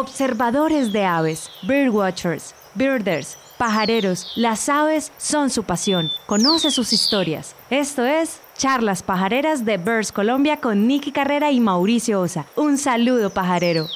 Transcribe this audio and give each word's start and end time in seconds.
Observadores 0.00 0.92
de 0.92 1.04
aves, 1.04 1.50
birdwatchers, 1.64 2.54
birders, 2.76 3.36
pajareros, 3.58 4.32
las 4.36 4.68
aves 4.68 5.12
son 5.16 5.50
su 5.50 5.64
pasión. 5.64 6.12
Conoce 6.26 6.70
sus 6.70 6.92
historias. 6.92 7.56
Esto 7.68 8.06
es 8.06 8.40
Charlas 8.56 9.02
Pajareras 9.02 9.64
de 9.64 9.76
Birds 9.76 10.12
Colombia 10.12 10.58
con 10.58 10.86
Nicky 10.86 11.10
Carrera 11.10 11.50
y 11.50 11.58
Mauricio 11.58 12.20
Osa. 12.20 12.46
Un 12.54 12.78
saludo 12.78 13.30
pajarero. 13.30 13.88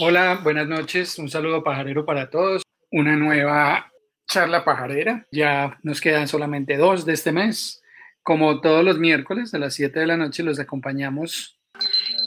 Hola, 0.00 0.40
buenas 0.42 0.66
noches. 0.66 1.16
Un 1.20 1.30
saludo 1.30 1.62
pajarero 1.62 2.04
para 2.04 2.28
todos. 2.28 2.62
Una 2.90 3.14
nueva 3.14 3.92
charla 4.26 4.64
pajarera. 4.64 5.24
Ya 5.30 5.78
nos 5.84 6.00
quedan 6.00 6.26
solamente 6.26 6.76
dos 6.76 7.06
de 7.06 7.12
este 7.12 7.30
mes. 7.30 7.84
Como 8.24 8.60
todos 8.60 8.84
los 8.84 8.98
miércoles 8.98 9.54
a 9.54 9.58
las 9.58 9.74
7 9.74 10.00
de 10.00 10.06
la 10.08 10.16
noche 10.16 10.42
los 10.42 10.58
acompañamos 10.58 11.55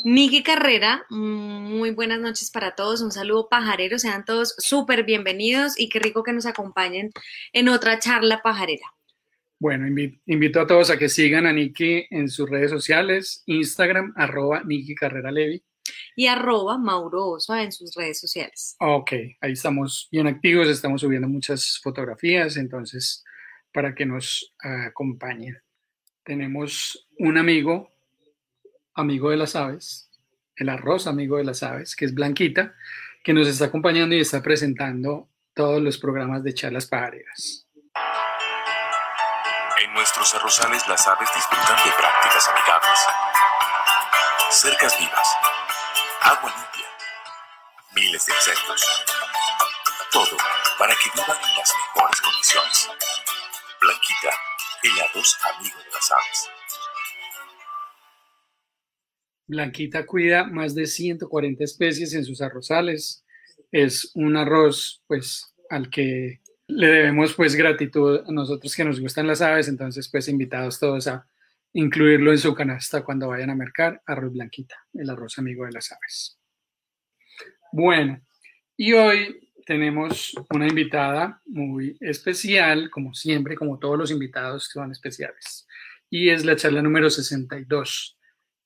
Niki 0.06 0.44
Carrera, 0.44 1.06
muy 1.10 1.92
buenas 1.92 2.20
noches 2.20 2.52
para 2.52 2.76
todos, 2.76 3.02
un 3.02 3.12
saludo 3.12 3.50
pajarero, 3.50 4.00
sean 4.00 4.24
todos 4.24 4.56
súper 4.57 5.04
bienvenidos 5.04 5.80
y 5.80 5.90
qué 5.90 6.00
rico 6.00 6.24
que 6.24 6.34
nos 6.34 6.46
acompañen 6.46 7.12
en 7.54 7.70
otra 7.70 8.00
charla 8.00 8.42
pajarera. 8.42 8.86
Bueno, 9.60 9.88
invito 10.26 10.62
a 10.62 10.68
todos 10.68 10.90
a 10.90 10.98
que 10.98 11.10
sigan 11.10 11.46
a 11.46 11.52
Niki 11.52 12.06
en 12.10 12.30
sus 12.30 12.50
redes 12.50 12.71
sociales, 12.71 13.43
Instagram, 13.46 14.14
arroba 14.16 14.64
Niki 14.64 14.96
Carrera 14.96 15.32
Levi. 15.32 15.62
Y 16.16 16.28
arroba 16.28 16.78
Mauro 16.78 17.38
en 17.57 17.71
sus 17.71 17.93
redes 17.96 18.20
sociales. 18.20 18.76
Ok, 18.79 19.12
ahí 19.42 19.52
estamos 19.52 20.07
bien 20.12 20.28
activos, 20.28 20.68
estamos 20.68 21.02
subiendo 21.02 21.28
muchas 21.28 21.79
fotografías, 21.84 22.56
entonces 22.57 23.24
para 23.74 23.93
que 23.93 24.06
nos 24.06 24.54
acompañen. 24.60 25.57
Tenemos 26.24 27.07
un 27.18 27.38
amigo 27.38 27.92
amigo 29.00 29.30
de 29.30 29.38
las 29.38 29.56
aves, 29.56 30.10
el 30.56 30.70
arroz 30.70 31.07
amigo 31.07 31.38
de 31.38 31.46
las 31.46 31.64
aves, 31.64 31.96
que 31.96 32.06
es 32.06 32.14
Blanquita, 32.14 32.76
que 33.23 33.34
nos 33.34 33.48
está 33.48 33.66
acompañando 33.66 34.16
y 34.16 34.20
está 34.20 34.42
presentando 34.42 35.30
todos 35.54 35.82
los 35.82 35.98
programas 35.98 36.44
de 36.44 36.54
charlas 36.54 36.86
pajareras. 36.86 37.68
En 39.84 39.94
nuestros 39.94 40.34
arrozales 40.36 40.88
las 40.88 41.08
aves 41.08 41.30
disfrutan 41.34 41.78
de 41.84 41.92
prácticas 41.92 42.50
amigables. 42.50 43.00
Cercas 44.52 45.00
vivas, 45.00 45.28
agua 46.22 46.54
limpia, 46.56 46.88
miles 47.95 48.26
de 48.26 48.34
insectos. 48.34 49.06
Todo 50.12 50.38
para 50.78 50.94
que 50.95 51.10
vivan 51.14 51.38
en 51.38 51.58
las 51.58 51.73
mejores 51.95 52.22
condiciones. 52.22 52.90
Blanquita, 53.82 54.36
el 54.84 55.02
arroz 55.02 55.38
amigo 55.56 55.78
de 55.78 55.92
las 55.92 56.12
aves. 56.12 56.59
Blanquita 59.50 60.05
cuida 60.05 60.45
más 60.45 60.75
de 60.75 60.86
140 60.86 61.64
especies 61.64 62.14
en 62.14 62.23
sus 62.23 62.39
arrozales. 62.42 63.25
Es 63.72 64.11
un 64.14 64.38
arroz, 64.38 65.02
pues, 65.08 65.55
al 65.72 65.89
que 65.89 66.39
le 66.67 66.88
debemos, 66.88 67.33
pues, 67.33 67.55
gratitud 67.55 68.22
a 68.27 68.31
nosotros 68.31 68.75
que 68.75 68.83
nos 68.86 69.00
gustan 69.00 69.25
las 69.25 69.42
aves. 69.42 69.67
Entonces, 69.67 70.08
pues, 70.08 70.27
invitados 70.27 70.80
todos 70.80 71.08
a 71.08 71.27
incluirlo 71.73 72.31
en 72.31 72.38
su 72.38 72.53
canasta 72.53 73.03
cuando 73.03 73.27
vayan 73.27 73.50
a 73.50 73.55
mercar 73.55 74.02
arroz 74.05 74.33
Blanquita, 74.33 74.75
el 74.94 75.09
arroz 75.09 75.39
amigo 75.39 75.66
de 75.66 75.72
las 75.72 75.92
aves. 75.92 76.39
Bueno, 77.72 78.22
y 78.77 78.94
hoy 78.94 79.52
tenemos 79.66 80.33
una 80.52 80.67
invitada 80.67 81.42
muy 81.47 81.97
especial, 82.02 82.92
como 82.92 83.16
siempre, 83.16 83.55
como 83.55 83.80
todos 83.80 83.97
los 83.97 84.11
invitados 84.11 84.70
son 84.72 84.92
especiales. 84.92 85.67
Y 86.08 86.30
es 86.30 86.45
la 86.45 86.55
charla 86.55 86.83
número 86.83 87.09
62 87.09 88.19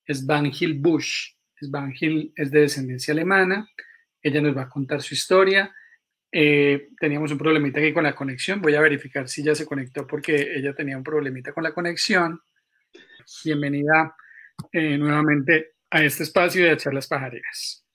es 0.05 0.25
Van 0.25 0.45
Hill 0.45 0.79
Bush. 0.79 1.33
Es 1.59 1.69
Van 1.69 1.93
Hill 1.97 2.33
es 2.35 2.51
de 2.51 2.61
descendencia 2.61 3.13
alemana. 3.13 3.69
Ella 4.21 4.41
nos 4.41 4.55
va 4.55 4.63
a 4.63 4.69
contar 4.69 5.01
su 5.01 5.13
historia. 5.13 5.73
Eh, 6.31 6.89
teníamos 6.99 7.31
un 7.31 7.37
problemita 7.37 7.79
aquí 7.79 7.93
con 7.93 8.03
la 8.03 8.15
conexión. 8.15 8.61
Voy 8.61 8.75
a 8.75 8.81
verificar 8.81 9.27
si 9.27 9.43
ya 9.43 9.55
se 9.55 9.65
conectó 9.65 10.07
porque 10.07 10.55
ella 10.55 10.73
tenía 10.73 10.97
un 10.97 11.03
problemita 11.03 11.53
con 11.53 11.63
la 11.63 11.73
conexión. 11.73 12.39
Bienvenida 13.43 14.15
eh, 14.71 14.97
nuevamente 14.97 15.73
a 15.89 16.03
este 16.03 16.23
espacio 16.23 16.65
de 16.65 16.77
charlas 16.77 17.07
pajareras. 17.07 17.85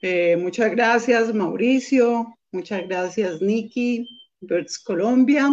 Eh, 0.00 0.36
muchas 0.36 0.70
gracias, 0.70 1.34
Mauricio. 1.34 2.38
Muchas 2.52 2.86
gracias, 2.86 3.42
Nikki, 3.42 4.06
Birds 4.40 4.78
Colombia 4.78 5.48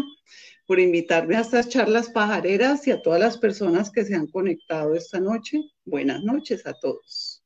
por 0.71 0.79
invitarme 0.79 1.35
a 1.35 1.41
estas 1.41 1.67
charlas 1.67 2.09
pajareras 2.09 2.87
y 2.87 2.91
a 2.91 3.01
todas 3.01 3.19
las 3.19 3.37
personas 3.37 3.91
que 3.91 4.05
se 4.05 4.15
han 4.15 4.27
conectado 4.27 4.95
esta 4.95 5.19
noche. 5.19 5.59
Buenas 5.83 6.23
noches 6.23 6.65
a 6.65 6.71
todos. 6.71 7.43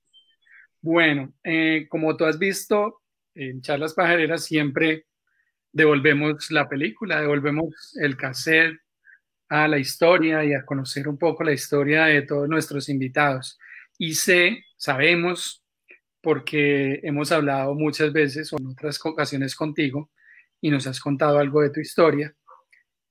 Bueno, 0.79 1.33
eh, 1.43 1.87
como 1.89 2.15
tú 2.15 2.25
has 2.25 2.37
visto, 2.37 3.01
en 3.33 3.61
charlas 3.61 3.95
pajareras 3.95 4.45
siempre 4.45 5.07
devolvemos 5.71 6.51
la 6.51 6.69
película, 6.69 7.19
devolvemos 7.19 7.97
el 7.99 8.15
cassette 8.15 8.77
a 9.49 9.67
la 9.67 9.79
historia 9.79 10.45
y 10.45 10.53
a 10.53 10.63
conocer 10.63 11.07
un 11.07 11.17
poco 11.17 11.43
la 11.43 11.53
historia 11.53 12.05
de 12.05 12.21
todos 12.21 12.47
nuestros 12.47 12.89
invitados. 12.89 13.57
Y 13.97 14.13
sé, 14.13 14.65
sabemos, 14.77 15.65
porque 16.21 16.99
hemos 17.01 17.31
hablado 17.31 17.73
muchas 17.73 18.13
veces 18.13 18.53
o 18.53 18.59
en 18.59 18.67
otras 18.67 19.03
ocasiones 19.03 19.55
contigo 19.55 20.11
y 20.61 20.69
nos 20.69 20.85
has 20.85 20.99
contado 20.99 21.39
algo 21.39 21.63
de 21.63 21.71
tu 21.71 21.79
historia, 21.79 22.35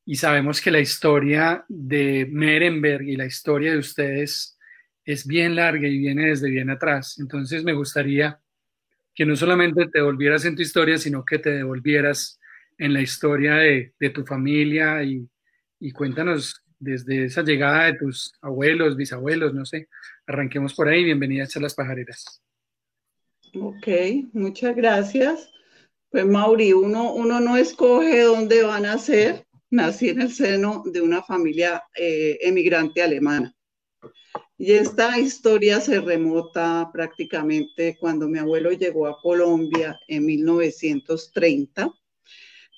y 0.07 0.17
sabemos 0.17 0.61
que 0.61 0.71
la 0.71 0.81
historia 0.81 1.65
de 1.69 2.29
Merenberg 2.31 3.03
y 3.09 3.17
la 3.17 3.27
historia 3.27 3.73
de 3.73 3.79
ustedes 3.79 4.59
es 5.05 5.27
bien 5.27 5.57
larga 5.57 5.89
y 5.89 5.99
viene 5.99 6.29
desde 6.29 6.51
bien 6.51 6.71
atrás. 6.71 7.19
Entonces 7.19 7.65
me 7.65 7.73
gustaría 7.73 8.41
que 9.15 9.25
no 9.25 9.37
solamente 9.37 9.87
te 9.87 9.99
devolvieras 9.99 10.45
en 10.45 10.57
tu 10.57 10.63
historia, 10.63 10.99
sino 10.99 11.25
que 11.25 11.39
te 11.39 11.51
devolvieras 11.51 12.41
en 12.79 12.93
la 12.93 13.01
historia 13.01 13.55
de, 13.55 13.95
tu 14.13 14.25
familia 14.25 15.03
y, 15.03 15.29
y, 15.79 15.93
cuéntanos 15.93 16.65
desde 16.79 17.27
esa 17.27 17.43
llegada 17.43 17.85
de 17.85 17.95
tus 17.95 18.35
abuelos, 18.43 18.97
bisabuelos, 18.97 19.55
no 19.55 19.65
sé. 19.65 19.89
Arranquemos 20.27 20.75
por 20.75 20.89
ahí. 20.89 21.05
Bienvenidas 21.05 21.57
a 21.57 21.61
las 21.61 21.75
pajareras. 21.75 22.43
Ok, 23.55 23.87
muchas 24.33 24.75
gracias. 24.75 25.51
Pues 26.11 26.27
Mauri, 26.27 26.73
uno, 26.73 27.13
uno 27.13 27.41
no 27.41 27.57
escoge 27.57 28.23
dónde 28.23 28.65
van 28.65 28.87
a 28.87 28.99
ser, 28.99 29.47
nací 29.75 30.09
en 30.09 30.23
el 30.23 30.33
seno 30.33 30.83
de 30.87 31.01
una 31.01 31.23
familia 31.23 31.85
eh, 31.97 32.39
emigrante 32.41 33.03
alemana. 33.03 33.55
Y 34.57 34.73
esta 34.73 35.19
historia 35.19 35.81
se 35.81 36.01
remota 36.01 36.89
prácticamente 36.93 37.97
cuando 37.99 38.29
mi 38.29 38.39
abuelo 38.39 38.71
llegó 38.71 39.09
a 39.09 39.21
Colombia 39.21 39.99
en 40.07 40.25
1930. 40.25 41.93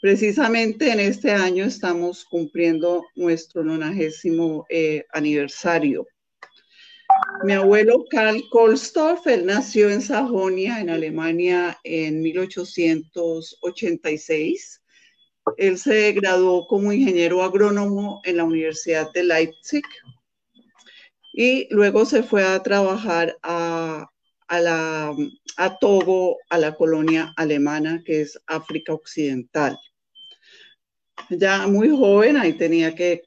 Precisamente 0.01 0.91
en 0.91 1.01
este 1.01 1.33
año 1.33 1.67
estamos 1.67 2.25
cumpliendo 2.25 3.05
nuestro 3.15 3.63
nonagésimo 3.63 4.65
eh, 4.71 5.05
aniversario. 5.13 6.07
Mi 7.45 7.53
abuelo 7.53 8.07
Karl 8.11 8.43
Kohlstorff, 8.51 9.27
él 9.27 9.45
nació 9.45 9.91
en 9.91 10.01
Sajonia, 10.01 10.81
en 10.81 10.89
Alemania, 10.91 11.79
en 11.85 12.23
1886 12.23 14.81
él 15.57 15.79
se 15.79 16.13
graduó 16.13 16.67
como 16.67 16.93
ingeniero 16.93 17.43
agrónomo 17.43 18.21
en 18.25 18.39
la 18.39 18.45
Universidad 18.45 19.13
de 19.13 19.25
Leipzig 19.25 19.85
y 21.33 21.69
luego 21.71 22.05
se 22.05 22.23
fue 22.23 22.45
a 22.45 22.63
trabajar 22.63 23.37
a, 23.43 24.09
la, 24.49 25.15
a 25.57 25.79
Togo, 25.79 26.39
a 26.49 26.59
la 26.59 26.75
colonia 26.75 27.33
alemana 27.37 28.03
que 28.05 28.23
es 28.23 28.41
África 28.47 28.95
Occidental. 28.95 29.79
Ya 31.31 31.67
muy 31.67 31.91
joven, 31.91 32.37
ahí 32.37 32.55
tenía 32.55 32.95
que 32.95 33.23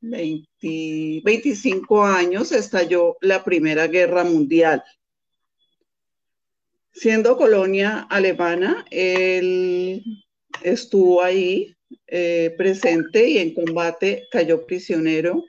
25 0.00 2.04
años, 2.04 2.52
estalló 2.52 3.16
la 3.20 3.44
Primera 3.44 3.86
Guerra 3.86 4.24
Mundial. 4.24 4.82
Siendo 6.92 7.36
colonia 7.36 8.06
alemana, 8.10 8.84
él 8.90 10.02
estuvo 10.62 11.22
ahí 11.22 11.74
eh, 12.06 12.54
presente 12.56 13.28
y 13.28 13.38
en 13.38 13.54
combate 13.54 14.26
cayó 14.30 14.64
prisionero 14.66 15.44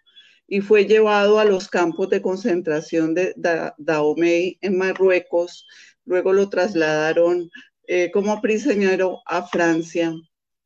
y 0.48 0.62
fue 0.62 0.86
llevado 0.86 1.40
a 1.40 1.46
los 1.46 1.68
campos 1.70 2.10
de 2.10 2.22
concentración 2.22 3.14
de 3.14 3.34
Dahomey 3.78 4.58
en 4.62 4.78
Marruecos. 4.78 5.66
Luego 6.06 6.34
lo 6.34 6.50
trasladaron 6.50 7.50
eh, 7.88 8.12
como 8.12 8.42
prisionero 8.42 9.22
a 9.26 9.48
Francia 9.48 10.14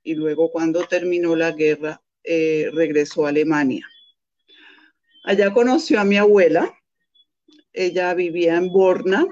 y 0.04 0.16
luego 0.16 0.52
cuando 0.52 0.86
terminó 0.86 1.36
la 1.36 1.52
guerra 1.52 2.02
eh, 2.24 2.70
regresó 2.74 3.26
a 3.26 3.30
Alemania. 3.30 3.88
Allá 5.24 5.54
conoció 5.54 6.00
a 6.00 6.06
mi 6.06 6.18
abuela. 6.18 6.74
Ella 7.74 8.14
vivía 8.14 8.56
en 8.56 8.70
Borna. 8.70 9.28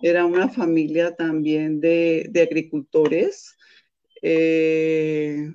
Era 0.00 0.24
una 0.24 0.48
familia 0.48 1.14
también 1.14 1.80
de, 1.80 2.26
de 2.30 2.42
agricultores 2.42 3.56
eh, 4.26 5.52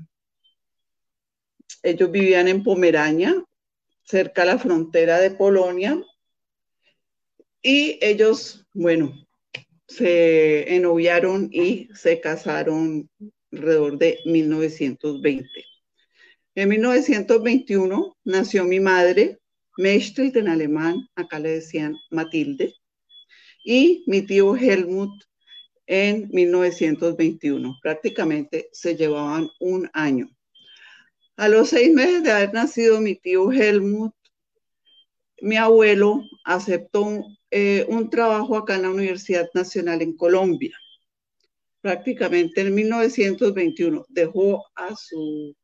ellos 1.82 2.12
vivían 2.12 2.48
en 2.48 2.64
Pomerania, 2.64 3.44
cerca 4.04 4.44
a 4.44 4.46
la 4.46 4.60
frontera 4.60 5.18
de 5.20 5.32
Polonia, 5.32 6.00
y 7.64 7.98
ellos, 8.00 8.68
bueno, 8.76 9.12
se 9.88 10.76
enoviaron 10.76 11.50
y 11.52 11.90
se 11.96 12.22
casaron 12.22 13.10
alrededor 13.52 13.98
de 13.98 14.20
1920. 14.26 15.50
En 16.54 16.70
1921 16.70 18.18
nació 18.24 18.66
mi 18.66 18.80
madre, 18.80 19.40
Mechthild 19.78 20.38
en 20.38 20.48
alemán, 20.48 21.08
acá 21.16 21.40
le 21.40 21.50
decían 21.54 21.96
Matilde, 22.12 22.76
y 23.66 24.04
mi 24.06 24.22
tío 24.22 24.56
Helmut 24.56 25.29
en 25.90 26.30
1921. 26.32 27.80
Prácticamente 27.82 28.70
se 28.72 28.96
llevaban 28.96 29.50
un 29.60 29.90
año. 29.92 30.30
A 31.36 31.50
los 31.50 31.70
seis 31.70 31.92
meses 31.92 32.22
de 32.24 32.32
haber 32.32 32.54
nacido 32.54 33.02
mi 33.02 33.16
tío 33.16 33.52
Helmut, 33.52 34.14
mi 35.42 35.56
abuelo 35.56 36.22
aceptó 36.46 37.26
eh, 37.50 37.86
un 37.90 38.10
trabajo 38.10 38.56
acá 38.56 38.76
en 38.76 38.84
la 38.84 38.92
Universidad 38.92 39.50
Nacional 39.56 40.04
en 40.04 40.16
Colombia. 40.16 40.78
Prácticamente 41.82 42.62
en 42.62 42.76
1921 42.76 44.06
dejó 44.10 44.64
a 44.76 44.96
su 44.96 45.56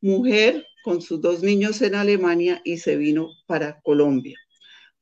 mujer 0.00 0.64
con 0.84 1.02
sus 1.02 1.20
dos 1.20 1.42
niños 1.42 1.82
en 1.82 1.96
Alemania 1.96 2.62
y 2.64 2.78
se 2.78 2.96
vino 2.96 3.28
para 3.46 3.80
Colombia. 3.82 4.38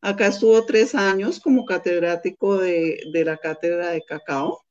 Acá 0.01 0.29
estuvo 0.29 0.65
tres 0.67 0.97
años 0.97 1.39
como 1.39 1.65
catedrático 1.65 2.57
de, 2.57 3.01
de 3.13 3.25
la 3.25 3.37
cátedra 3.37 3.91
de 3.91 4.03
cacao. 4.03 4.64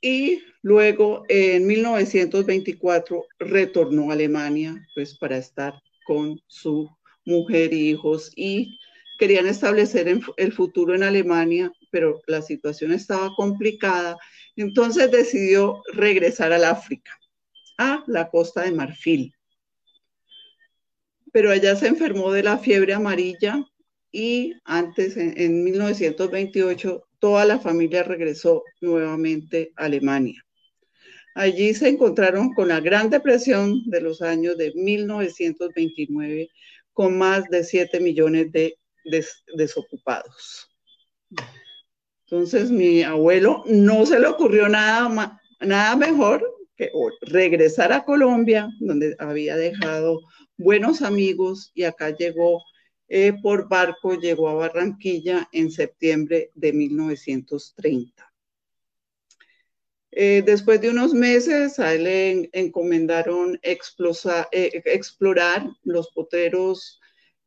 Y 0.00 0.42
luego 0.62 1.24
en 1.28 1.66
1924 1.66 3.24
retornó 3.38 4.10
a 4.10 4.14
Alemania 4.14 4.86
pues 4.94 5.18
para 5.18 5.36
estar 5.38 5.74
con 6.06 6.40
su 6.46 6.88
mujer 7.24 7.72
y 7.72 7.90
hijos 7.90 8.32
y 8.36 8.78
querían 9.18 9.46
establecer 9.46 10.08
el 10.36 10.52
futuro 10.52 10.94
en 10.94 11.02
Alemania, 11.02 11.72
pero 11.90 12.22
la 12.26 12.40
situación 12.40 12.92
estaba 12.92 13.34
complicada. 13.34 14.16
Entonces 14.56 15.10
decidió 15.10 15.82
regresar 15.92 16.52
al 16.52 16.64
África, 16.64 17.18
a 17.76 18.04
la 18.06 18.30
costa 18.30 18.62
de 18.62 18.72
Marfil. 18.72 19.34
Pero 21.32 21.50
allá 21.50 21.76
se 21.76 21.88
enfermó 21.88 22.32
de 22.32 22.44
la 22.44 22.58
fiebre 22.58 22.94
amarilla 22.94 23.64
y 24.10 24.54
antes, 24.64 25.16
en, 25.16 25.34
en 25.36 25.64
1928, 25.64 27.07
toda 27.18 27.44
la 27.44 27.58
familia 27.58 28.02
regresó 28.02 28.64
nuevamente 28.80 29.72
a 29.76 29.84
Alemania. 29.84 30.44
Allí 31.34 31.72
se 31.74 31.88
encontraron 31.88 32.52
con 32.54 32.68
la 32.68 32.80
Gran 32.80 33.10
Depresión 33.10 33.82
de 33.86 34.00
los 34.00 34.22
años 34.22 34.56
de 34.58 34.72
1929, 34.74 36.48
con 36.92 37.16
más 37.16 37.44
de 37.50 37.62
7 37.62 38.00
millones 38.00 38.50
de 38.50 38.76
desocupados. 39.54 40.68
Entonces, 42.26 42.70
mi 42.70 43.02
abuelo 43.02 43.62
no 43.66 44.04
se 44.04 44.18
le 44.18 44.26
ocurrió 44.26 44.68
nada, 44.68 45.40
nada 45.60 45.96
mejor 45.96 46.44
que 46.76 46.90
regresar 47.22 47.92
a 47.92 48.04
Colombia, 48.04 48.68
donde 48.80 49.16
había 49.18 49.56
dejado 49.56 50.20
buenos 50.56 51.02
amigos, 51.02 51.70
y 51.74 51.84
acá 51.84 52.10
llegó 52.10 52.62
eh, 53.08 53.32
por 53.42 53.68
barco, 53.68 54.14
llegó 54.14 54.48
a 54.48 54.54
Barranquilla 54.54 55.48
en 55.52 55.70
septiembre 55.70 56.50
de 56.54 56.72
1930. 56.74 58.32
Eh, 60.10 60.42
después 60.44 60.80
de 60.80 60.90
unos 60.90 61.14
meses, 61.14 61.78
a 61.78 61.94
él 61.94 62.04
le 62.04 62.50
encomendaron 62.52 63.58
eh, 63.62 63.78
explorar 64.84 65.68
los 65.84 66.10
potreros. 66.10 67.00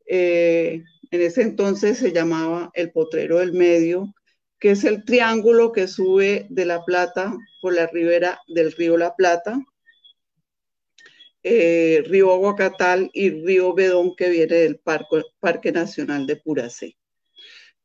En 0.05 0.83
ese 1.11 1.41
entonces 1.41 1.99
se 1.99 2.11
llamaba 2.11 2.71
el 2.73 2.91
potrero 2.91 3.39
del 3.39 3.53
medio, 3.53 4.13
que 4.59 4.71
es 4.71 4.83
el 4.83 5.05
triángulo 5.05 5.71
que 5.71 5.87
sube 5.87 6.47
de 6.49 6.65
La 6.65 6.83
Plata 6.83 7.37
por 7.61 7.73
la 7.73 7.87
ribera 7.87 8.39
del 8.47 8.71
río 8.71 8.97
La 8.97 9.15
Plata, 9.15 9.59
río 11.43 12.33
Aguacatal 12.33 13.09
y 13.13 13.29
río 13.29 13.73
Bedón 13.73 14.15
que 14.15 14.29
viene 14.29 14.55
del 14.55 14.79
Parque 15.39 15.71
Nacional 15.71 16.27
de 16.27 16.35
Puracé. 16.35 16.97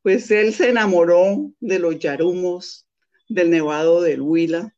Pues 0.01 0.29
él 0.31 0.53
se 0.53 0.69
enamoró 0.69 1.51
de 1.59 1.79
los 1.79 1.97
yarumos, 1.99 2.87
del 3.27 3.49
Nevado 3.49 4.01
del 4.01 4.21
Huila 4.21 4.73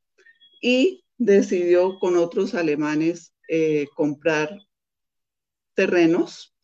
y 0.62 1.04
decidió 1.18 2.00
con 2.00 2.18
otros 2.18 2.56
alemanes 2.56 3.34
eh, 3.48 3.88
comprar 3.96 4.58
terrenos. 5.74 6.56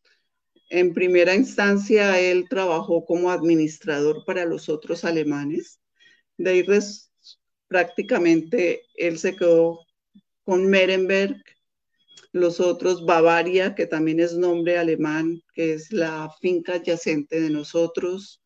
En 0.69 0.93
primera 0.93 1.35
instancia, 1.35 2.19
él 2.19 2.47
trabajó 2.49 3.05
como 3.05 3.29
administrador 3.29 4.25
para 4.25 4.45
los 4.45 4.67
otros 4.67 5.05
alemanes. 5.05 5.79
De 6.37 6.49
ahí 6.51 6.65
prácticamente 7.67 8.83
él 8.95 9.17
se 9.17 9.35
quedó 9.35 9.85
con 10.43 10.65
Merenberg, 10.67 11.41
los 12.35 12.59
otros 12.59 13.05
Bavaria, 13.05 13.75
que 13.75 13.87
también 13.87 14.19
es 14.19 14.33
nombre 14.33 14.77
alemán, 14.77 15.41
que 15.53 15.71
es 15.71 15.93
la 15.93 16.29
finca 16.41 16.73
adyacente 16.73 17.39
de 17.39 17.49
nosotros, 17.49 18.43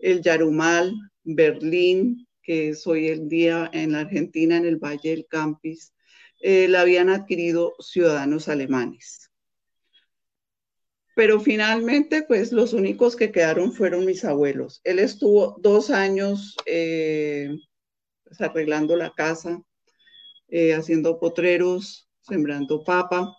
el 0.00 0.20
Yarumal, 0.20 0.92
Berlín, 1.22 2.26
que 2.42 2.70
es 2.70 2.84
hoy 2.88 3.06
el 3.06 3.28
día 3.28 3.70
en 3.72 3.92
la 3.92 4.00
Argentina, 4.00 4.56
en 4.56 4.64
el 4.64 4.78
Valle 4.78 5.10
del 5.10 5.26
Campis, 5.28 5.94
eh, 6.40 6.66
la 6.66 6.80
habían 6.80 7.08
adquirido 7.08 7.74
ciudadanos 7.78 8.48
alemanes. 8.48 9.30
Pero 11.14 11.38
finalmente, 11.38 12.24
pues 12.24 12.50
los 12.50 12.72
únicos 12.72 13.14
que 13.14 13.30
quedaron 13.30 13.72
fueron 13.72 14.06
mis 14.06 14.24
abuelos. 14.24 14.80
Él 14.82 14.98
estuvo 14.98 15.56
dos 15.60 15.90
años 15.90 16.56
eh, 16.66 17.48
pues, 18.24 18.40
arreglando 18.40 18.96
la 18.96 19.12
casa, 19.14 19.62
eh, 20.48 20.74
haciendo 20.74 21.20
potreros, 21.20 22.09
sembrando 22.20 22.84
papa. 22.84 23.36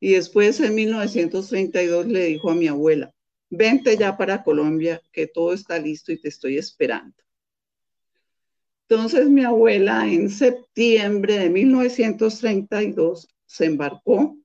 Y 0.00 0.12
después, 0.12 0.60
en 0.60 0.74
1932, 0.74 2.06
le 2.06 2.26
dijo 2.26 2.50
a 2.50 2.54
mi 2.54 2.68
abuela, 2.68 3.12
vente 3.50 3.96
ya 3.96 4.16
para 4.16 4.42
Colombia, 4.42 5.02
que 5.12 5.26
todo 5.26 5.52
está 5.52 5.78
listo 5.78 6.12
y 6.12 6.20
te 6.20 6.28
estoy 6.28 6.58
esperando. 6.58 7.16
Entonces 8.88 9.28
mi 9.28 9.44
abuela 9.44 10.06
en 10.06 10.30
septiembre 10.30 11.38
de 11.38 11.50
1932 11.50 13.28
se 13.44 13.66
embarcó 13.66 14.38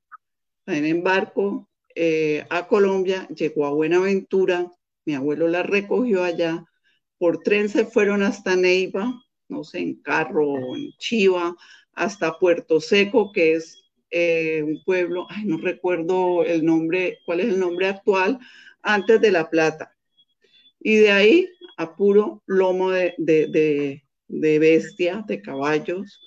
en 0.66 0.86
embarco 0.86 1.70
eh, 1.96 2.46
a 2.50 2.68
Colombia, 2.68 3.28
llegó 3.30 3.66
a 3.66 3.74
Buenaventura, 3.74 4.70
mi 5.06 5.16
abuelo 5.16 5.48
la 5.48 5.64
recogió 5.64 6.24
allá, 6.24 6.66
por 7.18 7.40
tren 7.40 7.70
se 7.70 7.86
fueron 7.86 8.22
hasta 8.22 8.56
Neiva, 8.56 9.14
no 9.48 9.64
sé, 9.64 9.80
en 9.80 10.02
carro, 10.02 10.76
en 10.76 10.92
Chiva, 10.98 11.56
hasta 11.94 12.38
Puerto 12.40 12.82
Seco, 12.82 13.32
que 13.32 13.54
es 13.54 13.84
eh, 14.10 14.62
un 14.64 14.84
pueblo, 14.84 15.28
no 15.46 15.58
recuerdo 15.58 16.44
el 16.44 16.66
nombre, 16.66 17.20
cuál 17.26 17.40
es 17.40 17.48
el 17.48 17.60
nombre 17.60 17.88
actual, 17.88 18.40
antes 18.82 19.22
de 19.22 19.32
La 19.32 19.50
Plata. 19.50 19.96
Y 20.80 20.96
de 20.96 21.12
ahí 21.12 21.50
a 21.78 21.96
puro 21.96 22.44
lomo 22.46 22.92
de, 22.92 23.14
de 23.18 24.60
bestia, 24.60 25.24
de 25.28 25.42
caballos. 25.42 26.20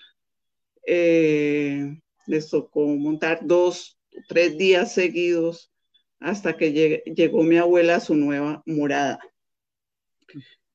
Eh, 0.86 1.98
les 2.26 2.48
tocó 2.48 2.86
montar 2.86 3.40
dos 3.42 3.98
tres 4.28 4.56
días 4.56 4.94
seguidos 4.94 5.72
hasta 6.20 6.56
que 6.56 7.02
llegó 7.14 7.42
mi 7.42 7.56
abuela 7.56 7.96
a 7.96 8.00
su 8.00 8.14
nueva 8.14 8.62
morada. 8.66 9.20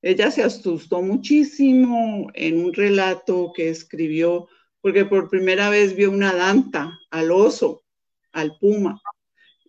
Ella 0.01 0.31
se 0.31 0.43
asustó 0.43 1.01
muchísimo 1.01 2.27
en 2.33 2.63
un 2.63 2.73
relato 2.73 3.51
que 3.55 3.69
escribió 3.69 4.47
porque 4.81 5.05
por 5.05 5.29
primera 5.29 5.69
vez 5.69 5.95
vio 5.95 6.11
una 6.11 6.33
danta, 6.33 6.99
al 7.09 7.31
oso, 7.31 7.83
al 8.31 8.57
puma, 8.59 8.99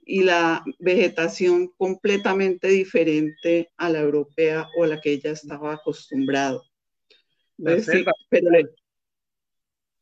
y 0.04 0.22
la 0.22 0.64
vegetación 0.78 1.68
completamente 1.76 2.68
diferente 2.68 3.70
a 3.76 3.88
la 3.88 4.00
europea 4.00 4.68
o 4.76 4.84
a 4.84 4.88
la 4.88 5.00
que 5.00 5.12
ella 5.12 5.30
estaba 5.30 5.74
acostumbrado. 5.74 6.64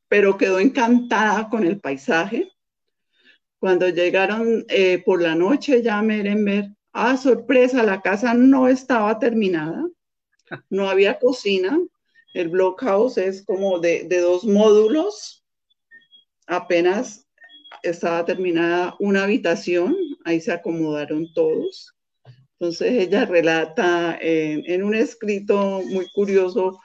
Pero, 0.08 0.36
quedó 0.38 0.58
encantada 0.58 1.48
con 1.48 1.64
el 1.64 1.78
paisaje. 1.80 2.50
Cuando 3.58 3.88
llegaron 3.88 4.64
eh, 4.68 5.02
por 5.04 5.20
la 5.20 5.34
noche 5.34 5.82
ya 5.82 5.98
a 5.98 6.02
Merenberg, 6.02 6.74
ah, 6.92 7.16
sorpresa, 7.16 7.82
la 7.82 8.00
casa 8.00 8.32
no 8.34 8.68
estaba 8.68 9.18
terminada, 9.18 9.86
no 10.70 10.88
había 10.88 11.18
cocina, 11.18 11.78
el 12.34 12.48
blockhouse 12.48 13.18
es 13.18 13.44
como 13.44 13.78
de, 13.78 14.06
dos 14.08 14.44
módulos, 14.44 15.44
apenas 16.46 17.26
estaba 17.82 18.24
terminada 18.24 18.96
una 18.98 19.24
habitación, 19.24 19.96
ahí 20.24 20.40
se 20.40 20.52
acomodaron 20.52 21.32
todos. 21.34 21.94
Entonces 22.58 22.92
ella 22.92 23.24
relata 23.24 24.18
en, 24.20 24.62
en 24.66 24.82
un 24.82 24.94
escrito 24.94 25.82
muy 25.86 26.06
curioso 26.12 26.78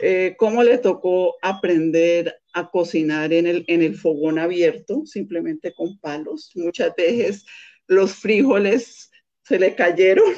eh, 0.00 0.34
cómo 0.38 0.62
le 0.62 0.78
tocó 0.78 1.36
aprender 1.42 2.34
a 2.54 2.70
cocinar 2.70 3.32
en 3.32 3.46
el 3.66 3.96
fogón 3.96 4.38
abierto, 4.38 5.06
simplemente 5.06 5.72
con 5.74 5.98
palos. 5.98 6.50
Muchas 6.54 6.94
veces 6.96 7.44
los 7.86 8.14
frijoles 8.14 9.10
se 9.42 9.58
le 9.58 9.74
cayeron, 9.74 10.32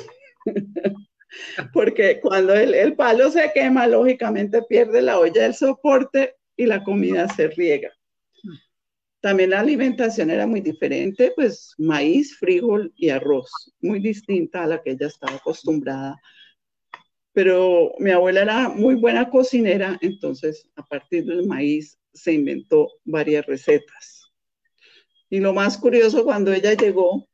porque 1.72 2.20
cuando 2.20 2.54
el, 2.54 2.74
el, 2.74 2.94
palo 2.94 3.30
se 3.30 3.50
quema, 3.54 3.86
lógicamente 3.86 4.62
pierde 4.62 5.02
la 5.02 5.18
olla 5.18 5.42
del 5.42 5.54
soporte 5.54 6.36
y 6.56 6.66
la 6.66 6.82
comida 6.82 7.28
se 7.28 7.48
riega. 7.48 7.92
También 9.20 9.50
la 9.50 9.60
alimentación 9.60 10.30
era 10.30 10.46
muy 10.46 10.60
diferente, 10.60 11.32
pues 11.34 11.74
maíz, 11.78 12.36
frijol 12.36 12.92
y 12.94 13.08
arroz, 13.08 13.50
muy 13.80 13.98
distinta 13.98 14.64
a 14.64 14.66
la 14.66 14.82
que 14.82 14.90
ella 14.90 15.06
estaba 15.06 15.36
acostumbrada. 15.36 16.20
Pero 17.32 17.92
mi 17.98 18.10
abuela 18.10 18.42
era 18.42 18.68
muy 18.68 18.96
buena 18.96 19.30
cocinera, 19.30 19.98
entonces 20.02 20.68
a 20.76 20.84
partir 20.84 21.24
del 21.24 21.46
maíz 21.46 21.98
se 22.12 22.34
inventó 22.34 22.92
varias 23.04 23.46
recetas. 23.46 24.30
Y 25.30 25.40
lo 25.40 25.54
más 25.54 25.78
curioso, 25.78 26.24
cuando 26.24 26.52
ella 26.52 26.74
llegó, 26.74 27.26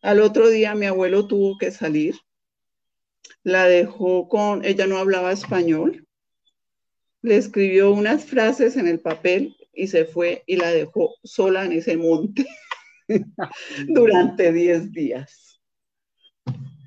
al 0.00 0.20
otro 0.20 0.48
día 0.48 0.74
mi 0.74 0.86
abuelo 0.86 1.26
tuvo 1.26 1.58
que 1.58 1.70
salir, 1.70 2.16
la 3.46 3.68
dejó 3.68 4.28
con, 4.28 4.64
ella 4.64 4.88
no 4.88 4.98
hablaba 4.98 5.30
español, 5.30 6.04
le 7.22 7.36
escribió 7.36 7.92
unas 7.92 8.24
frases 8.24 8.76
en 8.76 8.88
el 8.88 8.98
papel 8.98 9.56
y 9.72 9.86
se 9.86 10.04
fue 10.04 10.42
y 10.48 10.56
la 10.56 10.72
dejó 10.72 11.14
sola 11.22 11.64
en 11.64 11.70
ese 11.70 11.96
monte 11.96 12.44
durante 13.86 14.52
10 14.52 14.90
días. 14.90 15.60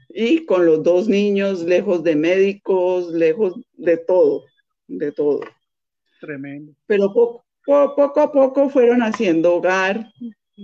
Y 0.09 0.43
con 0.45 0.65
los 0.65 0.83
dos 0.83 1.07
niños, 1.07 1.63
lejos 1.63 2.03
de 2.03 2.17
médicos, 2.17 3.13
lejos 3.13 3.53
de 3.77 3.95
todo, 3.95 4.43
de 4.85 5.13
todo. 5.13 5.39
Tremendo. 6.19 6.73
Pero 6.87 7.13
poco, 7.13 7.45
poco 7.65 8.19
a 8.19 8.31
poco 8.33 8.69
fueron 8.69 9.01
haciendo 9.01 9.55
hogar. 9.55 10.11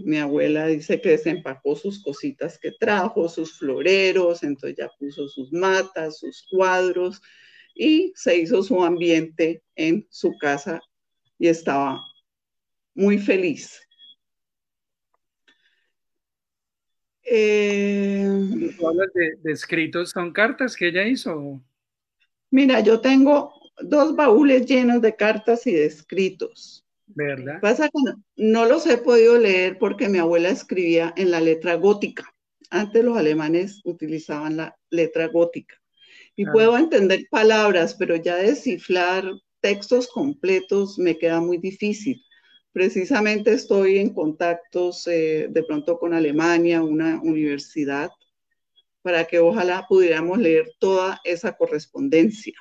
Mi 0.03 0.17
abuela 0.17 0.67
dice 0.67 0.99
que 0.99 1.09
desempacó 1.09 1.75
sus 1.75 2.03
cositas 2.03 2.59
que 2.59 2.71
trajo, 2.79 3.29
sus 3.29 3.57
floreros, 3.57 4.43
entonces 4.43 4.77
ya 4.77 4.89
puso 4.99 5.27
sus 5.29 5.51
matas, 5.53 6.19
sus 6.19 6.45
cuadros 6.51 7.21
y 7.73 8.11
se 8.15 8.37
hizo 8.37 8.61
su 8.63 8.83
ambiente 8.83 9.63
en 9.75 10.05
su 10.09 10.37
casa 10.37 10.81
y 11.37 11.47
estaba 11.47 12.01
muy 12.93 13.17
feliz. 13.17 13.79
Eh, 17.23 18.27
de, 19.41 19.51
escritos? 19.51 20.11
¿Son 20.11 20.31
cartas 20.31 20.75
que 20.75 20.89
ella 20.89 21.07
hizo? 21.07 21.61
Mira, 22.51 22.79
yo 22.81 23.01
tengo 23.01 23.53
dos 23.81 24.15
baúles 24.15 24.65
llenos 24.65 25.01
de 25.01 25.15
cartas 25.15 25.65
y 25.67 25.73
de 25.73 25.85
escritos. 25.85 26.84
¿Verdad? 27.15 27.61
Pasa 27.61 27.89
que 27.89 28.13
no, 28.35 28.65
los 28.65 28.85
he 28.85 28.97
podido 28.97 29.37
leer 29.37 29.77
porque 29.79 30.09
mi 30.09 30.17
abuela 30.17 30.49
escribía 30.49 31.13
en 31.15 31.31
la 31.31 31.39
letra 31.39 31.75
gótica. 31.75 32.31
Antes 32.69 33.03
los 33.03 33.17
alemanes 33.17 33.81
utilizaban 33.85 34.57
la 34.57 34.77
letra 34.89 35.27
gótica. 35.27 35.75
Y 36.35 36.45
puedo 36.45 36.77
entender 36.77 37.25
palabras, 37.31 37.95
pero 37.95 38.17
ya 38.17 38.35
descifrar 38.35 39.23
textos 39.61 40.07
completos 40.07 40.99
me 40.99 41.17
queda 41.17 41.39
muy 41.39 41.57
difícil. 41.57 42.21
Precisamente 42.73 43.53
estoy 43.53 43.99
en 43.99 44.13
contactos 44.13 45.07
eh, 45.07 45.47
de 45.49 45.63
pronto 45.63 45.97
con 45.97 46.13
Alemania, 46.13 46.83
una 46.83 47.21
universidad, 47.21 48.11
para 49.01 49.23
que 49.23 49.39
ojalá 49.39 49.85
pudiéramos 49.87 50.37
leer 50.39 50.69
toda 50.79 51.21
esa 51.23 51.55
correspondencia. 51.55 52.53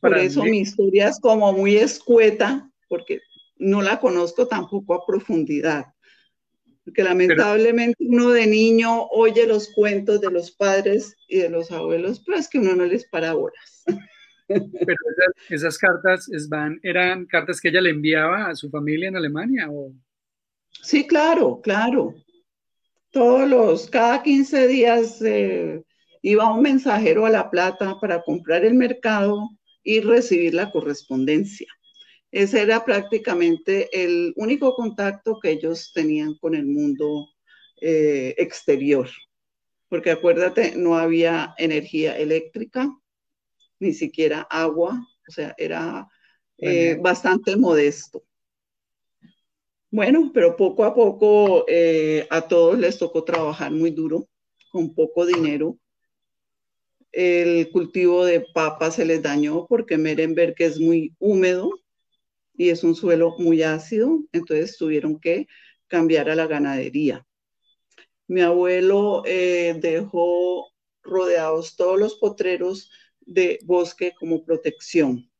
Por 0.00 0.18
eso 0.18 0.42
mi 0.42 0.58
historia 0.58 1.08
es 1.08 1.18
como 1.18 1.52
muy 1.54 1.76
escueta, 1.76 2.70
porque 2.88 3.20
no 3.62 3.82
la 3.82 4.00
conozco 4.00 4.46
tampoco 4.46 4.94
a 4.94 5.06
profundidad. 5.06 5.86
Porque 6.84 7.04
lamentablemente 7.04 8.04
uno 8.04 8.30
de 8.30 8.46
niño 8.46 9.06
oye 9.10 9.46
los 9.46 9.72
cuentos 9.72 10.20
de 10.20 10.30
los 10.30 10.50
padres 10.50 11.16
y 11.28 11.38
de 11.38 11.48
los 11.48 11.70
abuelos, 11.70 12.22
pero 12.26 12.38
es 12.38 12.48
que 12.48 12.58
uno 12.58 12.74
no 12.74 12.84
les 12.84 13.08
para 13.08 13.36
horas. 13.36 13.84
Pero 14.48 14.96
esas, 15.48 15.78
cartas 15.78 16.28
van, 16.48 16.78
eran 16.82 17.26
cartas 17.26 17.60
que 17.60 17.68
ella 17.68 17.80
le 17.80 17.90
enviaba 17.90 18.48
a 18.48 18.56
su 18.56 18.68
familia 18.68 19.08
en 19.08 19.16
Alemania 19.16 19.68
o 19.70 19.94
Sí, 20.82 21.06
claro, 21.06 21.60
claro. 21.62 22.14
Todos 23.10 23.48
los, 23.48 23.90
cada 23.90 24.22
15 24.22 24.66
días 24.66 25.20
eh, 25.22 25.82
iba 26.22 26.52
un 26.52 26.62
mensajero 26.62 27.26
a 27.26 27.30
La 27.30 27.50
Plata 27.50 27.98
para 28.00 28.22
comprar 28.22 28.64
el 28.64 28.74
mercado 28.74 29.50
y 29.82 30.00
recibir 30.00 30.54
la 30.54 30.70
correspondencia. 30.70 31.68
Ese 32.32 32.62
era 32.62 32.82
prácticamente 32.82 33.90
el 33.92 34.32
único 34.36 34.74
contacto 34.74 35.38
que 35.38 35.50
ellos 35.50 35.92
tenían 35.92 36.34
con 36.38 36.54
el 36.54 36.64
mundo 36.64 37.28
eh, 37.78 38.34
exterior. 38.38 39.06
Porque 39.90 40.10
acuérdate, 40.10 40.74
no 40.74 40.96
había 40.96 41.54
energía 41.58 42.16
eléctrica, 42.16 42.88
ni 43.78 43.92
siquiera 43.92 44.46
agua, 44.48 45.06
o 45.28 45.30
sea, 45.30 45.54
era 45.58 46.08
eh, 46.56 46.96
bastante 46.98 47.54
modesto. 47.54 48.24
Bueno, 49.90 50.30
pero 50.32 50.56
poco 50.56 50.84
a 50.84 50.94
poco 50.94 51.66
eh, 51.68 52.26
a 52.30 52.48
todos 52.48 52.78
les 52.78 52.96
tocó 52.96 53.24
trabajar 53.24 53.70
muy 53.72 53.90
duro, 53.90 54.26
con 54.70 54.94
poco 54.94 55.26
dinero. 55.26 55.76
El 57.12 57.70
cultivo 57.70 58.24
de 58.24 58.40
papas 58.54 58.94
se 58.94 59.04
les 59.04 59.20
dañó 59.20 59.66
porque 59.66 59.98
Merenberg 59.98 60.54
es 60.60 60.80
muy 60.80 61.14
húmedo 61.18 61.81
y 62.54 62.68
es 62.68 62.84
un 62.84 62.94
suelo 62.94 63.34
muy 63.38 63.62
ácido, 63.62 64.20
entonces 64.32 64.76
tuvieron 64.76 65.18
que 65.18 65.46
cambiar 65.86 66.30
a 66.30 66.34
la 66.34 66.46
ganadería. 66.46 67.26
Mi 68.28 68.40
abuelo 68.40 69.22
eh, 69.26 69.74
dejó 69.80 70.72
rodeados 71.02 71.76
todos 71.76 71.98
los 71.98 72.16
potreros 72.16 72.90
de 73.20 73.58
bosque 73.64 74.12
como 74.18 74.44
protección. 74.44 75.30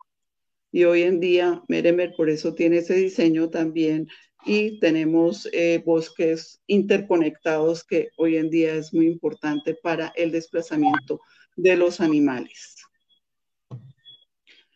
Y 0.70 0.84
hoy 0.84 1.02
en 1.02 1.20
día 1.20 1.62
Meremer 1.68 2.14
por 2.16 2.30
eso 2.30 2.54
tiene 2.54 2.78
ese 2.78 2.94
diseño 2.94 3.50
también 3.50 4.08
y 4.44 4.80
tenemos 4.80 5.48
eh, 5.52 5.82
bosques 5.84 6.60
interconectados 6.66 7.84
que 7.84 8.08
hoy 8.16 8.36
en 8.36 8.50
día 8.50 8.74
es 8.74 8.92
muy 8.92 9.06
importante 9.06 9.74
para 9.74 10.12
el 10.16 10.32
desplazamiento 10.32 11.20
de 11.56 11.76
los 11.76 12.00
animales. 12.00 12.76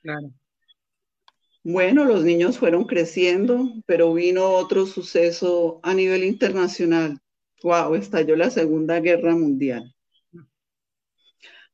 Claro. 0.03 0.33
Bueno, 1.69 2.05
los 2.05 2.23
niños 2.23 2.59
fueron 2.59 2.85
creciendo, 2.85 3.69
pero 3.87 4.15
vino 4.15 4.51
otro 4.51 4.87
suceso 4.87 5.81
a 5.83 5.95
nivel 5.95 6.23
internacional. 6.23 7.19
Wow, 7.65 7.97
estalló 7.97 8.37
la 8.37 8.51
Segunda 8.51 9.01
Guerra 9.01 9.35
Mundial. 9.35 9.93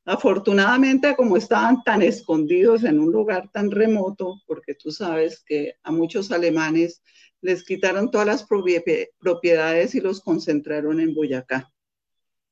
Afortunadamente, 0.06 1.14
como 1.14 1.36
estaban 1.36 1.84
tan 1.84 2.00
escondidos 2.00 2.84
en 2.84 3.00
un 3.00 3.12
lugar 3.12 3.50
tan 3.52 3.70
remoto, 3.70 4.40
porque 4.46 4.74
tú 4.74 4.90
sabes 4.90 5.44
que 5.44 5.74
a 5.82 5.92
muchos 5.92 6.32
alemanes 6.32 7.02
les 7.42 7.62
quitaron 7.62 8.10
todas 8.10 8.26
las 8.26 8.46
propiedades 8.46 9.94
y 9.94 10.00
los 10.00 10.22
concentraron 10.22 11.00
en 11.00 11.12
Boyacá 11.12 11.70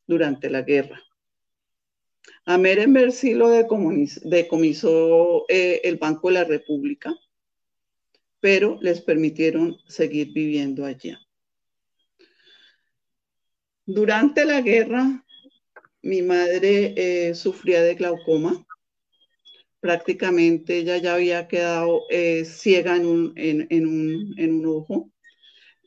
durante 0.06 0.50
la 0.50 0.61
guerra. 0.61 1.00
A 2.44 2.59
Merenberg 2.59 3.12
sí 3.12 3.32
lo 3.32 3.49
decomisó 3.49 5.47
eh, 5.49 5.80
el 5.85 5.97
Banco 5.97 6.28
de 6.28 6.35
la 6.35 6.44
República, 6.44 7.14
pero 8.40 8.78
les 8.80 9.00
permitieron 9.02 9.76
seguir 9.87 10.32
viviendo 10.32 10.85
allá. 10.85 11.20
Durante 13.85 14.44
la 14.44 14.61
guerra, 14.61 15.25
mi 16.02 16.23
madre 16.23 16.94
eh, 16.97 17.35
sufría 17.35 17.82
de 17.82 17.94
glaucoma. 17.94 18.66
Prácticamente 19.80 20.78
ella 20.78 20.99
ya 20.99 21.14
había 21.14 21.49
quedado 21.49 22.02
eh, 22.11 22.44
ciega 22.44 22.97
en 22.97 23.06
un, 23.06 23.32
en, 23.37 23.87
un, 23.87 24.35
en 24.38 24.54
un, 24.54 24.66
ojo 24.66 25.11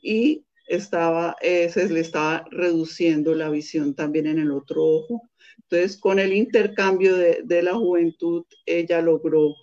y 0.02 0.44
estaba, 0.66 1.36
eh, 1.40 1.68
se 1.68 1.88
le 1.88 2.00
estaba 2.00 2.44
reduciendo 2.50 3.34
la 3.34 3.50
visión 3.50 3.94
también 3.94 4.26
en 4.26 4.38
el 4.38 4.50
otro 4.50 4.84
ojo. 4.84 5.22
Entonces, 5.62 5.96
con 5.96 6.18
el 6.18 6.32
intercambio 6.32 7.16
de, 7.16 7.40
de 7.44 7.62
la 7.62 7.74
juventud, 7.74 8.44
ella 8.66 9.00
logró 9.00 9.54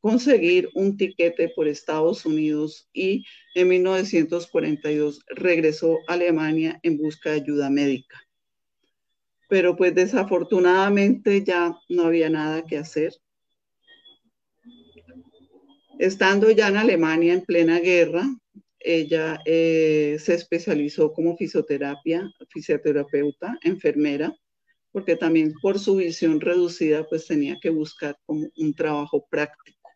conseguir 0.00 0.68
un 0.74 0.96
tiquete 0.96 1.48
por 1.54 1.68
Estados 1.68 2.24
Unidos 2.24 2.88
y 2.92 3.24
en 3.54 3.68
1942 3.68 5.20
regresó 5.28 5.98
a 6.08 6.14
Alemania 6.14 6.78
en 6.82 6.98
busca 6.98 7.30
de 7.30 7.36
ayuda 7.36 7.70
médica 7.70 8.26
pero 9.48 9.76
pues 9.76 9.94
desafortunadamente 9.94 11.44
ya 11.44 11.78
no 11.88 12.04
había 12.04 12.30
nada 12.30 12.64
que 12.64 12.78
hacer. 12.78 13.12
Estando 15.98 16.50
ya 16.50 16.68
en 16.68 16.76
Alemania 16.76 17.32
en 17.32 17.42
plena 17.42 17.78
guerra, 17.80 18.26
ella 18.80 19.40
eh, 19.44 20.16
se 20.20 20.34
especializó 20.34 21.12
como 21.12 21.36
fisioterapia, 21.36 22.30
fisioterapeuta, 22.50 23.58
enfermera, 23.62 24.34
porque 24.96 25.14
también 25.14 25.52
por 25.60 25.78
su 25.78 25.96
visión 25.96 26.40
reducida, 26.40 27.06
pues 27.06 27.26
tenía 27.26 27.58
que 27.60 27.68
buscar 27.68 28.18
como 28.24 28.48
un 28.56 28.72
trabajo 28.72 29.26
práctico. 29.28 29.90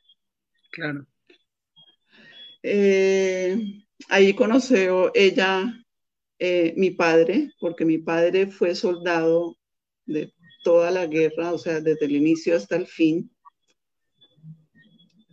Claro. 0.71 1.07
Eh, 2.63 3.83
ahí 4.11 4.35
conoció 4.35 5.11
ella 5.15 5.73
eh, 6.39 6.75
mi 6.77 6.91
padre, 6.91 7.51
porque 7.61 7.87
mi 7.87 7.97
padre 7.97 8.49
fue 8.49 8.75
soldado 8.75 9.57
de 10.05 10.35
toda 10.65 10.91
la 10.91 11.07
guerra, 11.07 11.55
o 11.55 11.57
sea, 11.57 11.81
desde 11.81 12.05
el 12.05 12.17
inicio 12.17 12.55
hasta 12.55 12.77
el 12.77 12.87
fin. 12.87 13.35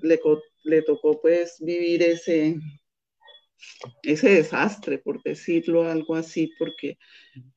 Le, 0.02 0.18
le 0.64 0.82
tocó 0.84 1.20
pues 1.20 1.58
vivir 1.60 2.04
ese, 2.04 2.56
ese 4.04 4.30
desastre, 4.30 4.98
por 5.00 5.22
decirlo 5.24 5.84
algo 5.84 6.16
así, 6.16 6.52
porque 6.58 6.98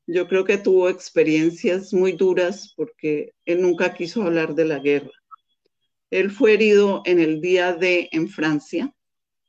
yo 0.07 0.29
creo 0.29 0.45
que 0.45 0.59
tuvo 0.59 0.89
experiencias 0.89 1.93
muy 1.93 2.13
duras 2.13 2.75
porque 2.77 3.33
él 3.45 3.63
nunca 3.63 3.95
quiso 3.95 4.23
hablar 4.23 4.55
de 4.55 4.65
la 4.65 4.79
guerra. 4.79 5.11
Él 6.11 6.31
fue 6.31 6.55
herido 6.55 7.03
en 7.05 7.21
el 7.21 7.41
día 7.41 7.73
de 7.73 8.09
en 8.13 8.29
Francia, 8.29 8.93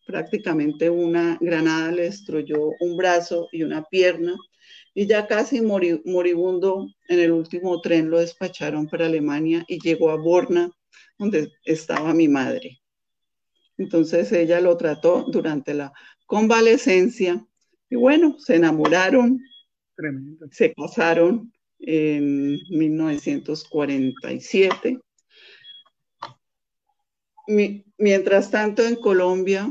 prácticamente 0.05 0.89
una 0.89 1.37
granada 1.41 1.91
le 1.91 2.03
destruyó 2.03 2.71
un 2.79 2.97
brazo 2.97 3.47
y 3.51 3.63
una 3.63 3.83
pierna 3.83 4.35
y 4.93 5.07
ya 5.07 5.25
casi 5.25 5.61
moribundo 5.61 6.87
en 7.07 7.19
el 7.19 7.31
último 7.31 7.79
tren 7.81 8.09
lo 8.09 8.19
despacharon 8.19 8.87
para 8.87 9.05
Alemania 9.05 9.63
y 9.67 9.79
llegó 9.79 10.09
a 10.09 10.17
Borna, 10.17 10.69
donde 11.17 11.51
estaba 11.63 12.13
mi 12.13 12.27
madre. 12.27 12.81
Entonces 13.77 14.31
ella 14.31 14.59
lo 14.59 14.75
trató 14.77 15.25
durante 15.27 15.73
la 15.73 15.93
convalecencia 16.31 17.45
y 17.89 17.97
bueno, 17.97 18.39
se 18.39 18.55
enamoraron, 18.55 19.41
se 20.49 20.73
casaron 20.73 21.51
en 21.77 22.57
1947. 22.69 24.97
mientras 27.97 28.49
tanto, 28.49 28.87
en 28.87 28.95
Colombia, 28.95 29.69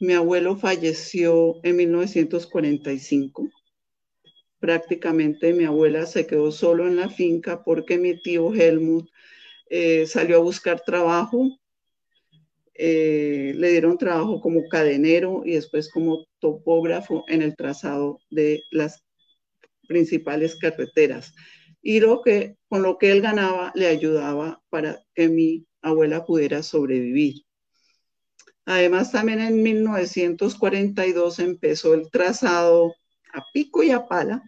mi 0.00 0.14
abuelo 0.14 0.56
falleció 0.56 1.60
en 1.62 1.76
1945. 1.76 3.48
Prácticamente 4.58 5.52
mi 5.52 5.62
abuela 5.62 6.06
se 6.06 6.26
quedó 6.26 6.50
solo 6.50 6.88
en 6.88 6.96
la 6.96 7.08
finca 7.08 7.62
porque 7.62 7.98
mi 7.98 8.20
tío 8.20 8.52
Helmut 8.52 9.08
eh, 9.68 10.08
salió 10.08 10.38
a 10.38 10.40
buscar 10.40 10.80
trabajo. 10.80 11.56
Eh, 12.74 13.52
le 13.56 13.70
dieron 13.70 13.98
trabajo 13.98 14.40
como 14.40 14.66
cadenero 14.68 15.42
y 15.44 15.52
después 15.52 15.90
como 15.90 16.26
topógrafo 16.38 17.24
en 17.28 17.42
el 17.42 17.56
trazado 17.56 18.20
de 18.30 18.62
las 18.70 19.04
principales 19.88 20.56
carreteras. 20.56 21.34
Y 21.82 22.00
lo 22.00 22.22
que, 22.22 22.56
con 22.68 22.82
lo 22.82 22.98
que 22.98 23.10
él 23.10 23.20
ganaba 23.20 23.72
le 23.74 23.86
ayudaba 23.86 24.62
para 24.70 25.02
que 25.14 25.28
mi 25.28 25.66
abuela 25.82 26.24
pudiera 26.24 26.62
sobrevivir. 26.62 27.42
Además, 28.66 29.10
también 29.10 29.40
en 29.40 29.62
1942 29.62 31.38
empezó 31.40 31.94
el 31.94 32.10
trazado 32.10 32.94
a 33.32 33.42
pico 33.52 33.82
y 33.82 33.90
a 33.90 34.06
pala 34.06 34.42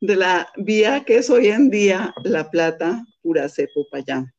de 0.00 0.16
la 0.16 0.52
vía 0.56 1.04
que 1.04 1.18
es 1.18 1.30
hoy 1.30 1.48
en 1.48 1.70
día 1.70 2.12
La 2.24 2.50
Plata, 2.50 3.04
Puracé, 3.22 3.68
Popayán. 3.74 4.32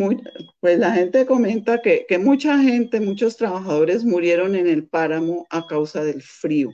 Ok. 0.00 0.22
pues 0.60 0.78
la 0.78 0.92
gente 0.92 1.26
comenta 1.26 1.80
que, 1.82 2.06
que, 2.08 2.18
mucha 2.18 2.58
gente, 2.58 3.00
muchos 3.00 3.36
trabajadores 3.36 4.04
murieron 4.04 4.54
en 4.54 4.66
el 4.66 4.86
páramo 4.86 5.46
a 5.50 5.66
causa 5.66 6.04
del 6.04 6.22
frío, 6.22 6.70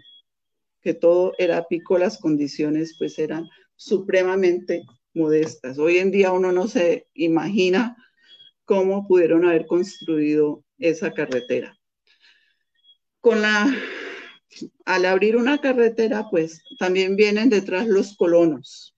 que 0.82 0.94
todo 0.94 1.32
era 1.38 1.66
pico, 1.66 1.98
las 1.98 2.18
condiciones 2.18 2.94
pues 2.98 3.18
eran 3.18 3.48
supremamente 3.76 4.82
modestas. 5.14 5.78
Hoy 5.78 5.98
en 5.98 6.10
día 6.10 6.32
uno 6.32 6.52
no 6.52 6.68
se 6.68 7.06
imagina 7.14 7.96
cómo 8.64 9.06
pudieron 9.06 9.44
haber 9.44 9.66
construido 9.66 10.64
esa 10.78 11.12
carretera. 11.12 11.76
Con 13.20 13.42
la, 13.42 13.74
al 14.84 15.04
abrir 15.06 15.36
una 15.36 15.60
carretera, 15.60 16.26
pues 16.30 16.62
también 16.78 17.16
vienen 17.16 17.48
detrás 17.48 17.86
los 17.86 18.16
colonos. 18.16 18.94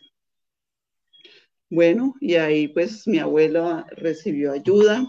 Bueno, 1.69 2.15
y 2.19 2.35
ahí 2.35 2.67
pues 2.67 3.07
mi 3.07 3.19
abuela 3.19 3.85
recibió 3.95 4.51
ayuda, 4.51 5.05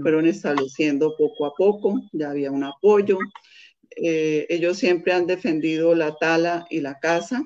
fueron 0.00 0.26
estableciendo 0.26 1.14
poco 1.18 1.46
a 1.46 1.54
poco, 1.54 2.00
ya 2.12 2.30
había 2.30 2.50
un 2.50 2.64
apoyo. 2.64 3.18
Eh, 3.96 4.46
ellos 4.48 4.78
siempre 4.78 5.12
han 5.12 5.26
defendido 5.26 5.94
la 5.94 6.16
tala 6.16 6.66
y 6.70 6.80
la 6.80 6.98
casa, 6.98 7.42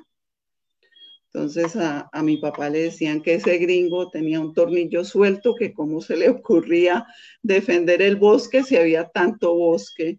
entonces 1.33 1.76
a, 1.76 2.11
mi 2.24 2.38
papá 2.38 2.70
le 2.70 2.80
decían 2.80 3.22
que 3.22 3.35
ese 3.35 3.59
gringo 3.59 4.11
tenía 4.11 4.40
un 4.40 4.52
tornillo 4.52 5.04
suelto, 5.04 5.54
que 5.54 5.72
cómo 5.72 6.00
se 6.00 6.16
le 6.16 6.28
ocurría 6.28 7.06
defender 7.42 8.02
el 8.02 8.16
bosque 8.16 8.64
si 8.64 8.76
había 8.76 9.09
tanto 9.09 9.54
bosque. 9.54 10.18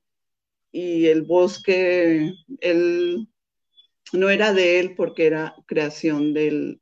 Y 0.71 1.07
el 1.07 1.23
bosque, 1.23 2.31
él 2.61 3.27
no 4.13 4.29
era 4.29 4.53
de 4.53 4.79
él 4.79 4.95
porque 4.95 5.25
era 5.25 5.53
creación 5.65 6.33
del, 6.33 6.80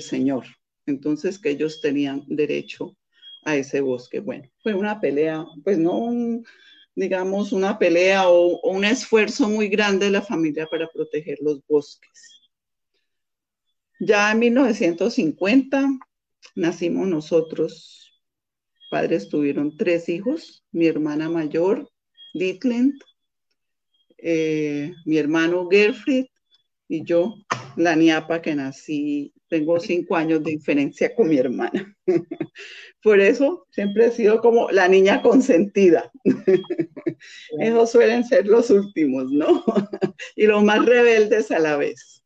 Señor. 0.00 0.44
Entonces 0.86 1.38
que 1.38 1.50
ellos 1.50 1.80
tenían 1.80 2.24
derecho 2.26 2.96
a 3.44 3.56
ese 3.56 3.80
bosque. 3.80 4.20
Bueno, 4.20 4.48
fue 4.62 4.74
una 4.74 5.00
pelea, 5.00 5.44
pues 5.64 5.78
no 5.78 6.42
digamos, 6.96 7.52
una 7.52 7.78
pelea 7.78 8.28
o 8.28 8.58
un 8.62 8.84
esfuerzo 8.84 9.48
muy 9.48 9.68
grande 9.68 10.06
de 10.06 10.12
la 10.12 10.22
familia 10.22 10.66
para 10.66 10.88
proteger 10.88 11.38
los 11.42 11.60
bosques. 11.68 12.40
Ya 14.00 14.32
en 14.32 14.38
1950 14.40 15.86
nacimos 16.54 17.06
nosotros. 17.06 18.12
Padres 18.90 19.28
tuvieron 19.28 19.76
tres 19.76 20.08
hijos, 20.08 20.64
mi 20.72 20.86
hermana 20.86 21.28
mayor, 21.28 21.90
Dietland, 22.32 22.94
eh, 24.16 24.94
mi 25.04 25.18
hermano 25.18 25.68
Gerfried 25.70 26.26
y 26.88 27.04
yo, 27.04 27.34
la 27.76 27.94
niapa 27.94 28.42
que 28.42 28.54
nací, 28.54 29.32
tengo 29.48 29.78
cinco 29.78 30.16
años 30.16 30.42
de 30.42 30.52
diferencia 30.52 31.14
con 31.14 31.28
mi 31.28 31.38
hermana. 31.38 31.96
Por 33.02 33.20
eso 33.20 33.66
siempre 33.70 34.06
he 34.06 34.10
sido 34.10 34.40
como 34.40 34.70
la 34.70 34.88
niña 34.88 35.22
consentida. 35.22 36.10
Esos 37.60 37.90
suelen 37.90 38.24
ser 38.24 38.46
los 38.46 38.70
últimos, 38.70 39.30
¿no? 39.30 39.64
y 40.36 40.46
los 40.46 40.64
más 40.64 40.84
rebeldes 40.84 41.50
a 41.50 41.58
la 41.58 41.76
vez 41.76 42.22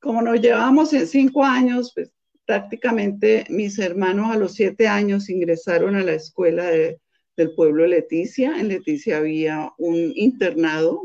como 0.00 0.22
nos 0.22 0.40
llevamos 0.40 0.92
en 0.92 1.06
cinco 1.06 1.44
años, 1.44 1.92
pues 1.94 2.12
prácticamente 2.46 3.44
mis 3.50 3.78
hermanos 3.78 4.30
a 4.30 4.38
los 4.38 4.54
siete 4.54 4.88
años 4.88 5.28
ingresaron 5.28 5.96
a 5.96 6.02
la 6.02 6.14
escuela 6.14 6.64
del 6.64 7.54
pueblo 7.54 7.82
de 7.82 7.90
Leticia. 7.90 8.58
En 8.58 8.68
Leticia 8.68 9.18
había 9.18 9.72
un 9.76 10.12
internado 10.14 11.02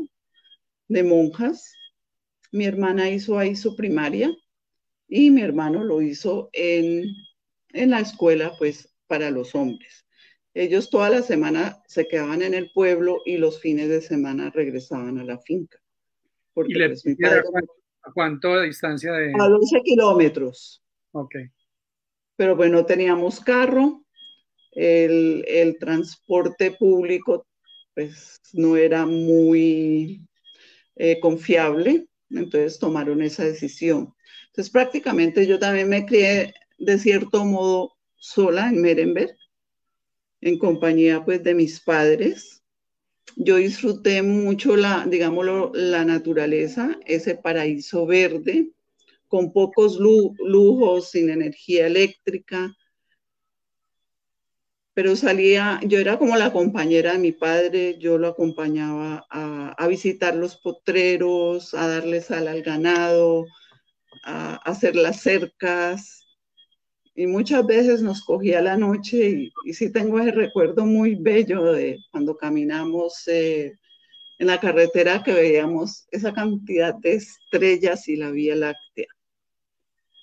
de 0.88 1.02
monjas. 1.02 1.74
Mi 2.54 2.66
hermana 2.66 3.10
hizo 3.10 3.36
ahí 3.36 3.56
su 3.56 3.74
primaria 3.74 4.32
y 5.08 5.32
mi 5.32 5.42
hermano 5.42 5.82
lo 5.82 6.00
hizo 6.00 6.50
en, 6.52 7.04
en 7.70 7.90
la 7.90 7.98
escuela, 7.98 8.52
pues, 8.58 8.94
para 9.08 9.32
los 9.32 9.56
hombres. 9.56 10.06
Ellos 10.54 10.88
toda 10.88 11.10
la 11.10 11.22
semana 11.22 11.82
se 11.88 12.06
quedaban 12.06 12.42
en 12.42 12.54
el 12.54 12.70
pueblo 12.72 13.22
y 13.24 13.38
los 13.38 13.60
fines 13.60 13.88
de 13.88 14.00
semana 14.00 14.50
regresaban 14.50 15.18
a 15.18 15.24
la 15.24 15.38
finca. 15.40 15.78
Porque 16.52 16.74
¿Y 16.74 16.86
pues, 16.86 17.04
mi 17.04 17.16
padre, 17.16 17.42
¿A 18.02 18.12
cuánto 18.12 18.54
de 18.54 18.66
distancia 18.66 19.12
de...? 19.12 19.32
A 19.36 19.48
12 19.48 19.80
kilómetros. 19.82 20.80
Ok. 21.10 21.34
Pero 22.36 22.56
pues 22.56 22.70
no 22.70 22.86
teníamos 22.86 23.40
carro, 23.40 24.04
el, 24.70 25.76
transporte 25.80 26.70
público 26.70 27.48
pues 27.94 28.40
no 28.52 28.76
era 28.76 29.06
muy 29.06 30.24
eh, 30.94 31.18
confiable, 31.18 32.06
entonces 32.36 32.78
tomaron 32.78 33.22
esa 33.22 33.44
decisión. 33.44 34.14
Entonces 34.46 34.70
prácticamente 34.70 35.46
yo 35.46 35.58
también 35.58 35.88
me 35.88 36.06
crié 36.06 36.54
de 36.78 36.98
cierto 36.98 37.44
modo 37.44 37.92
sola 38.16 38.68
en 38.68 38.80
Merenberg, 38.80 39.36
en 40.40 40.58
compañía 40.58 41.24
pues 41.24 41.42
de 41.42 41.54
mis 41.54 41.80
padres. 41.80 42.62
Yo 43.36 43.56
disfruté 43.56 44.22
mucho 44.22 44.76
la, 44.76 45.06
digámoslo, 45.06 45.72
la 45.74 46.04
naturaleza, 46.04 46.98
ese 47.06 47.34
paraíso 47.34 48.06
verde, 48.06 48.70
con 49.28 49.52
pocos 49.52 49.98
lujos, 49.98 51.10
sin 51.10 51.30
energía 51.30 51.86
eléctrica, 51.86 52.76
pero 54.94 55.16
salía, 55.16 55.80
yo 55.84 55.98
era 55.98 56.18
como 56.18 56.36
la 56.36 56.52
compañera 56.52 57.12
de 57.12 57.18
mi 57.18 57.32
padre, 57.32 57.98
yo 57.98 58.16
lo 58.16 58.28
acompañaba 58.28 59.26
a, 59.28 59.86
visitar 59.88 60.36
los 60.36 60.56
potreros, 60.56 61.74
a 61.74 61.88
darle 61.88 62.20
sal 62.20 62.46
al 62.48 62.62
ganado, 62.62 63.44
a, 64.24 64.54
hacer 64.64 64.94
las 64.96 65.20
cercas, 65.20 66.24
y 67.16 67.26
muchas 67.26 67.66
veces 67.66 68.02
nos 68.02 68.24
cogía 68.24 68.60
la 68.60 68.76
noche 68.76 69.50
y, 69.64 69.72
sí 69.72 69.92
tengo 69.92 70.20
ese 70.20 70.32
recuerdo 70.32 70.84
muy 70.86 71.14
bello 71.16 71.72
de 71.72 71.98
cuando 72.10 72.36
caminamos 72.36 73.26
eh, 73.28 73.72
en 74.38 74.46
la 74.46 74.60
carretera 74.60 75.22
que 75.22 75.32
veíamos 75.32 76.06
esa 76.10 76.32
cantidad 76.32 76.94
de 76.94 77.14
estrellas 77.14 78.08
y 78.08 78.16
la 78.16 78.30
Vía 78.30 78.56
Láctea. 78.56 79.13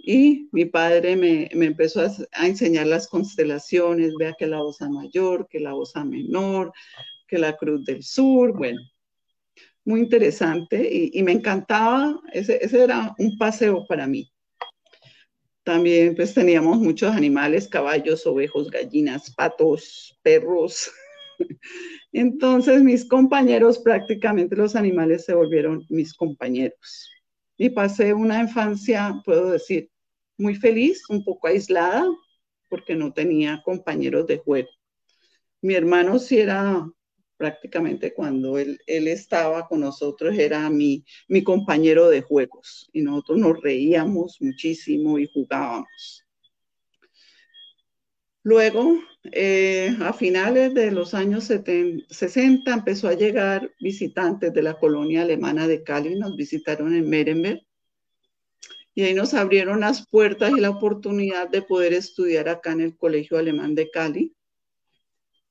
Y 0.04 0.50
mi 0.52 0.66
padre 0.66 1.16
me, 1.16 1.48
empezó 1.52 2.02
a, 2.02 2.48
enseñar 2.48 2.88
las 2.88 3.08
constelaciones, 3.08 4.14
vea 4.18 4.34
que 4.38 4.48
la 4.48 4.64
osa 4.64 4.90
mayor, 4.90 5.48
que 5.48 5.60
la 5.60 5.76
osa 5.76 6.04
menor, 6.04 6.74
que 7.28 7.38
la 7.38 7.56
cruz 7.56 7.86
del 7.86 8.02
sur, 8.02 8.58
bueno, 8.58 8.82
muy 9.86 10.02
interesante 10.02 10.90
y, 11.14 11.22
me 11.22 11.34
encantaba, 11.34 12.20
ese, 12.34 12.60
era 12.64 13.14
un 13.20 13.38
paseo 13.38 13.86
para 13.88 14.08
mí. 14.08 14.32
También 15.64 16.16
pues 16.16 16.34
teníamos 16.34 16.80
muchos 16.80 17.16
animales, 17.16 17.68
caballos, 17.68 18.26
ovejos, 18.26 18.72
gallinas, 18.72 19.32
patos, 19.36 20.20
perros. 20.24 20.90
Entonces 22.12 22.82
mis 22.82 23.08
compañeros, 23.08 23.78
prácticamente 23.78 24.56
los 24.56 24.76
animales 24.76 25.26
se 25.26 25.36
volvieron 25.36 25.86
mis 25.90 26.16
compañeros 26.16 27.12
y 27.62 27.70
pasé 27.70 28.16
una 28.16 28.42
infancia, 28.42 29.22
puedo 29.24 29.52
decir, 29.52 29.91
muy 30.42 30.56
feliz, 30.56 31.04
un 31.10 31.24
poco 31.24 31.48
aislada, 31.48 32.06
porque 32.70 32.96
no 32.96 33.14
tenía 33.14 33.62
compañeros 33.64 34.28
de 34.28 34.40
juego. 34.40 34.70
Mi 35.62 35.76
hermano 35.76 36.20
sí 36.20 36.40
era 36.40 36.90
prácticamente 37.38 38.14
cuando 38.14 38.58
él, 38.58 38.80
él 38.86 39.08
estaba 39.08 39.68
con 39.68 39.82
nosotros, 39.82 40.38
era 40.38 40.70
mi, 40.70 41.06
mi 41.28 41.44
compañero 41.44 42.10
de 42.10 42.22
juegos 42.22 42.90
y 42.94 43.02
nosotros 43.02 43.40
nos 43.40 43.62
reíamos 43.62 44.38
muchísimo 44.42 45.18
y 45.18 45.28
jugábamos. 45.32 46.26
Luego, 48.44 49.00
eh, 49.32 49.96
a 50.02 50.14
finales 50.14 50.74
de 50.74 50.92
los 50.92 51.14
años 51.14 51.44
60, 51.46 52.74
empezó 52.74 53.08
a 53.08 53.14
llegar 53.14 53.72
visitantes 53.80 54.52
de 54.54 54.64
la 54.64 54.80
colonia 54.80 55.22
alemana 55.22 55.68
de 55.68 55.84
Cali, 55.84 56.16
nos 56.16 56.36
visitaron 56.36 56.96
en 56.96 57.08
Merenberg 57.08 57.62
y 58.94 59.04
ahí 59.04 59.14
nos 59.14 59.34
abrieron 59.34 59.82
las 59.82 60.08
puertas 60.08 60.52
y 60.52 60.60
la 60.60 60.70
oportunidad 60.70 61.50
de 61.50 61.62
poder 61.62 61.94
estudiar 61.94 62.50
acá 62.50 62.74
en 62.74 62.82
el 62.82 62.98
Colegio 62.98 63.38
Alemán 63.38 63.76
de 63.76 63.90
Cali. 63.90 64.36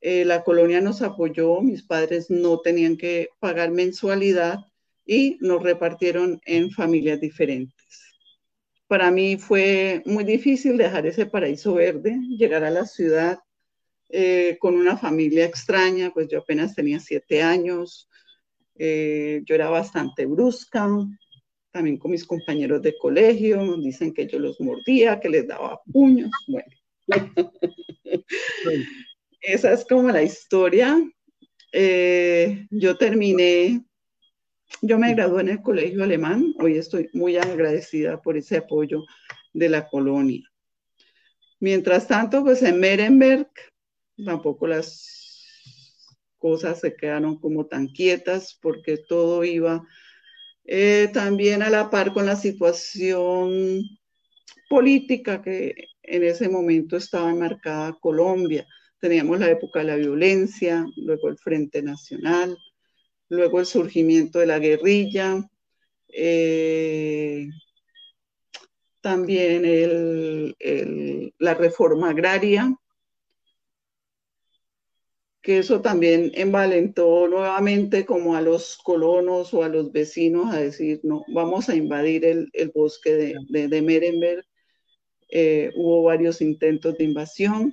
Eh, 0.02 0.24
la 0.24 0.44
colonia 0.44 0.80
nos 0.80 1.02
apoyó, 1.02 1.60
mis 1.60 1.82
padres 1.82 2.30
no 2.30 2.60
tenían 2.60 2.96
que 2.96 3.28
pagar 3.38 3.70
mensualidad 3.70 4.58
y 5.06 5.38
nos 5.40 5.62
repartieron 5.62 6.40
en 6.44 6.70
familias 6.70 7.20
diferentes. 7.20 7.74
Para 8.86 9.10
mí 9.10 9.36
fue 9.36 10.02
muy 10.04 10.24
difícil 10.24 10.76
dejar 10.76 11.06
ese 11.06 11.26
paraíso 11.26 11.74
verde, 11.74 12.18
llegar 12.38 12.64
a 12.64 12.70
la 12.70 12.86
ciudad 12.86 13.38
eh, 14.08 14.56
con 14.58 14.74
una 14.74 14.96
familia 14.96 15.44
extraña, 15.44 16.10
pues 16.12 16.28
yo 16.28 16.40
apenas 16.40 16.74
tenía 16.74 16.98
siete 16.98 17.42
años, 17.42 18.08
eh, 18.76 19.42
yo 19.44 19.54
era 19.54 19.70
bastante 19.70 20.26
brusca, 20.26 20.88
también 21.70 21.98
con 21.98 22.10
mis 22.10 22.24
compañeros 22.24 22.82
de 22.82 22.96
colegio, 22.98 23.76
dicen 23.78 24.12
que 24.12 24.26
yo 24.26 24.38
los 24.38 24.60
mordía, 24.60 25.20
que 25.20 25.28
les 25.28 25.46
daba 25.46 25.80
puños, 25.92 26.30
bueno. 26.46 26.68
Esa 29.40 29.72
es 29.72 29.84
como 29.84 30.10
la 30.10 30.22
historia. 30.22 30.98
Eh, 31.72 32.66
yo 32.70 32.96
terminé 32.96 33.84
yo 34.82 34.98
me 34.98 35.12
gradué 35.12 35.42
en 35.42 35.48
el 35.50 35.62
colegio 35.62 36.02
alemán, 36.02 36.54
hoy 36.58 36.76
estoy 36.78 37.10
muy 37.12 37.36
agradecida 37.36 38.20
por 38.22 38.36
ese 38.36 38.58
apoyo 38.58 39.04
de 39.52 39.68
la 39.68 39.88
colonia. 39.88 40.42
Mientras 41.58 42.08
tanto, 42.08 42.42
pues 42.42 42.62
en 42.62 42.80
Merenberg 42.80 43.50
tampoco 44.24 44.66
las 44.66 45.44
cosas 46.38 46.80
se 46.80 46.96
quedaron 46.96 47.38
como 47.38 47.66
tan 47.66 47.88
quietas 47.88 48.58
porque 48.62 48.96
todo 48.96 49.44
iba 49.44 49.86
eh, 50.72 51.10
también 51.12 51.64
a 51.64 51.68
la 51.68 51.90
par 51.90 52.12
con 52.12 52.26
la 52.26 52.36
situación 52.36 53.82
política 54.68 55.42
que 55.42 55.74
en 56.00 56.22
ese 56.22 56.48
momento 56.48 56.96
estaba 56.96 57.28
enmarcada 57.28 57.98
Colombia. 58.00 58.64
Teníamos 59.00 59.40
la 59.40 59.50
época 59.50 59.80
de 59.80 59.86
la 59.86 59.96
violencia, 59.96 60.86
luego 60.94 61.28
el 61.28 61.38
Frente 61.38 61.82
Nacional, 61.82 62.56
luego 63.28 63.58
el 63.58 63.66
surgimiento 63.66 64.38
de 64.38 64.46
la 64.46 64.60
guerrilla, 64.60 65.44
eh, 66.06 67.48
también 69.00 70.54
la 71.38 71.54
reforma 71.54 72.10
agraria, 72.10 72.72
que 75.42 75.58
eso 75.58 75.80
también 75.80 76.32
envalentó 76.34 77.28
nuevamente 77.28 78.04
como 78.04 78.36
a 78.36 78.42
los 78.42 78.78
colonos 78.78 79.54
o 79.54 79.64
a 79.64 79.68
los 79.68 79.92
vecinos 79.92 80.52
a 80.54 80.60
decir, 80.60 81.00
no, 81.02 81.24
vamos 81.28 81.68
a 81.68 81.76
invadir 81.76 82.24
el, 82.24 82.50
bosque 82.74 83.36
de, 83.48 83.68
de, 83.68 83.82
Merenberg. 83.82 84.44
Eh, 85.30 85.70
hubo 85.76 86.02
varios 86.02 86.40
intentos 86.40 86.98
de 86.98 87.04
invasión 87.04 87.72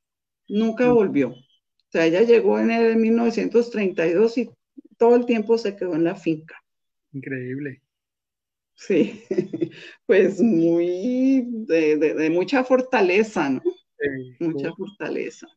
nunca 0.48 0.92
volvió. 0.92 1.30
O 1.30 1.90
sea, 1.90 2.04
ella 2.04 2.20
llegó 2.20 2.58
en 2.58 2.70
el 2.70 2.96
1932 2.96 4.36
y 4.36 4.50
todo 4.98 5.16
el 5.16 5.24
tiempo 5.24 5.56
se 5.56 5.76
quedó 5.76 5.94
en 5.94 6.04
la 6.04 6.16
finca. 6.16 6.62
Increíble. 7.12 7.82
Sí, 8.74 9.24
pues 10.06 10.40
muy 10.40 11.44
de, 11.66 12.30
mucha 12.30 12.62
fortaleza, 12.62 13.50
¿no? 13.50 13.62
mucha 14.38 14.72
fortaleza. 14.72 15.48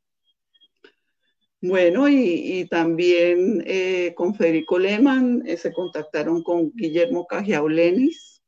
Bueno, 1.62 2.10
y, 2.10 2.65
también 2.71 3.63
eh, 3.67 4.13
con 4.15 4.34
Federico 4.34 4.80
Lehmann 4.80 5.43
eh, 5.45 5.58
se 5.58 5.71
contactaron 5.71 6.41
con 6.41 6.71
Guillermo 6.73 7.27
Cajiaulenis, 7.27 8.41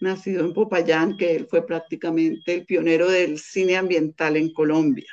nacido 0.00 0.44
en 0.44 0.52
Popayán, 0.52 1.16
que 1.16 1.36
él 1.36 1.46
fue 1.48 1.64
prácticamente 1.64 2.54
el 2.54 2.66
pionero 2.66 3.08
del 3.08 3.38
cine 3.38 3.76
ambiental 3.76 4.36
en 4.36 4.52
Colombia. 4.52 5.12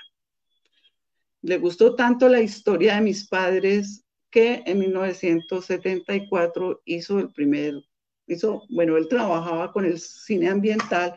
Le 1.44 1.60
gustó 1.60 1.96
tanto 1.96 2.28
la 2.28 2.42
historia 2.42 2.96
de 2.96 3.02
mis 3.02 3.28
padres 3.28 4.04
que 4.30 4.64
en 4.66 4.80
1974 4.80 6.82
hizo 6.86 7.20
el 7.20 7.32
primer, 7.32 7.74
hizo, 8.28 8.64
bueno, 8.70 8.98
él 8.98 9.08
trabajaba 9.08 9.72
con 9.72 9.86
el 9.86 10.00
cine 10.00 10.50
ambiental, 10.50 11.16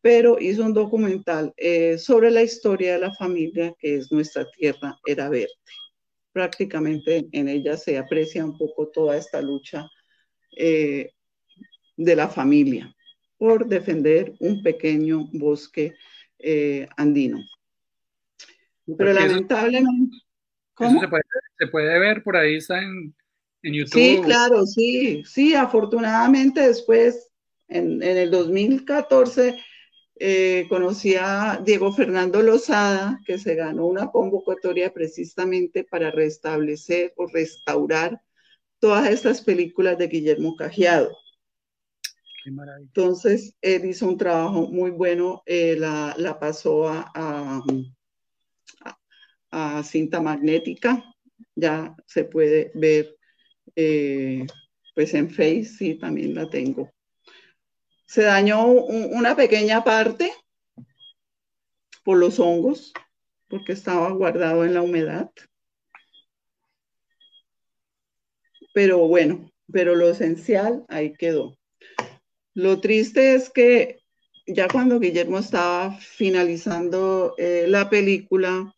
pero 0.00 0.38
hizo 0.40 0.64
un 0.64 0.72
documental 0.72 1.52
eh, 1.56 1.98
sobre 1.98 2.30
la 2.30 2.42
historia 2.42 2.94
de 2.94 3.00
la 3.00 3.14
familia 3.14 3.74
que 3.78 3.96
es 3.96 4.10
Nuestra 4.10 4.46
Tierra 4.56 4.98
era 5.04 5.28
verde. 5.28 5.52
Prácticamente 6.32 7.28
en 7.32 7.48
ella 7.48 7.76
se 7.76 7.98
aprecia 7.98 8.44
un 8.44 8.56
poco 8.56 8.88
toda 8.88 9.16
esta 9.16 9.42
lucha 9.42 9.86
eh, 10.56 11.10
de 11.96 12.16
la 12.16 12.28
familia 12.28 12.94
por 13.36 13.66
defender 13.66 14.34
un 14.38 14.62
pequeño 14.62 15.28
bosque 15.32 15.94
eh, 16.38 16.88
andino. 16.96 17.44
Pero 18.96 19.12
lamentablemente... 19.12 20.16
¿cómo? 20.86 21.00
se, 21.00 21.66
puede, 21.68 21.98
ver 21.98 22.22
por 22.22 22.36
ahí, 22.36 22.56
está 22.56 22.80
en, 22.82 23.14
YouTube. 23.62 23.92
Sí, 23.92 24.20
claro, 24.24 24.64
sí, 24.66 25.22
sí, 25.26 25.54
afortunadamente 25.54 26.60
después, 26.66 27.30
en, 27.68 28.02
en 28.02 28.16
el 28.16 28.30
2014, 28.30 29.58
eh, 30.22 30.66
conocí 30.68 31.14
a 31.18 31.62
Diego 31.64 31.92
Fernando 31.92 32.42
Lozada, 32.42 33.18
que 33.24 33.38
se 33.38 33.54
ganó 33.54 33.86
una 33.86 34.10
convocatoria 34.10 34.92
precisamente 34.92 35.82
para 35.82 36.10
restablecer 36.10 37.14
o 37.16 37.26
restaurar 37.26 38.20
todas 38.80 39.08
estas 39.08 39.40
películas 39.40 39.96
de 39.96 40.08
Guillermo 40.08 40.56
Cajiado. 40.56 41.16
Qué 42.44 42.50
maravilla. 42.50 42.86
Entonces, 42.86 43.54
él 43.62 43.86
hizo 43.86 44.06
un 44.06 44.18
trabajo 44.18 44.68
muy 44.68 44.90
bueno, 44.90 45.42
eh, 45.46 45.76
la, 45.78 46.14
la, 46.18 46.38
pasó 46.38 46.88
a, 46.88 47.10
a, 47.14 47.62
cinta 49.84 50.20
magnética, 50.20 51.04
ya 51.54 51.94
se 52.06 52.24
puede 52.24 52.70
ver 52.74 53.16
eh, 53.76 54.46
pues 54.94 55.14
en 55.14 55.30
Face, 55.30 55.64
sí, 55.64 55.94
también 55.94 56.34
la 56.34 56.48
tengo 56.48 56.90
se 58.10 58.22
dañó 58.22 58.66
una 58.66 59.36
pequeña 59.36 59.84
parte 59.84 60.32
por 62.02 62.18
los 62.18 62.40
hongos, 62.40 62.92
porque 63.46 63.70
estaba 63.70 64.10
guardado 64.10 64.64
en 64.64 64.74
la 64.74 64.82
humedad. 64.82 65.30
Pero 68.74 69.06
bueno, 69.06 69.48
pero 69.72 69.94
lo 69.94 70.10
esencial 70.10 70.84
ahí 70.88 71.12
quedó. 71.12 71.56
Lo 72.54 72.80
triste 72.80 73.36
es 73.36 73.48
que 73.48 74.00
ya 74.44 74.66
cuando 74.66 74.98
Guillermo 74.98 75.38
estaba 75.38 75.92
finalizando 76.00 77.36
eh, 77.38 77.66
la 77.68 77.88
película, 77.88 78.74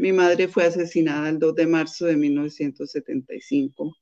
mi 0.00 0.12
madre 0.14 0.48
fue 0.48 0.64
asesinada 0.64 1.28
el 1.28 1.38
2 1.38 1.54
de 1.54 1.66
marzo 1.66 2.06
de 2.06 2.16
1975 2.16 3.94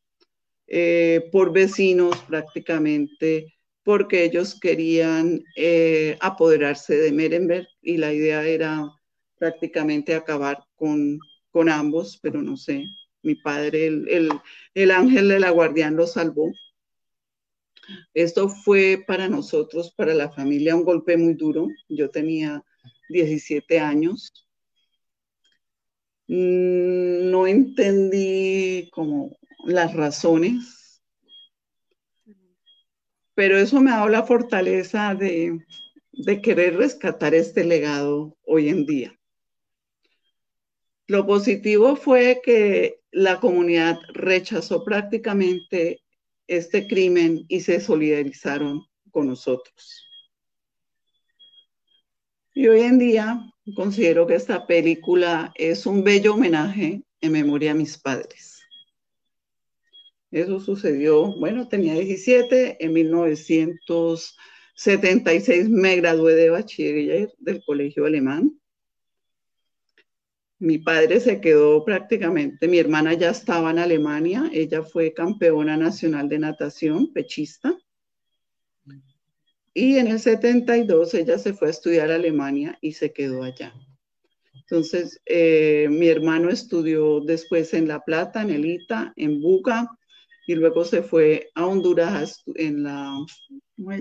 eh, 0.68 1.28
por 1.32 1.52
vecinos 1.52 2.16
prácticamente 2.28 3.52
porque 3.82 4.22
ellos 4.22 4.60
querían 4.60 5.42
eh, 5.56 6.16
apoderarse 6.20 6.96
de 6.96 7.10
Merenberg 7.10 7.66
y 7.82 7.96
la 7.96 8.12
idea 8.12 8.46
era 8.46 8.88
prácticamente 9.38 10.14
acabar 10.14 10.62
con, 10.76 11.18
con 11.50 11.68
ambos, 11.68 12.20
pero 12.22 12.42
no 12.42 12.56
sé, 12.56 12.84
mi 13.22 13.34
padre, 13.34 13.86
el, 13.86 14.30
el, 14.74 14.90
ángel 14.92 15.28
de 15.28 15.40
la 15.40 15.50
guardián 15.50 15.96
lo 15.96 16.06
salvó. 16.06 16.52
Esto 18.14 18.48
fue 18.48 19.02
para 19.04 19.28
nosotros, 19.28 19.92
para 19.96 20.14
la 20.14 20.30
familia, 20.30 20.76
un 20.76 20.84
golpe 20.84 21.16
muy 21.16 21.34
duro. 21.34 21.66
Yo 21.88 22.08
tenía 22.10 22.62
17 23.08 23.80
años. 23.80 24.47
Mm, 26.28 27.30
no 27.30 27.46
entendí 27.46 28.88
como 28.92 29.36
las 29.64 29.94
razones 29.94 30.78
pero 33.38 33.56
eso 33.56 33.80
me 33.80 33.92
ha 33.92 33.98
dado 33.98 34.08
la 34.08 34.24
fortaleza 34.24 35.14
de, 35.14 35.64
querer 36.42 36.76
rescatar 36.76 37.36
este 37.36 37.62
legado 37.62 38.36
hoy 38.44 38.68
en 38.68 38.84
día. 38.84 39.16
Lo 41.06 41.24
positivo 41.24 41.94
fue 41.94 42.40
que 42.42 42.98
la 43.12 43.38
comunidad 43.38 44.00
rechazó 44.08 44.82
prácticamente 44.82 46.00
este 46.48 46.88
crimen 46.88 47.44
y 47.46 47.60
se 47.60 47.78
solidarizaron 47.78 48.84
con 49.12 49.28
nosotros. 49.28 50.07
Y 52.58 52.66
hoy 52.66 52.80
en 52.80 52.98
día 52.98 53.40
considero 53.76 54.26
que 54.26 54.34
esta 54.34 54.66
película 54.66 55.52
es 55.54 55.86
un 55.86 56.02
bello 56.02 56.34
homenaje 56.34 57.04
en 57.20 57.30
memoria 57.30 57.70
a 57.70 57.74
mis 57.74 57.96
padres. 57.96 58.60
Eso 60.32 60.58
sucedió, 60.58 61.38
bueno, 61.38 61.68
tenía 61.68 61.94
17, 61.94 62.84
en 62.84 62.92
1976 62.94 65.68
me 65.68 65.94
gradué 65.94 66.34
de 66.34 66.50
bachiller 66.50 67.32
del 67.38 67.62
colegio 67.64 68.06
alemán. 68.06 68.58
Mi 70.58 70.78
padre 70.78 71.20
se 71.20 71.40
quedó 71.40 71.84
prácticamente, 71.84 72.66
mi 72.66 72.80
hermana 72.80 73.14
ya 73.14 73.30
estaba 73.30 73.70
en 73.70 73.78
Alemania, 73.78 74.50
ella 74.52 74.82
fue 74.82 75.14
campeona 75.14 75.76
nacional 75.76 76.28
de 76.28 76.40
natación, 76.40 77.12
pechista. 77.12 77.78
Y 79.74 79.96
en 79.96 80.08
el 80.08 80.20
72 80.20 81.14
ella 81.14 81.38
se 81.38 81.52
fue 81.54 81.68
a 81.68 81.70
estudiar 81.70 82.10
a 82.10 82.16
Alemania 82.16 82.78
y 82.80 82.92
se 82.92 83.12
quedó 83.12 83.42
allá. 83.42 83.72
Entonces, 84.54 85.20
eh, 85.24 85.88
mi 85.90 86.08
hermano 86.08 86.50
estudió 86.50 87.20
después 87.20 87.72
en 87.72 87.88
La 87.88 88.00
Plata, 88.00 88.42
en 88.42 88.50
el 88.50 88.66
ITA, 88.66 89.14
en 89.16 89.40
Buga, 89.40 89.88
y 90.46 90.54
luego 90.54 90.84
se 90.84 91.02
fue 91.02 91.50
a 91.54 91.66
Honduras 91.66 92.42
en 92.54 92.82
la, 92.82 93.12
¿cómo 93.76 93.92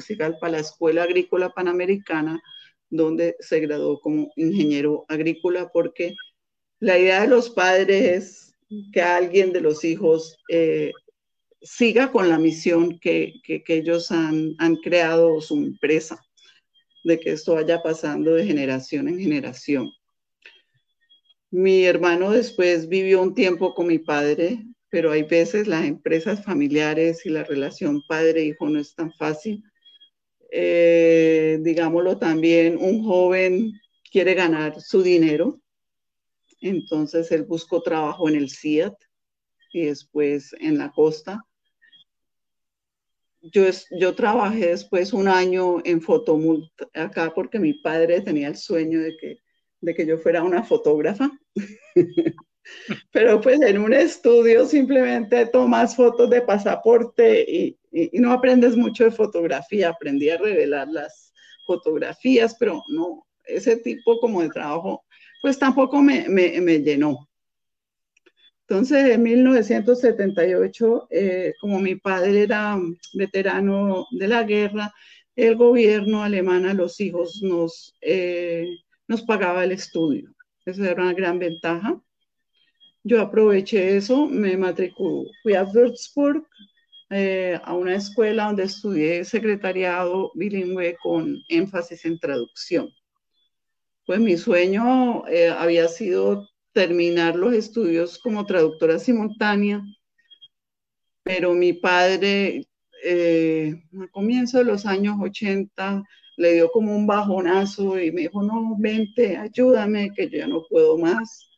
se 0.00 0.16
llama? 0.16 0.38
para 0.40 0.52
la 0.52 0.58
Escuela 0.58 1.04
Agrícola 1.04 1.50
Panamericana, 1.50 2.40
donde 2.90 3.36
se 3.40 3.60
graduó 3.60 4.00
como 4.00 4.30
ingeniero 4.36 5.04
agrícola, 5.08 5.70
porque 5.72 6.14
la 6.80 6.98
idea 6.98 7.22
de 7.22 7.28
los 7.28 7.50
padres 7.50 8.02
es 8.04 8.54
que 8.92 9.02
alguien 9.02 9.52
de 9.52 9.60
los 9.60 9.84
hijos 9.84 10.36
eh, 10.48 10.92
siga 11.64 12.12
con 12.12 12.28
la 12.28 12.38
misión 12.38 13.00
que, 13.00 13.34
ellos 13.44 14.12
han, 14.12 14.54
han, 14.58 14.76
creado 14.76 15.40
su 15.40 15.56
empresa, 15.56 16.24
de 17.02 17.18
que 17.18 17.32
esto 17.32 17.54
vaya 17.54 17.82
pasando 17.82 18.34
de 18.34 18.46
generación 18.46 19.08
en 19.08 19.18
generación. 19.18 19.90
Mi 21.50 21.84
hermano 21.84 22.30
después 22.30 22.88
vivió 22.88 23.20
un 23.22 23.34
tiempo 23.34 23.74
con 23.74 23.88
mi 23.88 23.98
padre 23.98 24.64
pero 24.94 25.10
hay 25.10 25.24
veces 25.24 25.66
las 25.66 25.84
empresas 25.86 26.44
familiares 26.44 27.26
y 27.26 27.28
la 27.28 27.42
relación 27.42 28.00
padre-hijo 28.06 28.68
no 28.68 28.78
es 28.78 28.94
tan 28.94 29.12
fácil. 29.14 29.64
Eh, 30.52 31.58
digámoslo 31.62 32.16
también, 32.16 32.76
un 32.78 33.02
joven 33.02 33.72
quiere 34.08 34.34
ganar 34.34 34.80
su 34.80 35.02
dinero, 35.02 35.60
entonces 36.60 37.32
él 37.32 37.42
buscó 37.42 37.82
trabajo 37.82 38.28
en 38.28 38.36
el 38.36 38.48
CIAT 38.48 38.94
y 39.72 39.86
después 39.86 40.54
en 40.60 40.78
la 40.78 40.92
costa. 40.92 41.42
Yo, 43.52 43.64
yo 43.98 44.14
trabajé 44.14 44.68
después 44.68 45.12
un 45.12 45.28
año 45.28 45.76
en 45.84 46.00
Fotomult 46.00 46.70
acá 46.94 47.32
porque 47.34 47.58
mi 47.58 47.74
padre 47.74 48.20
tenía 48.22 48.48
el 48.48 48.56
sueño 48.56 49.00
de 49.00 49.16
que, 49.16 49.38
de 49.80 49.94
que 49.94 50.06
yo 50.06 50.18
fuera 50.18 50.42
una 50.42 50.62
fotógrafa. 50.62 51.30
Pero 53.12 53.40
pues 53.40 53.60
en 53.60 53.78
un 53.78 53.92
estudio 53.92 54.64
simplemente 54.64 55.46
tomas 55.46 55.94
fotos 55.94 56.30
de 56.30 56.40
pasaporte 56.40 57.44
y, 57.48 57.78
no 58.14 58.32
aprendes 58.32 58.76
mucho 58.76 59.04
de 59.04 59.10
fotografía. 59.10 59.90
Aprendí 59.90 60.30
a 60.30 60.38
revelar 60.38 60.88
las 60.88 61.32
fotografías, 61.66 62.56
pero 62.58 62.82
no, 62.88 63.26
ese 63.44 63.76
tipo 63.76 64.18
como 64.18 64.42
de 64.42 64.48
trabajo 64.48 65.04
pues 65.44 65.58
tampoco 65.58 66.00
me, 66.00 66.24
llenó. 66.78 67.28
Entonces, 68.66 69.10
en 69.10 69.22
1978, 69.22 71.08
eh, 71.10 71.52
como 71.60 71.80
mi 71.80 71.96
padre 71.96 72.42
era 72.44 72.78
veterano 73.12 74.06
de 74.10 74.28
la 74.28 74.42
guerra, 74.42 74.94
el 75.36 75.56
gobierno 75.56 76.22
alemán 76.22 76.64
a 76.64 76.72
los 76.74 76.98
hijos 77.00 77.42
nos, 77.42 77.94
eh, 78.00 78.66
nos 79.06 79.22
pagaba 79.22 79.64
el 79.64 79.72
estudio. 79.72 80.34
Esa 80.64 80.90
era 80.90 81.02
una 81.02 81.12
gran 81.12 81.38
ventaja. 81.38 82.00
Yo 83.02 83.20
aproveché 83.20 83.96
eso, 83.98 84.26
me 84.26 84.56
matriculé, 84.56 85.30
fui 85.42 85.54
a 85.54 85.64
Würzburg, 85.64 86.46
eh, 87.10 87.60
a 87.62 87.74
una 87.74 87.96
escuela 87.96 88.46
donde 88.46 88.62
estudié 88.64 89.24
secretariado 89.26 90.32
bilingüe 90.34 90.96
con 91.02 91.38
énfasis 91.50 92.06
en 92.06 92.18
traducción. 92.18 92.88
Pues 94.06 94.20
mi 94.20 94.38
sueño 94.38 95.24
había 95.58 95.88
sido 95.88 96.48
terminar 96.74 97.36
los 97.36 97.54
estudios 97.54 98.18
como 98.18 98.44
traductora 98.44 98.98
simultánea, 98.98 99.82
pero 101.22 101.54
mi 101.54 101.72
padre 101.72 102.66
eh, 103.02 103.82
a 104.02 104.08
comienzo 104.08 104.58
de 104.58 104.64
los 104.64 104.84
años 104.84 105.16
80 105.20 106.04
le 106.36 106.54
dio 106.54 106.70
como 106.70 106.94
un 106.94 107.06
bajonazo 107.06 107.98
y 107.98 108.10
me 108.12 108.22
dijo, 108.22 108.42
no, 108.42 108.76
vente, 108.78 109.36
ayúdame, 109.36 110.10
que 110.14 110.28
yo 110.28 110.38
ya 110.38 110.46
no 110.48 110.64
puedo 110.68 110.98
más. 110.98 111.48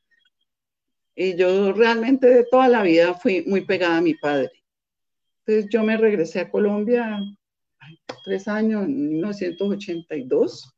Y 1.14 1.34
yo 1.34 1.72
realmente 1.72 2.28
de 2.28 2.44
toda 2.44 2.68
la 2.68 2.82
vida 2.82 3.14
fui 3.14 3.42
muy 3.46 3.62
pegada 3.62 3.96
a 3.96 4.02
mi 4.02 4.14
padre. 4.14 4.50
Entonces 5.46 5.70
yo 5.72 5.82
me 5.82 5.96
regresé 5.96 6.40
a 6.40 6.50
Colombia 6.50 7.18
tres 8.24 8.46
años, 8.48 8.84
en 8.84 9.08
1982. 9.10 10.75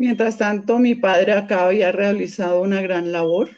Mientras 0.00 0.38
tanto, 0.38 0.78
mi 0.78 0.94
padre 0.94 1.32
acá 1.32 1.66
había 1.66 1.92
realizado 1.92 2.62
una 2.62 2.80
gran 2.80 3.12
labor 3.12 3.50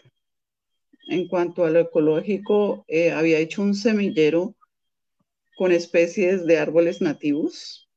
en 1.07 1.29
cuanto 1.29 1.65
a 1.65 1.71
lo 1.71 1.79
ecológico. 1.79 2.85
Eh, 2.89 3.13
había 3.13 3.39
hecho 3.39 3.63
un 3.63 3.77
semillero 3.77 4.57
con 5.57 5.71
especies 5.71 6.45
de 6.45 6.59
árboles 6.59 7.01
nativos. 7.01 7.89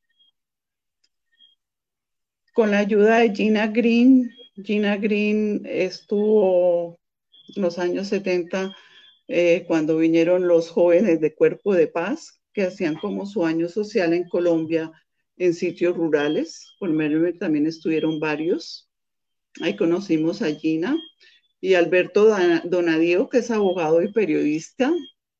Con 2.53 2.69
la 2.69 2.77
ayuda 2.77 3.17
de 3.17 3.33
Gina 3.33 3.65
Green, 3.65 4.31
Gina 4.63 4.95
Green 4.97 5.63
estuvo 5.65 6.99
en 7.55 7.63
los 7.63 7.79
años 7.79 8.09
70 8.09 8.75
eh, 9.27 9.65
cuando 9.67 9.97
vinieron 9.97 10.47
los 10.47 10.69
jóvenes 10.69 11.19
de 11.19 11.33
Cuerpo 11.33 11.73
de 11.73 11.87
Paz, 11.87 12.39
que 12.53 12.65
hacían 12.65 12.93
como 12.93 13.25
su 13.25 13.43
año 13.43 13.67
social 13.69 14.13
en 14.13 14.29
Colombia 14.29 14.91
en 15.37 15.53
sitios 15.53 15.95
rurales. 15.95 16.75
Por 16.79 16.89
medio 16.89 17.37
también 17.37 17.67
estuvieron 17.67 18.19
varios. 18.19 18.89
Ahí 19.61 19.75
conocimos 19.75 20.41
a 20.41 20.53
Gina 20.53 20.97
y 21.61 21.73
Alberto 21.73 22.29
Donadío, 22.65 23.29
que 23.29 23.39
es 23.39 23.51
abogado 23.51 24.01
y 24.01 24.11
periodista, 24.11 24.93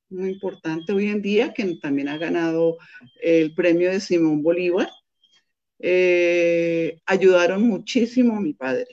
muy 0.09 0.31
importante 0.31 0.93
hoy 0.93 1.09
en 1.09 1.21
día, 1.21 1.53
que 1.53 1.75
también 1.75 2.07
ha 2.07 2.17
ganado 2.17 2.77
el 3.21 3.53
premio 3.53 3.91
de 3.91 3.99
Simón 3.99 4.41
Bolívar. 4.41 4.89
Eh, 5.79 6.99
ayudaron 7.05 7.63
muchísimo 7.63 8.37
a 8.37 8.41
mi 8.41 8.53
padre, 8.53 8.87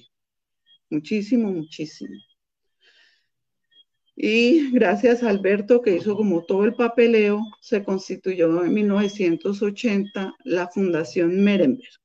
muchísimo, 0.91 1.51
muchísimo. 1.51 2.15
Y 4.15 4.71
gracias 4.73 5.23
a 5.23 5.31
Alberto, 5.31 5.81
que 5.81 5.97
hizo 5.97 6.17
como 6.17 6.45
todo 6.45 6.65
el 6.65 6.75
papeleo, 6.75 7.41
se 7.61 7.83
constituyó 7.83 8.63
en 8.65 8.75
1980 8.75 10.35
la 10.45 10.69
Fundación 10.69 11.43
Merenberg, 11.43 12.03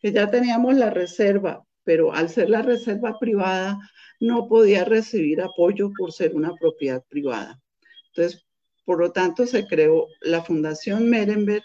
que 0.00 0.12
ya 0.12 0.30
teníamos 0.30 0.74
la 0.74 0.90
reserva, 0.90 1.62
pero 1.84 2.14
al 2.14 2.30
ser 2.30 2.48
la 2.48 2.62
reserva 2.62 3.18
privada 3.18 3.78
no 4.20 4.48
podía 4.48 4.84
recibir 4.84 5.42
apoyo 5.42 5.92
por 5.96 6.12
ser 6.12 6.34
una 6.34 6.54
propiedad 6.54 7.04
privada. 7.08 7.60
Entonces, 8.08 8.46
por 8.86 8.98
lo 8.98 9.12
tanto, 9.12 9.46
se 9.46 9.66
creó 9.66 10.06
la 10.22 10.42
Fundación 10.42 11.10
Merenberg 11.10 11.64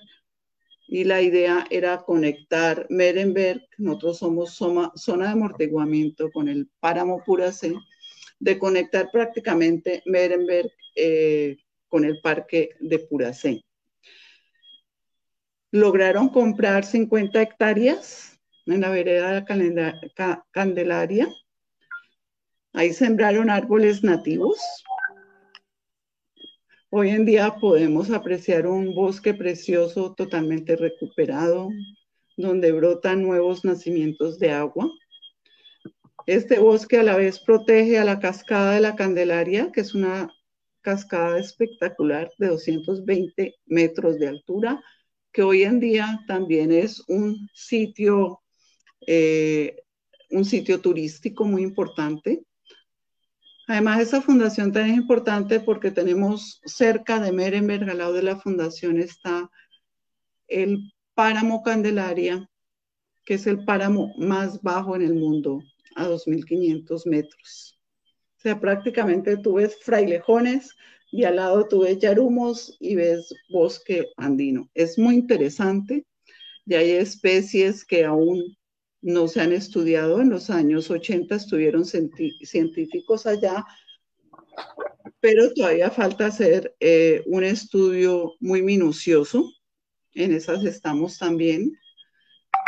y 0.88 1.06
la 1.06 1.22
idea 1.22 1.65
era 1.70 2.00
conectar 2.00 2.86
Merenberg, 2.89 3.62
nosotros 3.78 4.17
somos 4.17 4.56
zona 4.56 5.26
de 5.28 5.32
amortiguamiento 5.32 6.30
con 6.32 6.50
el 6.50 6.70
páramo 6.82 7.24
Puracé, 7.24 7.74
de 8.41 8.58
conectar 8.58 9.10
prácticamente 9.12 10.01
Merenberg 10.06 10.71
eh, 10.95 11.58
con 11.88 12.04
el 12.04 12.19
parque 12.21 12.71
de 12.80 12.99
Puracé. 12.99 13.63
Lograron 15.71 16.30
comprar 16.30 16.84
50 16.84 17.39
hectáreas 17.39 18.39
en 18.65 18.82
la 18.82 18.89
vereda 18.89 19.32
de 19.32 20.12
la 20.15 20.45
Candelaria. 20.51 21.30
Ahí 22.73 22.93
sembraron 22.93 23.49
árboles 23.49 24.04
nativos. 24.04 24.58
Hoy 26.89 27.10
en 27.10 27.25
día 27.25 27.56
podemos 27.62 28.10
apreciar 28.10 28.65
un 28.65 28.95
bosque 28.95 29.36
precioso 29.36 30.15
totalmente 30.15 30.75
recuperado, 30.75 31.69
donde 32.38 32.71
brotan 32.71 33.21
nuevos 33.21 33.63
nacimientos 33.63 34.39
de 34.39 34.51
agua. 34.51 34.89
Este 36.27 36.60
bosque 36.60 36.99
a 36.99 37.03
la 37.03 37.15
vez 37.15 37.39
protege 37.39 37.97
a 37.97 38.05
la 38.05 38.19
cascada 38.19 38.73
de 38.73 38.81
la 38.81 38.95
Candelaria, 38.95 39.71
que 39.71 39.81
es 39.81 39.95
una 39.95 40.29
cascada 40.81 41.39
espectacular 41.39 42.31
de 42.38 42.47
220 42.47 43.55
metros 43.65 44.19
de 44.19 44.27
altura, 44.27 44.84
que 45.31 45.41
hoy 45.41 45.63
en 45.63 45.79
día 45.79 46.19
también 46.27 46.71
es 46.71 47.01
un 47.07 47.49
sitio, 47.53 48.41
eh, 49.07 49.77
un 50.29 50.45
sitio 50.45 50.79
turístico 50.79 51.45
muy 51.45 51.63
importante. 51.63 52.43
Además, 53.67 54.01
esa 54.01 54.21
fundación 54.21 54.71
también 54.71 54.95
es 54.95 55.01
importante 55.01 55.60
porque 55.60 55.89
tenemos 55.89 56.62
cerca 56.65 57.19
de 57.19 57.31
Merenberg, 57.31 57.89
al 57.89 57.97
lado 57.97 58.13
de 58.13 58.23
la 58.23 58.36
fundación, 58.36 58.99
está 58.99 59.49
el 60.47 60.93
páramo 61.15 61.63
Candelaria, 61.63 62.47
que 63.25 63.36
es 63.36 63.47
el 63.47 63.63
páramo 63.65 64.13
más 64.17 64.62
bajo 64.62 64.95
en 64.95 65.03
el 65.03 65.15
mundo 65.15 65.63
a 65.95 66.08
2.500 66.08 67.06
metros. 67.06 67.80
O 68.38 68.41
sea, 68.41 68.60
prácticamente 68.60 69.38
tú 69.38 69.54
ves 69.54 69.77
frailejones 69.82 70.75
y 71.12 71.25
al 71.25 71.36
lado 71.36 71.67
tú 71.67 71.82
ves 71.82 71.99
yarumos 71.99 72.75
y 72.80 72.95
ves 72.95 73.34
bosque 73.49 74.08
andino. 74.17 74.69
Es 74.73 74.97
muy 74.97 75.15
interesante 75.15 76.06
y 76.65 76.73
hay 76.73 76.91
especies 76.91 77.86
que 77.86 78.06
aún 78.06 78.58
no 79.01 79.27
se 79.27 79.41
han 79.41 79.51
estudiado. 79.51 80.21
En 80.21 80.30
los 80.30 80.49
años 80.49 80.89
80 80.89 81.36
estuvieron 81.36 81.86
científicos 81.86 83.25
allá, 83.25 83.65
pero 85.19 85.54
todavía 85.54 85.91
falta 85.91 86.27
hacer 86.27 86.75
eh, 86.80 87.23
un 87.25 87.43
estudio 87.43 88.36
muy 88.39 88.62
minucioso. 88.62 89.51
En 90.13 90.34
esas 90.34 90.63
estamos 90.65 91.17
también 91.17 91.77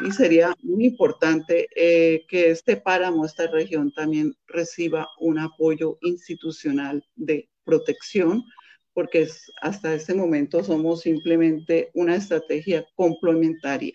y 0.03 0.11
sería 0.11 0.55
muy 0.61 0.85
importante 0.85 1.69
eh, 1.75 2.25
que 2.27 2.51
este 2.51 2.75
páramo, 2.75 3.25
esta 3.25 3.47
región 3.47 3.91
también 3.93 4.35
reciba 4.47 5.07
un 5.19 5.39
apoyo 5.39 5.97
institucional 6.01 7.05
de 7.15 7.49
protección, 7.63 8.43
porque 8.93 9.27
hasta 9.61 9.93
este 9.93 10.13
momento 10.13 10.63
somos 10.63 11.01
simplemente 11.01 11.89
una 11.93 12.15
estrategia 12.15 12.85
complementaria. 12.95 13.93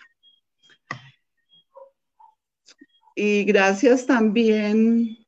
Y 3.15 3.45
gracias 3.45 4.07
también 4.07 5.19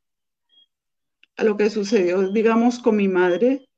a 1.37 1.45
lo 1.45 1.57
que 1.57 1.69
sucedió, 1.69 2.31
digamos, 2.33 2.79
con 2.79 2.97
mi 2.97 3.09
madre, 3.09 3.69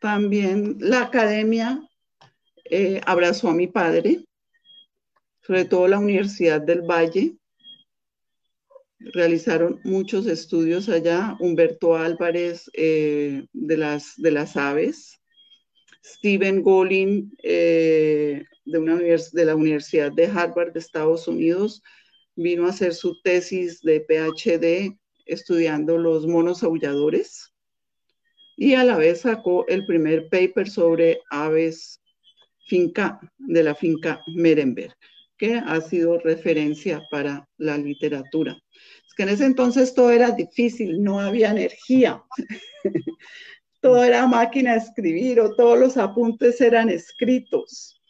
también 0.00 0.76
la 0.80 1.02
academia 1.02 1.80
eh, 2.64 3.00
abrazó 3.06 3.48
a 3.48 3.54
mi 3.54 3.66
padre 3.68 4.27
sobre 5.48 5.64
todo 5.64 5.88
la 5.88 5.98
Universidad 5.98 6.60
del 6.60 6.82
Valle. 6.82 7.34
Realizaron 8.98 9.80
muchos 9.82 10.26
estudios 10.26 10.90
allá. 10.90 11.38
Humberto 11.40 11.96
Álvarez 11.96 12.70
eh, 12.74 13.46
de, 13.54 13.76
las, 13.78 14.12
de 14.18 14.30
las 14.30 14.58
aves, 14.58 15.18
Stephen 16.04 16.62
Golin 16.62 17.32
eh, 17.42 18.44
de, 18.66 18.78
una 18.78 18.96
de 18.96 19.44
la 19.46 19.56
Universidad 19.56 20.12
de 20.12 20.26
Harvard 20.26 20.74
de 20.74 20.80
Estados 20.80 21.26
Unidos 21.26 21.82
vino 22.36 22.66
a 22.66 22.70
hacer 22.70 22.92
su 22.92 23.18
tesis 23.22 23.80
de 23.80 24.00
PhD 24.00 24.98
estudiando 25.24 25.96
los 25.96 26.26
monos 26.26 26.62
aulladores 26.62 27.54
y 28.54 28.74
a 28.74 28.84
la 28.84 28.98
vez 28.98 29.22
sacó 29.22 29.66
el 29.66 29.86
primer 29.86 30.28
paper 30.28 30.68
sobre 30.68 31.20
aves 31.30 32.00
finca 32.68 33.18
de 33.38 33.62
la 33.62 33.74
finca 33.74 34.20
Merenberg 34.34 34.94
que 35.38 35.54
ha 35.54 35.80
sido 35.80 36.18
referencia 36.18 37.02
para 37.10 37.48
la 37.56 37.78
literatura. 37.78 38.58
Es 39.06 39.14
que 39.14 39.22
en 39.22 39.30
ese 39.30 39.46
entonces 39.46 39.94
todo 39.94 40.10
era 40.10 40.32
difícil, 40.32 41.02
no 41.02 41.20
había 41.20 41.50
energía, 41.50 42.22
todo 43.80 44.02
era 44.02 44.26
máquina 44.26 44.72
de 44.72 44.78
escribir 44.78 45.40
o 45.40 45.54
todos 45.54 45.78
los 45.78 45.96
apuntes 45.96 46.60
eran 46.60 46.88
escritos. 46.90 48.00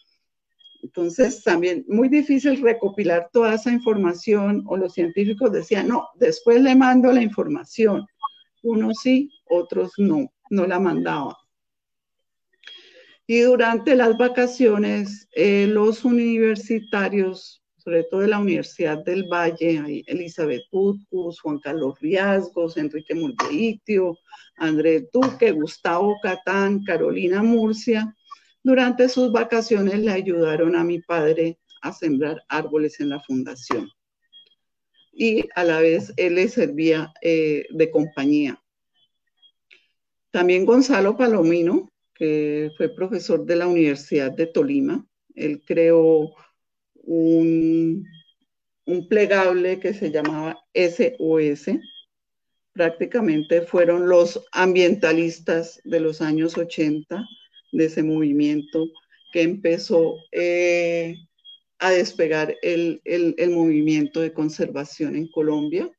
Entonces 0.83 1.43
también 1.43 1.85
muy 1.89 2.09
difícil 2.09 2.63
recopilar 2.63 3.29
toda 3.33 3.55
esa 3.55 3.71
información 3.73 4.65
o 4.67 4.77
los 4.77 4.95
científicos 4.95 5.53
decían, 5.53 5.89
no, 5.89 6.09
después 6.15 6.63
le 6.63 6.75
mando 6.75 7.13
la 7.13 7.23
información. 7.23 8.07
Unos 8.63 8.99
sí, 9.03 9.31
otros 9.49 9.93
no, 9.99 10.33
no 10.51 10.67
la 10.67 10.81
mandaban. 10.81 11.35
Y 13.31 13.41
durante 13.41 13.95
las 13.95 14.17
vacaciones, 14.17 15.29
eh, 15.33 15.67
los 15.67 16.07
universitarios, 16.07 17.63
sobre 17.77 18.05
todo 18.05 18.21
de 18.21 18.29
la 18.29 18.39
Universidad 18.39 19.05
del 19.05 19.25
Valle, 19.25 20.03
Elizabeth 20.07 20.63
Putcus, 20.71 21.39
Juan 21.39 21.59
Carlos 21.59 22.01
Riasgos, 22.01 22.79
Enrique 22.79 23.15
Muldeitio, 23.15 24.17
Andrés 24.57 25.11
Duque, 25.13 25.53
Gustavo 25.53 26.17
Catán, 26.23 26.83
Carolina 26.85 27.43
Murcia, 27.43 28.17
durante 28.63 29.11
sus 29.11 29.31
vacaciones 29.31 29.99
le 29.99 30.11
ayudaron 30.11 30.75
a 30.75 30.83
mi 30.83 31.01
padre 31.01 31.59
a 31.83 31.93
sembrar 31.93 32.43
árboles 32.49 32.99
en 32.99 33.11
la 33.11 33.21
fundación. 33.21 33.91
Y 35.13 35.45
a 35.55 35.65
la 35.65 35.81
vez 35.81 36.15
él 36.17 36.37
le 36.37 36.49
servía 36.49 37.13
eh, 37.21 37.67
de 37.69 37.91
compañía. 37.91 38.59
También 40.31 40.65
Gonzalo 40.65 41.15
Palomino, 41.15 41.91
que 42.19 42.71
fue 42.77 42.95
profesor 42.95 43.45
de 43.47 43.57
la 43.57 43.69
Universidad 43.69 44.33
de 44.33 44.47
Tolima, 44.47 45.07
él 45.35 45.63
creó 45.65 46.35
un, 46.95 48.05
un 48.87 49.09
plegable 49.09 49.79
que 49.81 49.95
se 49.95 50.11
llamaba 50.11 50.59
SOS. 50.75 51.79
Prácticamente 52.73 53.63
fueron 53.63 54.09
los 54.09 54.45
ambientalistas 54.53 55.81
de 55.85 56.01
los 56.01 56.21
años 56.21 56.57
80 56.57 57.25
de 57.73 57.85
ese 57.85 58.03
movimiento 58.03 58.87
que 59.33 59.43
empezó 59.43 60.17
eh, 60.33 61.17
a 61.79 61.91
despegar 61.91 62.57
el, 62.63 63.01
movimiento 63.51 64.21
de 64.21 64.33
conservación 64.33 65.17
en 65.17 65.29
Colombia. 65.29 65.91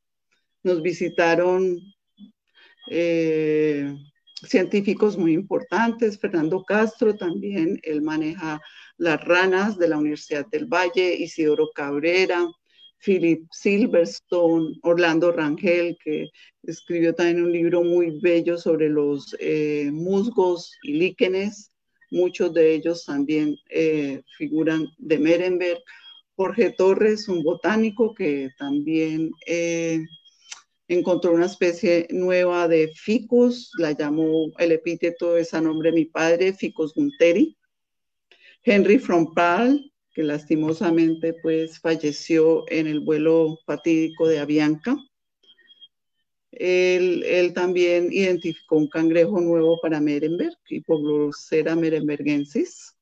Nos 0.63 0.81
visitaron 0.81 1.79
eh, 2.89 3.95
científicos 4.47 5.17
muy 5.17 5.33
importantes, 5.33 6.19
Fernando 6.19 6.63
Castro 6.63 7.15
también, 7.15 7.79
él 7.83 8.01
maneja 8.01 8.61
las 8.97 9.23
ranas 9.23 9.77
de 9.77 9.87
la 9.87 9.97
Universidad 9.97 10.45
del 10.47 10.65
Valle, 10.65 11.15
Isidoro 11.15 11.69
Cabrera, 11.73 12.47
Philip 13.03 13.47
Silverstone, 13.51 14.77
Orlando 14.83 15.31
Rangel, 15.31 15.97
que 16.03 16.29
escribió 16.63 17.13
también 17.15 17.43
un 17.43 17.51
libro 17.51 17.83
muy 17.83 18.19
bello 18.19 18.57
sobre 18.57 18.89
los 18.89 19.35
eh, 19.39 19.89
musgos 19.91 20.73
y 20.83 20.93
líquenes. 20.93 21.71
Muchos 22.11 22.53
de 22.53 22.73
ellos 22.73 23.05
también 23.05 23.55
eh, 23.69 24.21
figuran 24.37 24.87
de 24.97 25.19
Merenberg. 25.19 25.79
Jorge 26.35 26.71
Torres, 26.71 27.27
un 27.27 27.43
botánico 27.43 28.13
que 28.13 28.49
también 28.57 29.31
eh, 29.45 29.99
encontró 30.89 31.33
una 31.33 31.45
especie 31.45 32.07
nueva 32.09 32.67
de 32.67 32.89
ficus, 32.89 33.71
la 33.77 33.91
llamó 33.91 34.51
el 34.57 34.71
epíteto 34.71 35.37
es 35.37 35.53
a 35.53 35.61
nombre 35.61 35.91
de 35.91 35.95
mi 35.95 36.05
padre, 36.05 36.53
Ficus 36.53 36.93
gunteri. 36.93 37.55
Henry 38.63 38.97
Frompal, 38.97 39.91
que 40.13 40.23
lastimosamente 40.23 41.33
pues 41.41 41.79
falleció 41.79 42.65
en 42.69 42.87
el 42.87 43.01
vuelo 43.01 43.59
fatídico 43.65 44.27
de 44.27 44.39
Avianca. 44.39 44.97
Él, 46.51 47.51
también 47.53 48.11
identificó 48.11 48.77
un 48.77 48.89
cangrejo 48.89 49.39
nuevo 49.39 49.79
para 49.81 50.01
Merenberg, 50.01 50.57
Hipoglosera 50.67 51.75
merenbergensis. 51.75 52.95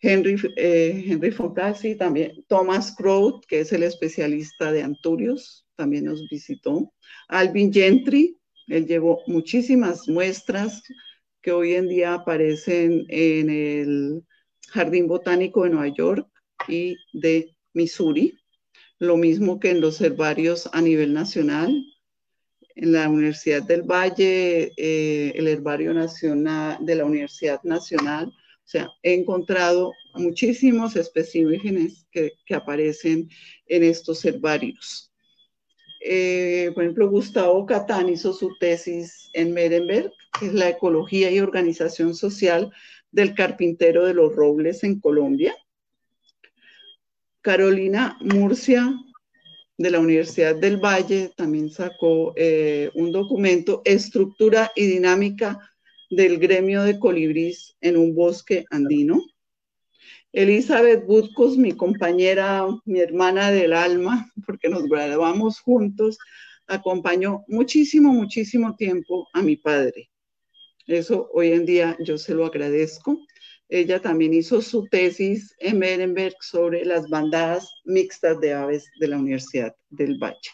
Henry, 0.00 0.36
eh, 0.56 1.04
Henry 1.08 1.96
también. 1.96 2.44
Thomas 2.46 2.94
Crow, 2.94 3.40
que 3.48 3.60
es 3.60 3.72
el 3.72 3.82
especialista 3.82 4.70
de 4.70 4.82
anturios, 4.82 5.67
también 5.78 6.04
nos 6.04 6.28
visitó. 6.28 6.92
Alvin 7.28 7.72
Gentry, 7.72 8.36
él 8.66 8.86
llevó 8.86 9.22
muchísimas 9.28 10.08
muestras 10.08 10.82
que 11.40 11.52
hoy 11.52 11.74
en 11.74 11.88
día 11.88 12.14
aparecen 12.14 13.06
en 13.08 13.48
el 13.48 14.24
Jardín 14.70 15.06
Botánico 15.06 15.62
de 15.62 15.70
Nueva 15.70 15.94
York 15.94 16.28
y 16.66 16.96
de 17.12 17.54
Missouri, 17.72 18.34
lo 18.98 19.16
mismo 19.16 19.60
que 19.60 19.70
en 19.70 19.80
los 19.80 20.00
herbarios 20.00 20.68
a 20.72 20.82
nivel 20.82 21.14
nacional. 21.14 21.84
En 22.74 22.92
la 22.92 23.08
Universidad 23.08 23.62
del 23.62 23.82
Valle, 23.82 24.72
eh, 24.76 25.32
el 25.34 25.48
Herbario 25.48 25.94
Nacional 25.94 26.78
de 26.80 26.94
la 26.94 27.04
Universidad 27.04 27.60
Nacional, 27.64 28.32
o 28.68 28.70
sea, 28.70 28.90
he 29.02 29.14
encontrado 29.14 29.94
muchísimos 30.14 30.94
especímenes 30.94 32.06
que, 32.10 32.34
aparecen 32.54 33.30
en 33.66 33.82
estos 33.82 34.22
herbarios. 34.26 35.07
Eh, 36.00 36.70
por 36.74 36.84
ejemplo, 36.84 37.10
Gustavo 37.10 37.66
Catán 37.66 38.08
hizo 38.08 38.32
su 38.32 38.56
tesis 38.58 39.28
en 39.32 39.52
Merenberg, 39.52 40.12
que 40.38 40.46
es 40.46 40.54
la 40.54 40.68
ecología 40.68 41.30
y 41.30 41.40
organización 41.40 42.14
social 42.14 42.72
del 43.10 43.34
Carpintero 43.34 44.04
de 44.04 44.14
los 44.14 44.34
Robles 44.34 44.84
en 44.84 45.00
Colombia. 45.00 45.54
Carolina 47.40 48.16
Murcia 48.20 48.94
de 49.78 49.90
la 49.90 50.00
Universidad 50.00 50.56
del 50.56 50.76
Valle 50.76 51.32
también 51.36 51.70
sacó 51.70 52.32
eh, 52.36 52.90
un 52.94 53.12
documento, 53.12 53.80
Estructura 53.84 54.72
y 54.74 54.86
Dinámica 54.86 55.58
del 56.10 56.38
Gremio 56.38 56.82
de 56.82 56.98
Colibrís 56.98 57.76
en 57.80 57.96
un 57.96 58.14
bosque 58.14 58.64
andino. 58.70 59.22
Elizabeth 60.32 61.06
Butkus, 61.06 61.56
mi 61.56 61.72
compañera, 61.72 62.66
mi 62.84 63.00
hermana 63.00 63.50
del 63.50 63.72
alma, 63.72 64.30
porque 64.46 64.68
nos 64.68 64.84
graduamos 64.84 65.60
juntos, 65.60 66.18
acompañó 66.66 67.44
muchísimo, 67.48 68.12
muchísimo 68.12 68.76
tiempo 68.76 69.26
a 69.32 69.42
mi 69.42 69.56
padre. 69.56 70.10
Eso 70.86 71.28
hoy 71.32 71.52
en 71.52 71.64
día 71.64 71.96
yo 72.00 72.18
se 72.18 72.34
lo 72.34 72.44
agradezco. 72.44 73.18
Ella 73.68 74.00
también 74.00 74.32
hizo 74.32 74.62
su 74.62 74.86
tesis 74.86 75.54
en 75.58 75.78
Merenberg 75.78 76.36
sobre 76.40 76.84
las 76.84 77.08
bandadas 77.08 77.70
mixtas 77.84 78.40
de 78.40 78.54
aves 78.54 78.86
de 78.98 79.08
la 79.08 79.18
Universidad 79.18 79.74
del 79.90 80.18
Valle. 80.18 80.50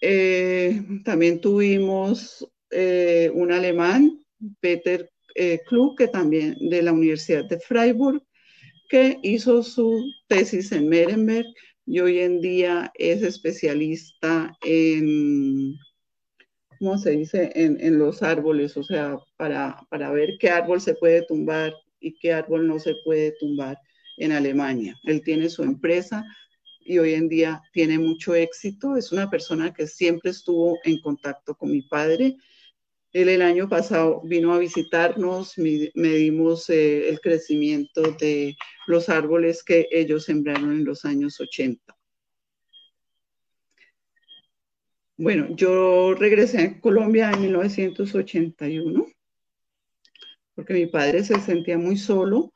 Eh, 0.00 0.82
también 1.04 1.40
tuvimos 1.40 2.46
eh, 2.70 3.30
un 3.34 3.52
alemán, 3.52 4.24
Peter 4.60 5.10
eh, 5.34 5.60
que 5.96 6.08
también 6.08 6.56
de 6.60 6.82
la 6.82 6.92
Universidad 6.92 7.44
de 7.44 7.58
Freiburg, 7.58 8.22
que 8.88 9.18
hizo 9.22 9.62
su 9.62 10.04
tesis 10.28 10.72
en 10.72 10.88
Merenberg 10.88 11.46
y 11.86 12.00
hoy 12.00 12.18
en 12.20 12.40
día 12.40 12.92
es 12.94 13.22
especialista 13.22 14.56
en 14.62 15.76
¿cómo 16.82 16.98
se 16.98 17.10
dice?, 17.10 17.52
en, 17.54 17.96
los 17.96 18.24
árboles, 18.24 18.76
o 18.76 18.82
sea, 18.82 19.16
para, 19.36 19.86
para 19.88 20.10
ver 20.10 20.30
qué 20.40 20.50
árbol 20.50 20.80
se 20.80 20.94
puede 20.94 21.24
tumbar 21.26 21.72
y 22.00 22.18
qué 22.18 22.32
árbol 22.32 22.66
no 22.66 22.80
se 22.80 22.96
puede 23.04 23.34
tumbar 23.38 23.78
en 24.16 24.32
Alemania. 24.32 24.98
Él 25.04 25.22
tiene 25.22 25.48
su 25.48 25.62
empresa 25.62 26.24
y 26.80 26.98
hoy 26.98 27.14
en 27.14 27.28
día 27.28 27.62
tiene 27.72 28.00
mucho 28.00 28.34
éxito. 28.34 28.96
Es 28.96 29.12
una 29.12 29.30
persona 29.30 29.72
que 29.72 29.86
siempre 29.86 30.32
estuvo 30.32 30.76
en 30.82 31.00
contacto 31.00 31.54
con 31.54 31.70
mi 31.70 31.82
padre. 31.82 32.36
Él 33.12 33.28
el 33.28 33.42
año 33.42 33.68
pasado 33.68 34.22
vino 34.24 34.54
a 34.54 34.58
visitarnos, 34.58 35.54
medimos 35.58 36.70
eh, 36.70 37.08
el 37.08 37.20
crecimiento 37.20 38.12
de 38.12 38.56
los 38.86 39.08
árboles 39.08 39.62
que 39.62 39.86
ellos 39.90 40.24
sembraron 40.24 40.72
en 40.72 40.84
los 40.84 41.04
años 41.04 41.38
80. 41.40 41.94
Bueno, 45.18 45.54
yo 45.54 46.14
regresé 46.14 46.58
a 46.62 46.80
Colombia 46.80 47.30
en 47.32 47.42
1981 47.42 49.06
porque 50.54 50.74
mi 50.74 50.86
padre 50.86 51.24
se 51.24 51.38
sentía 51.40 51.78
muy 51.78 51.96
solo, 51.96 52.52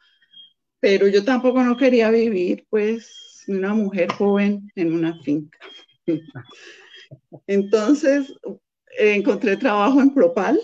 pero 0.80 1.08
yo 1.08 1.24
tampoco 1.24 1.62
no 1.62 1.76
quería 1.76 2.10
vivir 2.10 2.66
pues 2.68 3.44
una 3.48 3.74
mujer 3.74 4.10
joven 4.12 4.70
en 4.74 4.92
una 4.92 5.20
finca. 5.22 5.58
Entonces 7.46 8.32
encontré 8.98 9.56
trabajo 9.56 10.00
en 10.00 10.14
Propal 10.14 10.58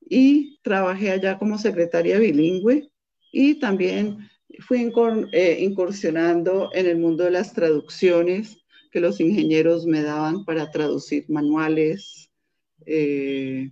y 0.00 0.58
trabajé 0.62 1.10
allá 1.10 1.38
como 1.38 1.58
secretaria 1.58 2.18
bilingüe 2.18 2.90
y 3.32 3.58
también 3.58 4.28
fui 4.60 4.92
eh, 5.32 5.56
incursionando 5.60 6.70
en 6.74 6.86
el 6.86 6.98
mundo 6.98 7.24
de 7.24 7.30
las 7.30 7.54
traducciones 7.54 8.58
que 8.90 9.00
los 9.00 9.20
ingenieros 9.20 9.86
me 9.86 10.02
daban 10.02 10.44
para 10.44 10.70
traducir 10.70 11.24
manuales. 11.28 12.30
Eh, 12.84 13.70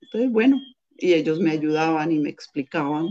entonces, 0.00 0.30
bueno, 0.30 0.60
y 0.96 1.12
ellos 1.12 1.38
me 1.38 1.52
ayudaban 1.52 2.10
y 2.10 2.18
me 2.18 2.30
explicaban. 2.30 3.08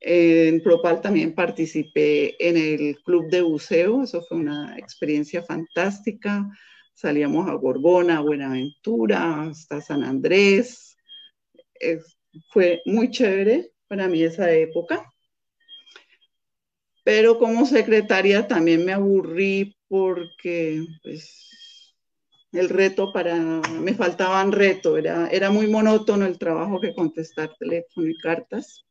En 0.00 0.62
Propal 0.62 1.00
también 1.00 1.34
participé 1.34 2.34
en 2.44 2.56
el 2.56 2.98
club 3.04 3.30
de 3.30 3.40
buceo, 3.40 4.02
eso 4.02 4.22
fue 4.22 4.38
una 4.38 4.76
experiencia 4.76 5.42
fantástica. 5.42 6.46
Salíamos 6.94 7.48
a 7.48 7.54
Gorgona, 7.54 8.18
a 8.18 8.22
Buenaventura, 8.22 9.42
hasta 9.42 9.80
San 9.80 10.02
Andrés. 10.02 10.96
fue 12.50 12.80
muy 12.86 13.10
chévere 13.10 13.72
para 13.88 14.08
mí 14.08 14.22
esa 14.22 14.50
época 14.50 15.04
pero 17.04 17.38
como 17.38 17.66
secretaria 17.66 18.48
también 18.48 18.84
me 18.84 18.94
aburrí 18.94 19.76
porque 19.88 20.82
pues 21.02 21.94
el 22.50 22.68
reto 22.70 23.12
para, 23.12 23.36
me 23.36 23.94
faltaban 23.94 24.52
reto, 24.52 24.96
era, 24.96 25.28
era 25.28 25.50
muy 25.50 25.66
monótono 25.66 26.24
el 26.24 26.38
trabajo 26.38 26.80
que 26.80 26.94
contestar 26.94 27.54
teléfono 27.58 28.08
y 28.08 28.16
cartas. 28.16 28.84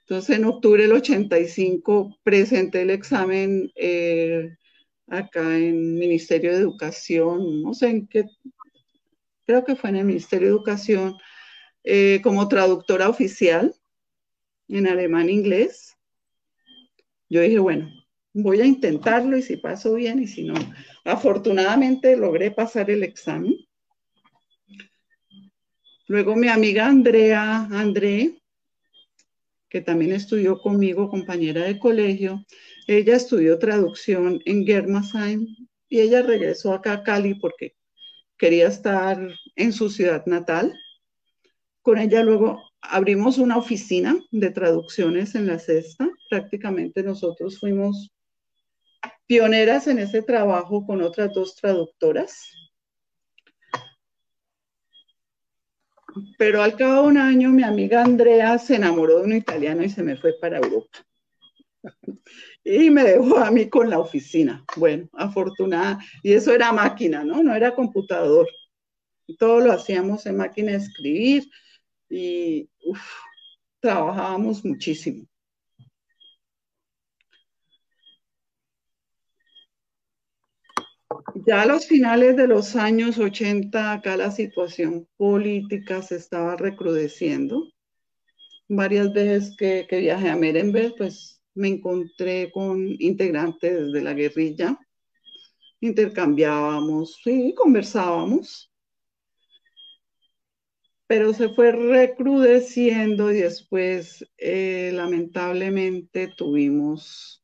Entonces, 0.00 0.38
en 0.38 0.46
octubre 0.46 0.82
del 0.82 0.92
85 0.92 2.18
presenté 2.24 2.82
el 2.82 2.90
examen 2.90 3.70
eh, 3.76 4.56
acá 5.10 5.58
en 5.58 5.98
Ministerio 5.98 6.52
de 6.52 6.58
Educación, 6.58 7.62
no 7.62 7.74
sé 7.74 7.88
en 7.88 8.06
qué, 8.06 8.24
creo 9.46 9.64
que 9.64 9.76
fue 9.76 9.90
en 9.90 9.96
el 9.96 10.04
Ministerio 10.04 10.48
de 10.48 10.54
Educación, 10.54 11.16
eh, 11.82 12.20
como 12.22 12.48
traductora 12.48 13.08
oficial 13.08 13.74
en 14.68 14.86
alemán-inglés. 14.86 15.96
E 17.28 17.34
Yo 17.34 17.40
dije, 17.40 17.58
bueno, 17.58 17.90
voy 18.32 18.60
a 18.60 18.66
intentarlo 18.66 19.36
y 19.36 19.42
si 19.42 19.56
paso 19.56 19.94
bien 19.94 20.22
y 20.22 20.26
si 20.26 20.44
no. 20.44 20.54
Afortunadamente 21.04 22.16
logré 22.16 22.50
pasar 22.50 22.90
el 22.90 23.02
examen. 23.02 23.56
Luego 26.06 26.36
mi 26.36 26.48
amiga 26.48 26.86
Andrea, 26.86 27.68
André, 27.70 28.40
que 29.68 29.80
también 29.80 30.12
estudió 30.12 30.60
conmigo, 30.60 31.08
compañera 31.08 31.62
de 31.62 31.78
colegio, 31.78 32.44
ella 32.96 33.14
estudió 33.14 33.56
traducción 33.58 34.40
en 34.46 34.66
Germersheim 34.66 35.46
y 35.88 36.00
ella 36.00 36.22
regresó 36.22 36.72
acá 36.72 36.94
a 36.94 37.02
Cali 37.04 37.34
porque 37.34 37.76
quería 38.36 38.66
estar 38.66 39.18
en 39.54 39.72
su 39.72 39.90
ciudad 39.90 40.26
natal. 40.26 40.74
Con 41.82 41.98
ella 41.98 42.24
luego 42.24 42.60
abrimos 42.80 43.38
una 43.38 43.58
oficina 43.58 44.18
de 44.32 44.50
traducciones 44.50 45.36
en 45.36 45.46
la 45.46 45.60
cesta. 45.60 46.08
Prácticamente 46.28 47.04
nosotros 47.04 47.60
fuimos 47.60 48.10
pioneras 49.26 49.86
en 49.86 50.00
ese 50.00 50.22
trabajo 50.22 50.84
con 50.84 51.00
otras 51.00 51.32
dos 51.32 51.54
traductoras. 51.54 52.50
Pero 56.38 56.60
al 56.60 56.76
cabo 56.76 57.02
de 57.02 57.08
un 57.08 57.18
año 57.18 57.50
mi 57.50 57.62
amiga 57.62 58.02
Andrea 58.02 58.58
se 58.58 58.74
enamoró 58.74 59.18
de 59.18 59.24
un 59.26 59.36
italiano 59.36 59.84
y 59.84 59.88
se 59.88 60.02
me 60.02 60.16
fue 60.16 60.32
para 60.40 60.58
Europa. 60.58 61.06
Y 62.64 62.90
me 62.90 63.04
dejó 63.04 63.38
a 63.38 63.50
mí 63.50 63.68
con 63.68 63.88
la 63.90 63.98
oficina. 63.98 64.64
Bueno, 64.76 65.08
afortunada. 65.14 65.98
Y 66.22 66.32
eso 66.32 66.52
era 66.52 66.72
máquina, 66.72 67.24
¿no? 67.24 67.42
No 67.42 67.54
era 67.54 67.74
computador. 67.74 68.46
Todo 69.38 69.60
lo 69.60 69.72
hacíamos 69.72 70.26
en 70.26 70.36
máquina 70.36 70.72
de 70.72 70.78
escribir 70.78 71.50
y 72.08 72.68
trabajábamos 73.80 74.64
muchísimo. 74.64 75.26
Ya 81.46 81.62
a 81.62 81.66
los 81.66 81.86
finales 81.86 82.36
de 82.36 82.46
los 82.46 82.76
años 82.76 83.18
80, 83.18 83.92
acá 83.92 84.16
la 84.16 84.30
situación 84.30 85.08
política 85.16 86.02
se 86.02 86.16
estaba 86.16 86.56
recrudeciendo. 86.56 87.68
Varias 88.68 89.12
veces 89.12 89.56
que, 89.56 89.86
que 89.88 89.98
viajé 89.98 90.28
a 90.30 90.36
Merenberg, 90.36 90.94
pues 90.96 91.39
me 91.54 91.68
encontré 91.68 92.50
con 92.52 92.78
integrantes 92.98 93.92
de 93.92 94.02
la 94.02 94.14
guerrilla, 94.14 94.78
intercambiábamos 95.80 97.20
y 97.24 97.54
conversábamos, 97.54 98.70
pero 101.06 101.34
se 101.34 101.48
fue 101.48 101.72
recrudeciendo 101.72 103.32
y 103.32 103.40
después 103.40 104.24
eh, 104.38 104.92
lamentablemente 104.94 106.32
tuvimos, 106.36 107.42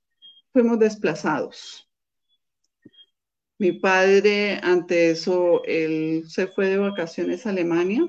fuimos 0.52 0.78
desplazados. 0.78 1.86
Mi 3.58 3.72
padre, 3.72 4.60
ante 4.62 5.10
eso, 5.10 5.64
él 5.64 6.24
se 6.28 6.46
fue 6.46 6.68
de 6.68 6.76
vacaciones 6.76 7.46
a 7.46 7.50
Alemania. 7.50 8.06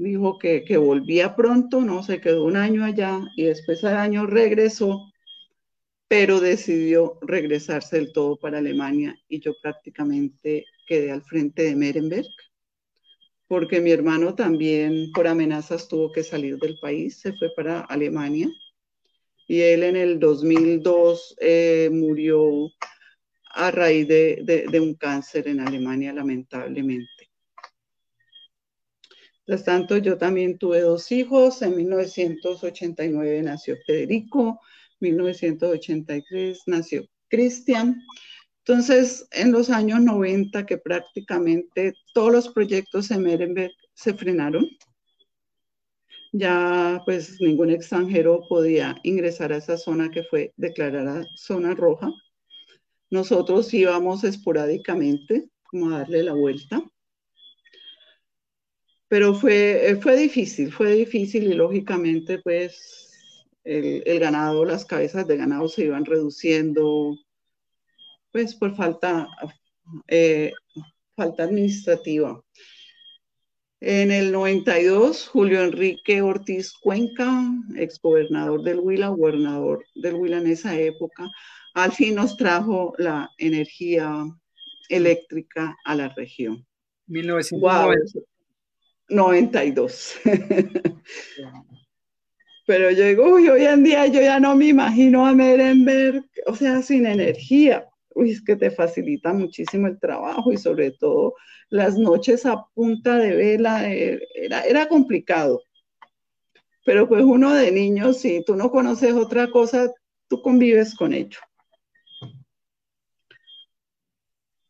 Dijo 0.00 0.38
que, 0.38 0.78
volvía 0.78 1.36
pronto, 1.36 1.82
no 1.82 2.02
se 2.02 2.22
quedó 2.22 2.44
un 2.46 2.56
año 2.56 2.84
allá 2.84 3.20
y 3.36 3.44
después 3.44 3.84
al 3.84 3.98
año 3.98 4.26
regresó, 4.26 5.12
pero 6.08 6.40
decidió 6.40 7.18
regresarse 7.20 7.96
del 7.96 8.10
todo 8.10 8.38
para 8.38 8.58
Alemania 8.58 9.14
y 9.28 9.40
yo 9.40 9.52
prácticamente 9.62 10.64
quedé 10.86 11.10
al 11.10 11.20
frente 11.20 11.64
de 11.64 11.76
Merenberg, 11.76 12.24
porque 13.46 13.82
mi 13.82 13.90
hermano 13.90 14.34
también 14.34 15.12
por 15.12 15.26
amenazas 15.26 15.86
tuvo 15.86 16.10
que 16.10 16.22
salir 16.22 16.56
del 16.56 16.78
país, 16.80 17.20
se 17.20 17.34
fue 17.34 17.50
para 17.54 17.80
Alemania 17.80 18.48
y 19.46 19.60
él 19.60 19.82
en 19.82 19.96
el 19.96 20.18
2002 20.18 21.36
eh, 21.42 21.90
murió 21.92 22.70
a 23.50 23.70
raíz 23.70 24.08
de, 24.08 24.80
un 24.80 24.94
cáncer 24.94 25.46
en 25.46 25.60
Alemania, 25.60 26.14
lamentablemente. 26.14 27.19
Mientras 29.50 29.66
tanto, 29.66 29.96
yo 29.96 30.16
también 30.16 30.58
tuve 30.58 30.80
dos 30.80 31.10
hijos. 31.10 31.60
En 31.60 31.74
1989 31.74 33.42
nació 33.42 33.76
Federico, 33.84 34.60
1983 35.00 36.60
nació 36.66 37.04
Cristian. 37.26 38.00
Entonces, 38.58 39.26
en 39.32 39.50
los 39.50 39.68
años 39.68 40.02
90, 40.02 40.64
que 40.66 40.78
prácticamente 40.78 41.94
todos 42.14 42.30
los 42.30 42.48
proyectos 42.50 43.10
en 43.10 43.24
Merenberg 43.24 43.72
se 43.92 44.14
frenaron, 44.14 44.68
ya 46.30 47.02
pues 47.04 47.40
ningún 47.40 47.70
extranjero 47.70 48.42
podía 48.48 49.00
ingresar 49.02 49.52
a 49.52 49.56
esa 49.56 49.76
zona 49.76 50.12
que 50.12 50.22
fue 50.22 50.52
declarada 50.58 51.26
zona 51.34 51.74
roja. 51.74 52.12
Nosotros 53.10 53.74
íbamos 53.74 54.22
esporádicamente, 54.22 55.50
a 55.72 55.98
darle 55.98 56.22
la 56.22 56.34
vuelta. 56.34 56.84
Pero 59.10 59.34
fue, 59.34 59.98
fue 60.00 60.16
difícil, 60.16 60.72
fue 60.72 60.92
difícil 60.92 61.42
y 61.42 61.54
lógicamente 61.54 62.38
pues 62.38 63.10
el, 63.64 64.20
ganado, 64.20 64.64
las 64.64 64.84
cabezas 64.84 65.26
de 65.26 65.36
ganado 65.36 65.68
se 65.68 65.86
iban 65.86 66.04
reduciendo, 66.04 67.18
pues 68.30 68.54
por 68.54 68.76
falta, 68.76 69.26
eh, 70.06 70.52
falta 71.16 71.42
administrativa. 71.42 72.40
En 73.80 74.12
el 74.12 74.30
92, 74.30 75.26
Julio 75.26 75.64
Enrique 75.64 76.22
Ortiz 76.22 76.72
Cuenca, 76.72 77.50
exgobernador 77.74 78.62
del 78.62 78.78
Huila, 78.78 79.08
gobernador 79.08 79.84
del 79.96 80.14
Huila 80.14 80.38
en 80.38 80.46
esa 80.46 80.78
época, 80.78 81.28
al 81.74 81.90
fin 81.90 82.14
nos 82.14 82.36
trajo 82.36 82.94
la 82.96 83.28
energía 83.38 84.24
eléctrica 84.88 85.76
a 85.84 85.96
la 85.96 86.10
región. 86.10 86.64
1992. 89.10 90.14
Pero 92.66 92.90
yo 92.92 93.04
digo, 93.04 93.34
uy, 93.34 93.48
hoy 93.48 93.64
en 93.64 93.82
día 93.82 94.06
yo 94.06 94.20
ya 94.20 94.38
no 94.38 94.54
me 94.54 94.68
imagino 94.68 95.26
a 95.26 95.34
Merenberg, 95.34 96.24
o 96.46 96.54
sea, 96.54 96.82
sin 96.82 97.06
energía. 97.06 97.86
Uy, 98.14 98.30
es 98.30 98.42
que 98.42 98.56
te 98.56 98.70
facilita 98.70 99.32
muchísimo 99.32 99.88
el 99.88 99.98
trabajo 99.98 100.52
y 100.52 100.56
sobre 100.56 100.92
todo 100.92 101.34
las 101.68 101.96
noches 101.96 102.46
a 102.46 102.64
punta 102.74 103.16
de 103.18 103.34
vela, 103.34 103.92
eh, 103.92 104.20
era, 104.34 104.62
era 104.62 104.88
complicado. 104.88 105.62
Pero 106.84 107.08
pues 107.08 107.24
uno 107.24 107.54
de 107.54 107.72
niños, 107.72 108.18
si 108.18 108.44
tú 108.44 108.56
no 108.56 108.70
conoces 108.70 109.14
otra 109.14 109.50
cosa, 109.50 109.92
tú 110.28 110.40
convives 110.42 110.94
con 110.94 111.12
ello. 111.12 111.40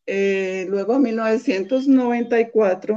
Eh, 0.07 0.65
luego, 0.67 0.95
en 0.95 1.03
1994, 1.03 2.95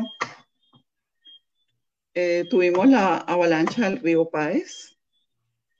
eh, 2.15 2.45
tuvimos 2.49 2.89
la 2.89 3.19
avalancha 3.19 3.89
del 3.89 4.01
río 4.01 4.31
Páez, 4.31 4.97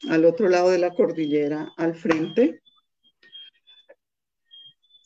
al 0.09 0.25
otro 0.25 0.49
lado 0.49 0.71
de 0.71 0.79
la 0.79 0.91
cordillera, 0.91 1.73
al 1.77 1.95
frente. 1.95 2.61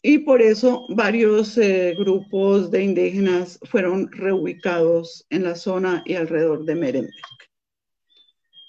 Y 0.02 0.18
por 0.18 0.40
eso 0.40 0.86
varios 0.88 1.58
eh, 1.58 1.94
grupos 1.98 2.70
de 2.70 2.82
indígenas 2.82 3.58
fueron 3.64 4.10
reubicados 4.12 5.26
en 5.30 5.44
la 5.44 5.54
zona 5.54 6.02
y 6.06 6.14
alrededor 6.14 6.64
de 6.64 6.74
Merenberg. 6.74 7.14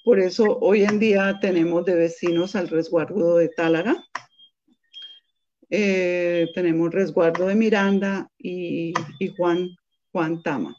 Por 0.03 0.20
eso 0.20 0.57
hoy 0.60 0.84
en 0.84 0.99
día 0.99 1.38
tenemos 1.39 1.86
de 1.86 1.93
vecinos 1.95 2.55
al 2.55 2.68
resguardo 2.68 3.38
de 3.38 3.49
Tálaga, 3.49 4.03
eh, 5.70 6.47
tenemos 6.55 6.91
resguardo 6.91 7.45
de 7.45 7.53
Miranda 7.53 8.28
y, 8.38 8.93
Juan, 9.38 9.70
Juan 10.12 10.41
Tama. 10.41 10.76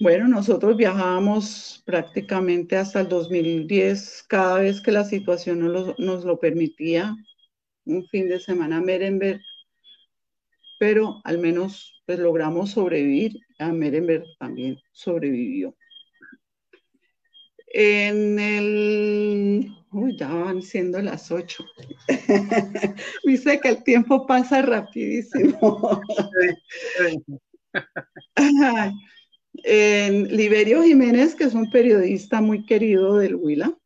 Bueno, 0.00 0.26
nosotros 0.26 0.76
viajábamos 0.76 1.82
prácticamente 1.86 2.76
hasta 2.76 3.00
el 3.00 3.08
2010, 3.08 4.24
cada 4.28 4.58
vez 4.58 4.80
que 4.80 4.90
la 4.90 5.04
situación 5.04 5.60
nos 5.60 6.24
lo, 6.24 6.38
permitía, 6.40 7.14
un 7.84 8.04
fin 8.08 8.28
de 8.28 8.40
semana 8.40 8.78
a 8.78 8.80
Merenberg, 8.80 9.40
pero 10.80 11.20
al 11.22 11.38
menos 11.38 12.02
pues, 12.06 12.18
logramos 12.18 12.72
sobrevivir, 12.72 13.38
a 13.60 13.72
Merenberg 13.72 14.24
también 14.40 14.80
sobrevivió. 14.90 15.76
En 17.68 18.38
el 18.38 19.70
ya 20.18 20.28
van 20.28 20.60
siendo 20.60 21.00
las 21.00 21.30
ocho. 21.30 21.64
Dice 23.24 23.60
que 23.60 23.68
el 23.68 23.84
tiempo 23.84 24.26
pasa 24.26 24.60
rapidísimo. 24.62 26.00
en 29.62 30.36
Liberio 30.36 30.82
Jiménez, 30.82 31.34
que 31.34 31.44
es 31.44 31.54
un 31.54 31.70
periodista 31.70 32.40
muy 32.40 32.66
querido 32.66 33.18
del 33.18 33.36
Huila, 33.36 33.76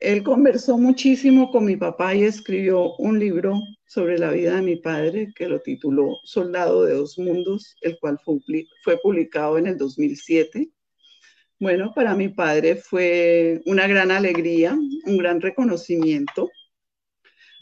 él 0.00 0.22
conversó 0.22 0.78
muchísimo 0.78 1.50
con 1.50 1.64
mi 1.64 1.76
papá 1.76 2.14
y 2.14 2.22
escribió 2.22 2.94
un 2.96 3.18
libro 3.18 3.60
sobre 3.84 4.16
la 4.16 4.30
vida 4.30 4.54
de 4.54 4.62
mi 4.62 4.76
padre 4.76 5.32
que 5.34 5.48
lo 5.48 5.60
tituló 5.60 6.18
Soldado 6.22 6.84
de 6.84 6.94
dos 6.94 7.18
Mundos, 7.18 7.74
el 7.80 7.98
cual 7.98 8.18
fue 8.24 8.96
publicado 9.02 9.58
en 9.58 9.66
el 9.66 9.76
2007. 9.76 10.70
Bueno, 11.58 11.92
para 11.94 12.14
mi 12.14 12.28
padre 12.28 12.76
fue 12.76 13.60
una 13.66 13.88
gran 13.88 14.12
alegría, 14.12 14.78
un 15.04 15.18
gran 15.18 15.40
reconocimiento. 15.40 16.48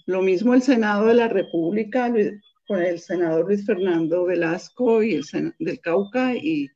Lo 0.05 0.21
mismo 0.21 0.53
el 0.53 0.61
Senado 0.61 1.07
de 1.07 1.15
la 1.15 1.29
República, 1.29 2.13
con 2.67 2.83
el 2.83 2.99
senador 2.99 3.47
Luis 3.47 3.65
Fernando 3.65 4.25
Velasco 4.25 5.03
y 5.03 5.15
el 5.15 5.55
del 5.59 5.81
Cauca 5.81 6.35
y 6.35 6.69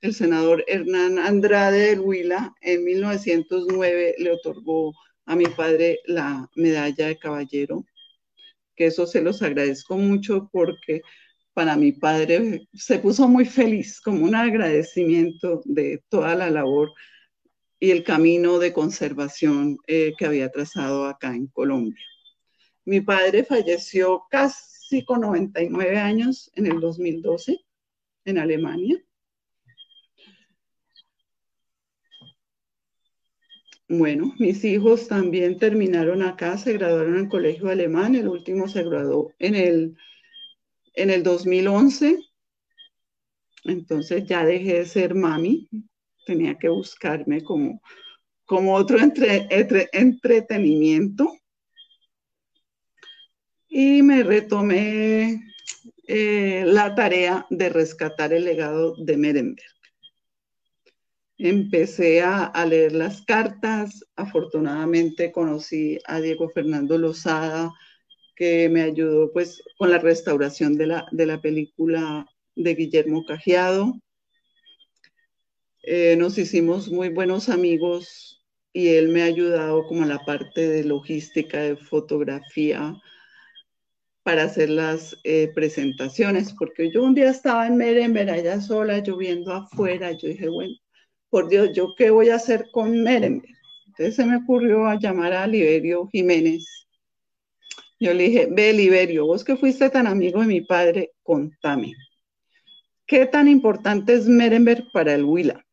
el 0.00 0.14
senador 0.14 0.64
Hernán 0.66 1.18
Andrade 1.18 1.90
del 1.90 2.00
Huila 2.00 2.54
en 2.60 2.84
1909 2.84 4.16
le 4.18 4.32
otorgó 4.32 4.92
a 5.24 5.36
mi 5.36 5.46
padre 5.46 6.00
la 6.06 6.48
medalla 6.54 7.08
de 7.08 7.18
caballero, 7.18 7.84
que 8.74 8.86
eso 8.86 9.06
se 9.06 9.22
los 9.22 9.42
agradezco 9.42 9.96
mucho 9.96 10.48
porque 10.52 11.02
para 11.54 11.76
mi 11.76 11.92
padre 11.92 12.68
se 12.74 12.98
puso 12.98 13.28
muy 13.28 13.46
feliz 13.46 14.00
como 14.00 14.24
un 14.24 14.34
agradecimiento 14.34 15.62
de 15.64 16.02
toda 16.08 16.34
la 16.34 16.50
labor 16.50 16.92
y 17.78 17.90
el 17.90 18.04
camino 18.04 18.58
de 18.58 18.72
conservación 18.72 19.78
eh, 19.86 20.12
que 20.18 20.26
había 20.26 20.50
trazado 20.50 21.06
acá 21.06 21.34
en 21.34 21.46
Colombia. 21.46 22.04
Mi 22.84 23.00
padre 23.00 23.44
falleció 23.44 24.24
casi 24.30 24.75
con 25.06 25.20
99 25.20 25.98
años 25.98 26.50
en 26.54 26.66
el 26.66 26.80
2012 26.80 27.60
en 28.24 28.38
Alemania. 28.38 29.02
Bueno, 33.88 34.34
mis 34.38 34.64
hijos 34.64 35.06
también 35.06 35.58
terminaron 35.58 36.22
acá, 36.22 36.58
se 36.58 36.72
graduaron 36.72 37.14
en 37.14 37.20
el 37.24 37.28
colegio 37.28 37.68
alemán, 37.68 38.16
el 38.16 38.26
último 38.26 38.66
se 38.66 38.82
graduó 38.82 39.32
en 39.38 39.54
el, 39.54 39.96
en 40.94 41.10
el 41.10 41.22
2011, 41.22 42.18
entonces 43.64 44.26
ya 44.26 44.44
dejé 44.44 44.78
de 44.78 44.86
ser 44.86 45.14
mami, 45.14 45.68
tenía 46.26 46.58
que 46.58 46.68
buscarme 46.68 47.44
como, 47.44 47.80
como 48.44 48.74
otro 48.74 48.98
entretenimiento 48.98 51.32
y 53.68 54.02
me 54.02 54.22
retomé 54.22 55.42
eh, 56.08 56.64
la 56.66 56.94
tarea 56.94 57.46
de 57.50 57.68
rescatar 57.68 58.32
el 58.32 58.44
legado 58.44 58.94
de 58.96 59.16
Merenberg 59.16 59.76
empecé 61.38 62.22
a, 62.22 62.52
leer 62.66 62.92
las 62.92 63.22
cartas. 63.22 64.04
Afortunadamente 64.16 65.32
conocí 65.32 65.98
a 66.06 66.20
Diego 66.20 66.48
Fernando 66.50 66.98
Lozada, 66.98 67.72
que 68.34 68.68
me 68.68 68.82
ayudó 68.82 69.32
pues 69.32 69.62
con 69.78 69.90
la 69.90 69.98
restauración 69.98 70.76
de 70.76 70.86
la, 70.86 71.06
de 71.10 71.26
la 71.26 71.40
película 71.40 72.26
de 72.54 72.74
Guillermo 72.74 73.24
Cajiado. 73.24 73.94
Eh, 75.82 76.16
nos 76.18 76.36
hicimos 76.36 76.90
muy 76.90 77.10
buenos 77.10 77.48
amigos 77.48 78.44
y 78.72 78.88
él 78.88 79.08
me 79.08 79.22
ha 79.22 79.26
ayudado 79.26 79.86
como 79.86 80.02
en 80.02 80.08
la 80.08 80.24
parte 80.24 80.68
de 80.68 80.84
logística, 80.84 81.60
de 81.60 81.76
fotografía, 81.76 82.94
para 84.26 84.42
hacer 84.42 84.70
las 84.70 85.16
eh, 85.22 85.52
presentaciones, 85.54 86.52
porque 86.52 86.90
yo 86.90 87.04
un 87.04 87.14
día 87.14 87.30
estaba 87.30 87.64
en 87.68 87.76
Merenver 87.76 88.28
allá 88.28 88.60
sola, 88.60 88.98
lloviendo 88.98 89.52
afuera, 89.52 90.10
yo 90.10 90.26
dije, 90.26 90.48
bueno, 90.48 90.74
por 91.30 91.48
Dios, 91.48 91.70
¿yo 91.72 91.94
qué 91.96 92.10
voy 92.10 92.30
a 92.30 92.34
hacer 92.34 92.66
con 92.72 93.04
Merenberg? 93.04 93.54
Entonces 93.86 94.16
se 94.16 94.26
me 94.26 94.38
ocurrió 94.38 94.84
a 94.86 94.98
llamar 94.98 95.32
a 95.32 95.46
Liberio 95.46 96.08
Jiménez. 96.08 96.88
Yo 98.00 98.12
le 98.14 98.24
dije, 98.24 98.48
ve 98.50 98.72
Liberio, 98.72 99.26
vos 99.26 99.44
que 99.44 99.56
fuiste 99.56 99.90
tan 99.90 100.08
amigo 100.08 100.40
de 100.40 100.48
mi 100.48 100.60
padre, 100.60 101.12
contame. 101.22 101.94
¿Qué 103.06 103.26
tan 103.26 103.46
importante 103.46 104.14
es 104.14 104.26
Merenberg 104.26 104.90
para 104.92 105.14
el 105.14 105.22
Huila? 105.22 105.64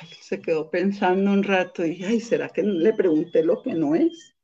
Ay, 0.00 0.08
se 0.22 0.40
quedó 0.40 0.70
pensando 0.70 1.30
un 1.30 1.42
rato 1.42 1.84
y 1.84 2.02
ay, 2.02 2.18
¿será 2.18 2.48
que 2.48 2.62
le 2.62 2.94
pregunté 2.94 3.44
lo 3.44 3.62
que 3.62 3.74
no 3.74 3.94
es? 3.94 4.35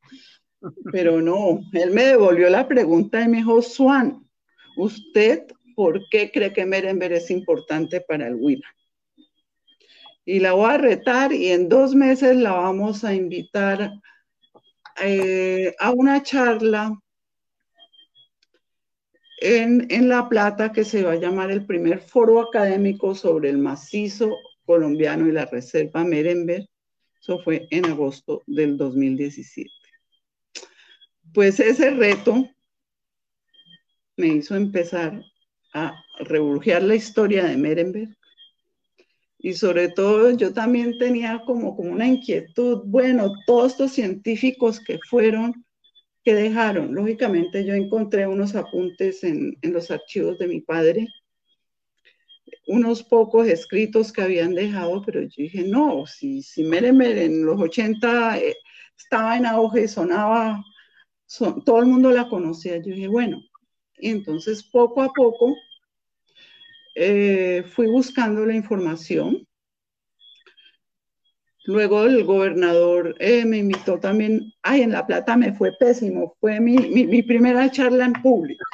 Pero 0.93 1.21
no, 1.21 1.61
él 1.73 1.91
me 1.91 2.05
devolvió 2.05 2.49
la 2.49 2.69
pregunta 2.69 3.21
y 3.23 3.29
me 3.29 3.39
dijo, 3.39 3.63
Swan, 3.63 4.27
¿usted 4.77 5.47
por 5.75 6.09
qué 6.11 6.31
cree 6.31 6.53
que 6.53 6.67
Merenberg 6.67 7.15
es 7.15 7.31
importante 7.31 8.01
para 8.01 8.29
el 8.29 8.37
Huila? 8.37 8.67
y 10.25 10.41
la 10.41 10.53
voy 10.53 10.71
a 10.71 10.79
retar 10.79 11.33
y 11.33 11.49
en 11.49 11.69
dos 11.69 11.95
meses 11.95 12.37
la 12.37 12.53
vamos 12.53 13.05
a 13.05 13.15
invitar 13.15 13.91
eh, 15.03 15.75
a 15.79 15.91
una 15.91 16.23
charla 16.23 16.97
en, 19.39 19.87
en, 19.91 20.09
La 20.09 20.29
Plata 20.29 20.71
que 20.71 20.85
se 20.85 21.03
va 21.03 21.13
a 21.13 21.17
llamar 21.17 21.51
el 21.51 21.67
primer 21.67 22.01
foro 22.01 22.41
académico 22.41 23.15
sobre 23.15 23.51
el 23.51 23.59
macizo 23.59 24.37
colombiano 24.65 25.27
y 25.27 25.33
la 25.33 25.47
reserva 25.47 26.05
Merenberg. 26.05 26.69
Eso 27.21 27.41
fue 27.41 27.67
en 27.71 27.87
agosto 27.87 28.43
del 28.47 28.77
2017. 28.77 29.82
Pues 31.33 31.61
ese 31.61 31.91
reto 31.91 32.49
me 34.17 34.29
hizo 34.29 34.55
empezar 34.55 35.23
a 35.73 35.95
reburgear 36.21 36.83
la 36.83 36.95
historia 36.95 37.45
de 37.45 37.57
Merenberg. 37.57 38.15
Y 39.39 39.55
sobre 39.55 39.89
todo 39.89 40.31
yo 40.31 40.53
también 40.53 40.99
tenía 40.99 41.43
como, 41.45 41.75
como 41.75 41.91
una 41.91 42.07
inquietud, 42.07 42.83
bueno, 42.85 43.33
todos 43.47 43.73
estos 43.73 43.93
científicos 43.93 44.79
que 44.79 44.99
fueron, 45.09 45.65
que 46.23 46.35
dejaron, 46.35 46.95
lógicamente 46.95 47.65
yo 47.65 47.75
encontré 47.75 48.29
unos 48.29 48.55
apuntes 48.55 49.25
en, 49.25 49.57
en 49.63 49.73
los 49.73 49.91
archivos 49.91 50.39
de 50.39 50.47
mi 50.47 50.61
padre, 50.61 51.09
unos 52.69 53.03
pocos 53.03 53.49
escritos 53.49 54.13
que 54.13 54.23
habían 54.23 54.55
dejado, 54.55 55.03
pero 55.05 55.23
yo 55.23 55.29
dije, 55.37 55.65
no, 55.65 56.07
si, 56.07 56.43
si 56.43 56.63
Meremer 56.63 57.19
en 57.19 57.45
los 57.45 57.61
80 57.61 58.39
eh, 58.39 58.55
estaba 58.97 59.37
en 59.37 59.47
auge, 59.47 59.89
sonaba, 59.89 60.63
todo 61.39 61.79
el 61.81 61.87
mundo 61.87 62.11
la 62.11 62.29
conocía, 62.29 62.77
yo 62.77 62.95
dije, 62.95 63.09
bueno, 63.09 63.43
entonces 63.97 64.63
poco 64.63 65.03
a 65.03 65.13
poco 65.13 65.57
eh, 66.95 67.65
fui 67.75 67.87
buscando 67.87 68.45
la 68.45 68.55
información. 68.55 69.47
Luego 71.65 72.05
el 72.05 72.25
gobernador 72.25 73.15
eh, 73.21 73.45
me 73.45 73.59
invitó 73.59 74.01
también, 74.01 74.53
ay, 74.63 74.83
en 74.83 74.91
La 74.91 75.07
Plata 75.07 75.37
me 75.37 75.53
fue 75.53 75.73
pésimo, 75.79 76.37
fue 76.41 76.59
mi, 76.61 76.77
mi, 76.77 77.23
primera 77.23 77.71
charla 77.71 78.07
en 78.07 78.15
público. 78.15 78.65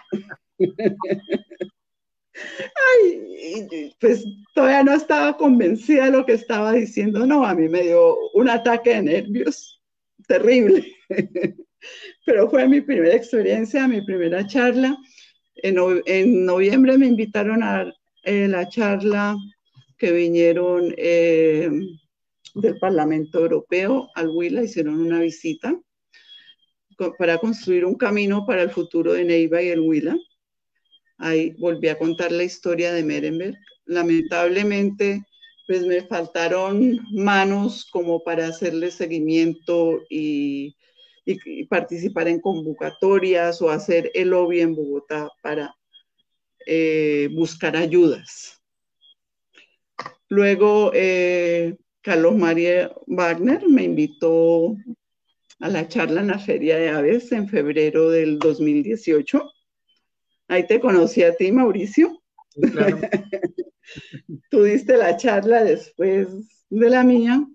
ay, 2.95 3.93
pues 4.01 4.25
todavía 4.55 4.83
no 4.85 4.95
estaba 4.95 5.37
convencida 5.37 6.07
de 6.07 6.13
lo 6.13 6.25
que 6.25 6.33
estaba 6.33 6.73
diciendo, 6.73 7.27
no, 7.27 7.45
a 7.45 7.55
mí 7.55 7.69
me 7.69 7.83
dio 7.83 8.17
un 8.33 8.49
ataque 8.49 8.95
de 8.95 9.03
nervios 9.03 9.83
terrible, 10.27 10.97
pero 12.25 12.49
fue 12.51 12.69
mi 12.69 12.81
primera 12.81 13.15
experiencia, 13.15 13.89
mi 13.89 14.03
primera 14.03 14.47
charla. 14.47 14.97
En, 15.57 15.77
en 16.07 16.45
noviembre 16.45 16.99
me 16.99 17.07
invitaron 17.07 17.63
a, 17.63 17.93
la 18.25 18.69
charla 18.69 19.37
que 19.97 20.13
vinieron 20.13 20.95
eh, 20.99 21.71
del 22.55 22.79
Parlamento 22.79 23.41
Europeo 23.41 24.11
al 24.15 24.29
Huila, 24.29 24.63
hicieron 24.63 25.01
una 25.01 25.21
visita 25.21 25.75
para 27.19 27.39
construir 27.39 27.85
un 27.85 27.95
camino 27.95 28.45
para 28.45 28.63
el 28.63 28.71
futuro 28.71 29.13
de 29.13 29.25
Neiva 29.25 29.63
y 29.63 29.69
el 29.69 29.81
Huila. 29.81 30.17
Ahí 31.19 31.55
volví 31.59 31.89
a 31.89 31.99
contar 31.99 32.33
la 32.33 32.45
historia 32.45 32.93
de 32.93 33.05
Merenberg. 33.05 33.57
Lamentablemente, 33.87 35.23
pues 35.67 35.87
me 35.87 36.03
faltaron 36.03 36.99
manos 37.13 37.89
como 37.91 38.23
para 38.23 38.49
hacerle 38.49 38.91
seguimiento 38.91 40.03
y, 40.11 40.77
y 41.29 41.65
participar 41.67 42.29
en 42.29 42.41
convocatorias 42.41 43.61
o 43.61 43.71
hacer 43.71 44.11
el 44.15 44.31
lobby 44.31 44.61
en 44.61 44.75
Bogotá 44.75 45.29
para 45.43 45.75
eh, 46.67 47.29
buscar 47.33 47.77
ayudas. 47.77 48.63
Luego, 50.29 50.91
eh, 50.95 51.77
Carlos 52.01 52.35
María 52.37 52.91
Wagner 53.07 53.69
me 53.69 53.85
invitó 53.85 54.77
a 55.61 55.69
la 55.69 55.89
charla 55.89 56.21
en 56.21 56.29
la 56.29 56.39
Feria 56.39 56.79
de 56.79 56.89
Aves 56.89 57.33
en 57.33 57.49
febrero 57.49 58.11
del 58.11 58.39
2018. 58.39 59.51
Ahí 60.49 60.67
te 60.67 60.81
conocí 60.81 61.23
a 61.23 61.35
ti, 61.35 61.53
Mauricio. 61.53 62.23
Tú 64.51 64.63
diste 64.63 64.97
la 64.97 65.17
charla 65.17 65.65
después 65.65 66.29
de 66.71 66.91
la 66.91 67.05
mía. 67.05 67.47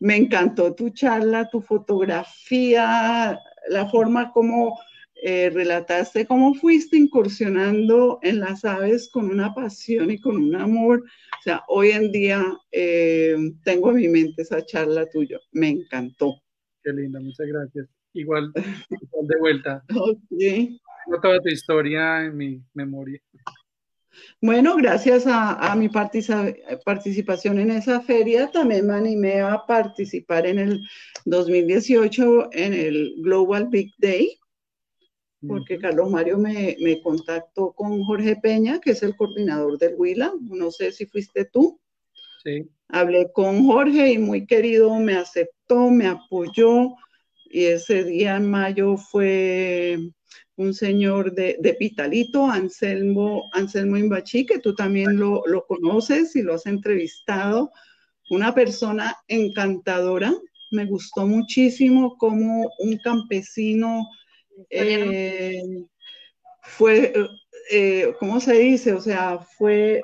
Me 0.00 0.16
encantó 0.16 0.74
tu 0.74 0.90
charla, 0.90 1.48
tu 1.48 1.60
fotografía, 1.60 3.38
la 3.68 3.88
forma 3.88 4.32
como 4.32 4.78
eh, 5.22 5.50
relataste 5.50 6.26
cómo 6.26 6.54
fuiste 6.54 6.96
incursionando 6.96 8.18
en 8.22 8.40
las 8.40 8.64
aves 8.64 9.08
con 9.10 9.30
una 9.30 9.54
pasión 9.54 10.10
y 10.10 10.20
con 10.20 10.36
un 10.36 10.54
amor. 10.54 11.00
O 11.00 11.42
sea, 11.42 11.62
hoy 11.68 11.90
en 11.90 12.12
día 12.12 12.44
eh, 12.70 13.36
tengo 13.64 13.90
en 13.90 13.96
mi 13.96 14.08
mente 14.08 14.42
esa 14.42 14.64
charla 14.64 15.08
tuya. 15.08 15.40
Me 15.52 15.68
encantó. 15.68 16.34
Qué 16.82 16.92
linda, 16.92 17.18
muchas 17.20 17.46
gracias. 17.46 17.88
Igual, 18.12 18.52
de 18.54 19.38
vuelta. 19.40 19.82
No 21.08 21.20
toda 21.20 21.40
tu 21.40 21.48
historia 21.48 22.24
en 22.24 22.36
mi 22.36 22.60
memoria. 22.74 23.20
Bueno, 24.40 24.76
gracias 24.76 25.24
a, 25.26 25.74
mi 25.76 25.88
participación 25.88 27.58
en 27.58 27.70
esa 27.70 28.00
feria, 28.00 28.50
también 28.50 28.86
me 28.86 28.94
animé 28.94 29.40
a 29.40 29.64
participar 29.66 30.46
en 30.46 30.58
el 30.58 30.80
2018 31.24 32.50
en 32.52 32.74
el 32.74 33.14
Global 33.18 33.68
Big 33.68 33.92
Day, 33.98 34.38
porque 35.46 35.78
Carlos 35.78 36.10
Mario 36.10 36.38
me, 36.38 36.76
contactó 37.02 37.72
con 37.72 38.02
Jorge 38.04 38.36
Peña, 38.36 38.80
que 38.80 38.90
es 38.90 39.02
el 39.02 39.16
coordinador 39.16 39.78
del 39.78 39.94
Huila. 39.96 40.32
No 40.40 40.70
sé 40.70 40.92
si 40.92 41.06
fuiste 41.06 41.44
tú. 41.44 41.80
Sí. 42.42 42.68
Hablé 42.88 43.30
con 43.32 43.66
Jorge 43.66 44.12
y 44.12 44.18
muy 44.18 44.46
querido 44.46 44.94
me 44.98 45.16
aceptó, 45.16 45.90
me 45.90 46.06
apoyó. 46.06 46.94
Y 47.44 47.66
ese 47.66 48.04
día 48.04 48.36
en 48.36 48.50
mayo 48.50 48.96
fue 48.96 49.98
un 50.56 50.72
señor 50.72 51.34
de, 51.34 51.56
de 51.60 51.74
Pitalito, 51.74 52.46
Anselmo, 52.46 53.48
Anselmo 53.52 53.96
Imbachi, 53.96 54.46
que 54.46 54.58
tú 54.58 54.74
también 54.74 55.18
lo, 55.18 55.42
conoces 55.66 56.34
y 56.34 56.42
lo 56.42 56.54
has 56.54 56.66
entrevistado. 56.66 57.70
Una 58.30 58.54
persona 58.54 59.16
encantadora. 59.28 60.34
Me 60.72 60.86
gustó 60.86 61.26
muchísimo 61.26 62.16
como 62.16 62.70
un 62.78 62.98
campesino 62.98 64.04
eh, 64.70 65.62
fue, 66.62 67.12
eh, 67.70 68.14
¿cómo 68.18 68.40
se 68.40 68.54
dice? 68.54 68.94
O 68.94 69.00
sea, 69.00 69.38
fue, 69.38 70.02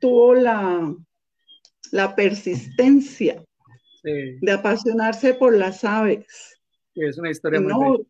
tuvo 0.00 0.34
la, 0.34 0.94
la 1.92 2.16
persistencia 2.16 3.44
de 4.02 4.52
apasionarse 4.52 5.34
por 5.34 5.56
las 5.56 5.84
aves. 5.84 6.26
Es 6.94 7.18
una 7.18 7.30
historia 7.30 7.60
muy 7.60 8.06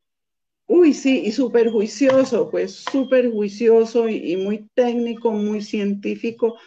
Uy, 0.66 0.94
sí, 0.94 1.22
y 1.26 1.32
súper 1.32 1.70
juicioso, 1.70 2.50
pues 2.50 2.84
súper 2.90 3.30
juicioso 3.30 4.08
y, 4.08 4.36
muy 4.36 4.66
técnico, 4.74 5.30
muy 5.32 5.62
científico. 5.62 6.58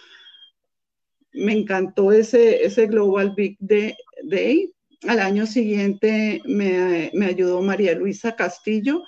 Me 1.33 1.53
encantó 1.53 2.11
ese, 2.11 2.63
ese 2.63 2.87
Global 2.87 3.33
Big 3.35 3.57
Day. 3.59 4.71
Al 5.07 5.19
año 5.19 5.45
siguiente 5.47 6.41
me, 6.45 7.11
me 7.13 7.25
ayudó 7.27 7.61
María 7.61 7.95
Luisa 7.95 8.35
Castillo, 8.35 9.03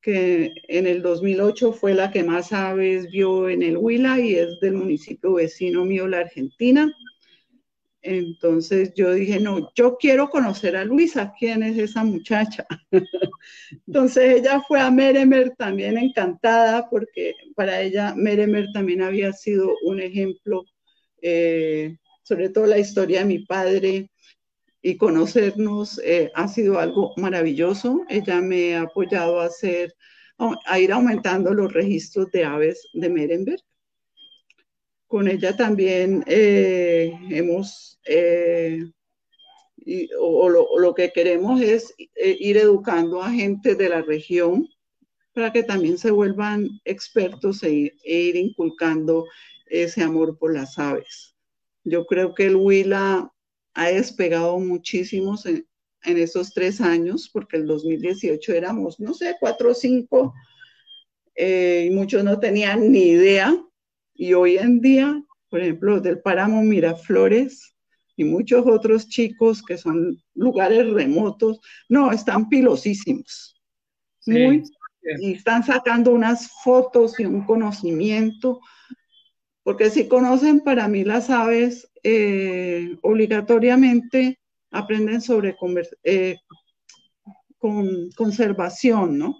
que 0.00 0.52
en 0.68 0.86
el 0.86 1.02
2008 1.02 1.72
fue 1.72 1.94
la 1.94 2.10
que 2.10 2.24
más 2.24 2.52
aves 2.52 3.10
vio 3.10 3.48
en 3.48 3.62
el 3.62 3.76
Huila 3.76 4.20
y 4.20 4.36
es 4.36 4.60
del 4.60 4.74
municipio 4.74 5.34
vecino 5.34 5.84
mío, 5.84 6.08
la 6.08 6.20
Argentina. 6.20 6.92
Entonces 8.06 8.92
yo 8.94 9.12
dije, 9.12 9.40
no, 9.40 9.72
yo 9.74 9.96
quiero 9.98 10.30
conocer 10.30 10.76
a 10.76 10.84
Luisa, 10.84 11.34
¿quién 11.36 11.64
es 11.64 11.76
esa 11.76 12.04
muchacha? 12.04 12.64
Entonces 13.86 14.40
ella 14.40 14.62
fue 14.68 14.80
a 14.80 14.92
Meremer 14.92 15.56
también 15.56 15.98
encantada 15.98 16.88
porque 16.88 17.34
para 17.56 17.80
ella 17.82 18.14
Meremer 18.16 18.68
también 18.72 19.02
había 19.02 19.32
sido 19.32 19.74
un 19.82 20.00
ejemplo, 20.00 20.64
eh, 21.20 21.96
sobre 22.22 22.48
todo 22.48 22.66
la 22.66 22.78
historia 22.78 23.20
de 23.20 23.26
mi 23.26 23.40
padre 23.40 24.08
y 24.82 24.96
conocernos 24.96 26.00
eh, 26.04 26.30
ha 26.34 26.46
sido 26.46 26.78
algo 26.78 27.12
maravilloso. 27.16 28.04
Ella 28.08 28.40
me 28.40 28.76
ha 28.76 28.82
apoyado 28.82 29.40
a 29.40 29.46
hacer, 29.46 29.96
a 30.38 30.78
ir 30.78 30.92
aumentando 30.92 31.52
los 31.52 31.72
registros 31.72 32.30
de 32.30 32.44
aves 32.44 32.88
de 32.92 33.08
Merenberg 33.08 33.62
con 35.06 35.28
ella 35.28 35.56
también 35.56 36.24
eh, 36.26 37.16
hemos, 37.30 37.98
eh, 38.06 38.80
o, 40.20 40.48
lo, 40.48 40.94
que 40.94 41.12
queremos 41.12 41.60
es 41.60 41.94
eh, 41.98 42.36
ir 42.40 42.56
educando 42.56 43.22
a 43.22 43.30
gente 43.30 43.74
de 43.74 43.88
la 43.88 44.02
región 44.02 44.68
para 45.32 45.52
que 45.52 45.62
también 45.62 45.98
se 45.98 46.10
vuelvan 46.10 46.68
expertos 46.84 47.62
e, 47.62 47.94
e, 48.04 48.14
ir 48.14 48.36
inculcando 48.36 49.26
ese 49.66 50.02
amor 50.02 50.38
por 50.38 50.54
las 50.54 50.78
aves. 50.78 51.36
Yo 51.84 52.04
creo 52.06 52.34
que 52.34 52.46
el 52.46 52.56
Huila 52.56 53.30
ha 53.74 53.88
despegado 53.88 54.58
muchísimo 54.58 55.36
en, 55.44 55.66
en 56.02 56.18
esos 56.18 56.52
tres 56.52 56.80
años, 56.80 57.30
porque 57.32 57.58
el 57.58 57.66
2018 57.66 58.54
éramos, 58.54 58.98
no 58.98 59.14
sé, 59.14 59.36
cuatro 59.38 59.70
o 59.70 59.74
cinco, 59.74 60.34
y 61.36 61.90
muchos 61.90 62.24
no 62.24 62.40
tenían 62.40 62.90
ni 62.90 63.08
idea 63.08 63.65
y 64.16 64.34
hoy 64.34 64.58
en 64.58 64.80
día, 64.80 65.22
por 65.48 65.60
ejemplo, 65.60 66.00
del 66.00 66.20
páramo 66.20 66.62
Miraflores 66.62 67.74
y 68.16 68.24
muchos 68.24 68.66
otros 68.66 69.08
chicos 69.08 69.62
que 69.62 69.76
son 69.76 70.18
lugares 70.34 70.90
remotos, 70.90 71.60
no, 71.88 72.10
están 72.12 72.48
pilosísimos. 72.48 73.60
Muy, 74.26 74.64
y 75.20 75.34
están 75.34 75.62
sacando 75.62 76.12
unas 76.12 76.50
fotos 76.64 77.20
y 77.20 77.26
un 77.26 77.44
conocimiento, 77.44 78.60
porque 79.62 79.90
si 79.90 80.08
conocen 80.08 80.60
para 80.60 80.88
mí 80.88 81.04
las 81.04 81.30
aves, 81.30 81.88
eh, 82.02 82.96
obligatoriamente 83.02 84.40
aprenden 84.70 85.20
sobre 85.20 85.54
eh, 86.02 86.36
con 87.58 88.10
conservación, 88.16 89.18
¿no? 89.18 89.36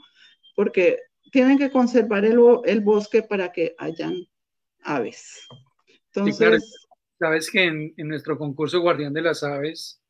Porque 0.54 0.98
tienen 1.32 1.58
que 1.58 1.70
conservar 1.70 2.24
el, 2.24 2.38
el, 2.64 2.80
bosque 2.80 3.22
para 3.22 3.52
que 3.52 3.74
hayan 3.78 4.14
aves. 4.86 5.46
Entonces, 6.14 6.88
sabes 7.18 7.50
que 7.50 7.64
en, 7.64 7.94
nuestro 8.08 8.38
concurso 8.38 8.80
Guardián 8.80 9.12
de 9.12 9.22
las 9.22 9.42
Aves, 9.42 10.00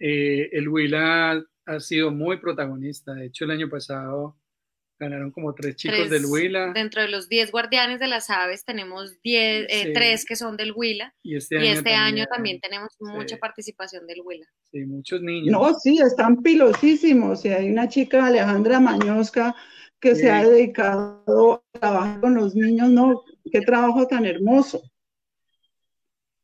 eh, 0.00 0.48
el 0.52 0.68
Huila 0.68 1.44
ha 1.66 1.80
sido 1.80 2.10
muy 2.10 2.38
protagonista. 2.38 3.14
De 3.14 3.26
hecho, 3.26 3.44
el 3.44 3.52
año 3.52 3.68
pasado 3.68 4.36
ganaron 4.98 5.32
como 5.32 5.52
tres 5.54 5.76
chicos 5.76 6.08
del 6.08 6.26
Huila. 6.26 6.72
Dentro 6.72 7.02
de 7.02 7.08
los 7.08 7.28
diez 7.28 7.50
guardianes 7.50 7.98
de 7.98 8.06
las 8.06 8.30
aves 8.30 8.64
tenemos 8.64 9.20
diez, 9.22 9.66
eh, 9.68 9.92
tres 9.92 10.24
que 10.24 10.36
son 10.36 10.56
del 10.56 10.72
Huila. 10.74 11.12
Y 11.22 11.36
este, 11.36 11.56
año, 11.56 12.26
también, 12.26 12.56
este 12.56 12.68
tenemos 12.68 12.92
mucha 13.00 13.36
participación 13.38 14.06
del 14.06 14.20
Huila. 14.24 14.46
Sí, 14.70 14.84
muchos 14.86 15.20
niños. 15.20 15.50
No, 15.50 15.74
sí, 15.74 15.98
están 15.98 16.40
pilosísimos. 16.42 17.44
Y 17.44 17.48
hay 17.48 17.68
una 17.68 17.88
chica, 17.88 18.26
Alejandra 18.26 18.78
Mañosca, 18.78 19.56
que 20.02 20.16
se 20.16 20.28
ha 20.28 20.44
dedicado 20.44 21.62
a 21.72 21.78
trabajar 21.78 22.20
con 22.20 22.34
los 22.34 22.56
niños, 22.56 22.90
no, 22.90 23.22
qué 23.52 23.60
trabajo 23.60 24.08
tan 24.08 24.26
hermoso. 24.26 24.82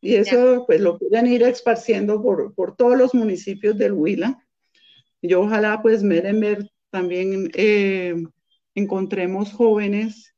Y 0.00 0.14
eso 0.14 0.62
pues 0.64 0.80
lo 0.80 0.96
pueden 0.96 1.26
ir 1.26 1.42
esparciendo 1.42 2.22
por, 2.22 2.54
por 2.54 2.76
todos 2.76 2.96
los 2.96 3.14
municipios 3.16 3.76
del 3.76 3.94
Huila. 3.94 4.40
Yo 5.20 5.40
ojalá 5.40 5.82
pues 5.82 6.04
Merenberg 6.04 6.70
también 6.90 7.50
eh, 7.54 8.14
encontremos 8.76 9.52
jóvenes 9.52 10.32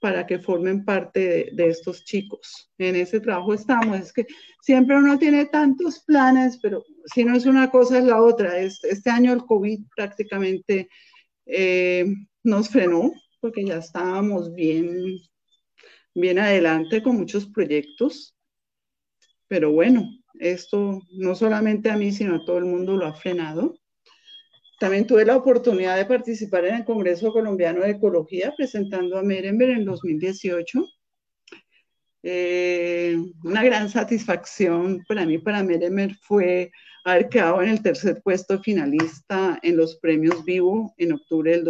para 0.00 0.26
que 0.26 0.38
formen 0.38 0.86
parte 0.86 1.50
de, 1.52 1.66
estos 1.68 2.02
chicos. 2.04 2.70
En 2.78 2.96
ese 2.96 3.20
trabajo 3.20 3.52
estamos. 3.52 3.98
Es 3.98 4.12
que 4.14 4.26
siempre 4.62 4.96
uno 4.96 5.18
tiene 5.18 5.44
tantos 5.44 6.00
planes, 6.00 6.58
pero 6.62 6.82
si 7.14 7.24
no 7.24 7.36
es 7.36 7.44
una 7.44 7.70
cosa 7.70 7.98
es 7.98 8.04
la 8.04 8.22
otra. 8.22 8.58
Este, 8.58 8.88
este 8.88 9.10
año 9.10 9.34
el 9.34 9.44
COVID 9.44 9.80
prácticamente 9.94 10.88
eh, 11.46 12.06
nos 12.42 12.68
frenó 12.68 13.12
porque 13.40 13.64
ya 13.64 13.78
estábamos 13.78 14.52
bien 14.54 15.18
bien 16.16 16.38
adelante 16.38 17.02
con 17.02 17.16
muchos 17.16 17.46
proyectos, 17.46 18.34
pero 19.48 19.70
bueno, 19.70 20.08
esto 20.40 21.02
no 21.12 21.34
solamente 21.34 21.90
a 21.90 21.96
mí, 21.96 22.10
sino 22.10 22.36
a 22.36 22.44
todo 22.44 22.58
el 22.58 22.64
mundo 22.64 22.96
lo 22.96 23.06
ha 23.06 23.14
frenado. 23.14 23.78
También 24.80 25.06
tuve 25.06 25.24
la 25.24 25.36
oportunidad 25.36 25.96
de 25.96 26.06
participar 26.06 26.64
en 26.64 26.76
el 26.76 26.84
Congreso 26.84 27.32
Colombiano 27.32 27.80
de 27.80 27.90
Ecología 27.90 28.54
presentando 28.56 29.18
a 29.18 29.22
Merenberg 29.22 29.72
en 29.72 29.84
2018. 29.84 30.86
Eh, 32.28 33.16
una 33.44 33.62
gran 33.62 33.88
satisfacción 33.88 35.04
para 35.06 35.24
mí, 35.24 35.38
para 35.38 35.62
Merenberg, 35.62 36.16
fue 36.22 36.72
haber 37.04 37.28
quedado 37.28 37.62
en 37.62 37.68
el 37.68 37.82
tercer 37.82 38.20
puesto 38.20 38.60
finalista 38.60 39.60
en 39.62 39.76
los 39.76 39.96
premios 39.98 40.44
Vivo 40.44 40.92
en 40.98 41.12
octubre 41.12 41.52
del 41.52 41.64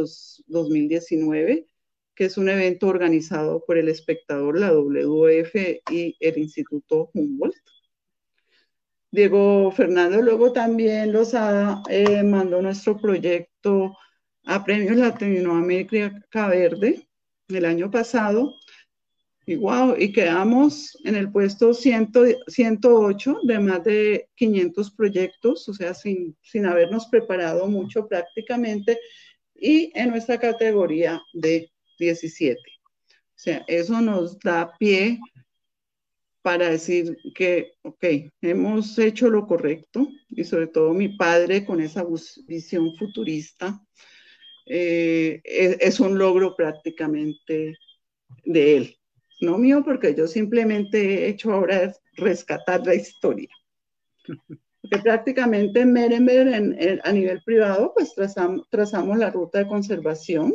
2019 0.47 1.67
que 2.15 2.25
es 2.25 2.39
un 2.39 2.49
evento 2.49 2.89
organizado 2.89 3.63
por 3.67 3.77
el 3.77 3.91
espectador, 3.91 4.59
la 4.59 4.73
WF 4.73 5.83
y 5.91 6.17
el 6.19 6.39
Instituto 6.39 7.11
Humboldt. 7.13 7.55
Diego 9.11 9.71
Fernando 9.73 10.23
luego 10.23 10.53
también 10.53 11.13
los 11.13 11.35
ha, 11.35 11.83
eh, 11.91 12.23
mandó 12.23 12.63
nuestro 12.63 12.97
proyecto 12.97 13.95
a 14.47 14.65
Premios 14.65 14.97
Latinoamérica 14.97 16.49
Verde 16.49 17.07
el 17.49 17.65
año 17.67 17.91
pasado 17.91 18.55
Y 19.47 19.55
wow, 19.55 19.95
y 19.97 20.13
quedamos 20.13 20.99
en 21.05 21.15
el 21.15 21.31
puesto 21.31 21.73
108 21.73 23.41
de 23.45 23.59
más 23.61 23.85
de 23.85 24.29
500 24.35 24.91
proyectos, 24.91 25.69
o 25.69 25.75
sea, 25.75 25.95
sin, 25.95 26.37
sin 26.43 26.67
habernos 26.67 27.07
preparado 27.07 27.69
mucho 27.69 28.09
prácticamente, 28.09 28.99
y 29.55 29.93
en 29.95 30.11
nuestra 30.11 30.39
categoría 30.39 31.23
de 31.33 31.71
17. 31.99 32.59
O 32.59 33.39
sea, 33.39 33.65
eso 33.69 34.01
nos 34.01 34.39
da 34.41 34.73
pie 34.79 35.21
para 36.47 36.71
decir 36.71 37.19
que, 37.35 37.73
ok, 37.83 38.05
hemos 38.41 38.97
hecho 38.99 39.29
lo 39.29 39.47
correcto 39.47 40.09
y 40.31 40.45
sobre 40.45 40.69
todo 40.69 40.95
mi 40.95 41.09
padre 41.09 41.65
con 41.65 41.81
esa 41.81 42.05
visión 42.47 42.95
futurista, 42.97 43.83
eh, 44.67 45.41
es, 45.45 46.01
un 46.01 46.17
logro 46.19 46.55
prácticamente 46.55 47.77
de 48.45 48.77
él, 48.77 48.97
no 49.41 49.59
mío, 49.59 49.83
porque 49.85 50.15
yo 50.15 50.27
simplemente 50.27 51.25
he 51.25 51.29
hecho 51.29 51.53
ahora 51.53 51.93
rescatar 52.15 52.87
la 52.87 52.95
historia. 52.95 53.49
Porque 54.89 55.03
prácticamente 55.03 55.81
en 55.81 55.93
Merenberg, 55.93 57.01
a 57.03 57.13
nivel 57.13 57.43
privado, 57.43 57.93
pues 57.93 58.15
trazamos, 58.15 58.69
trazamos 58.71 59.19
la 59.19 59.31
ruta 59.31 59.59
de 59.59 59.67
conservación. 59.67 60.55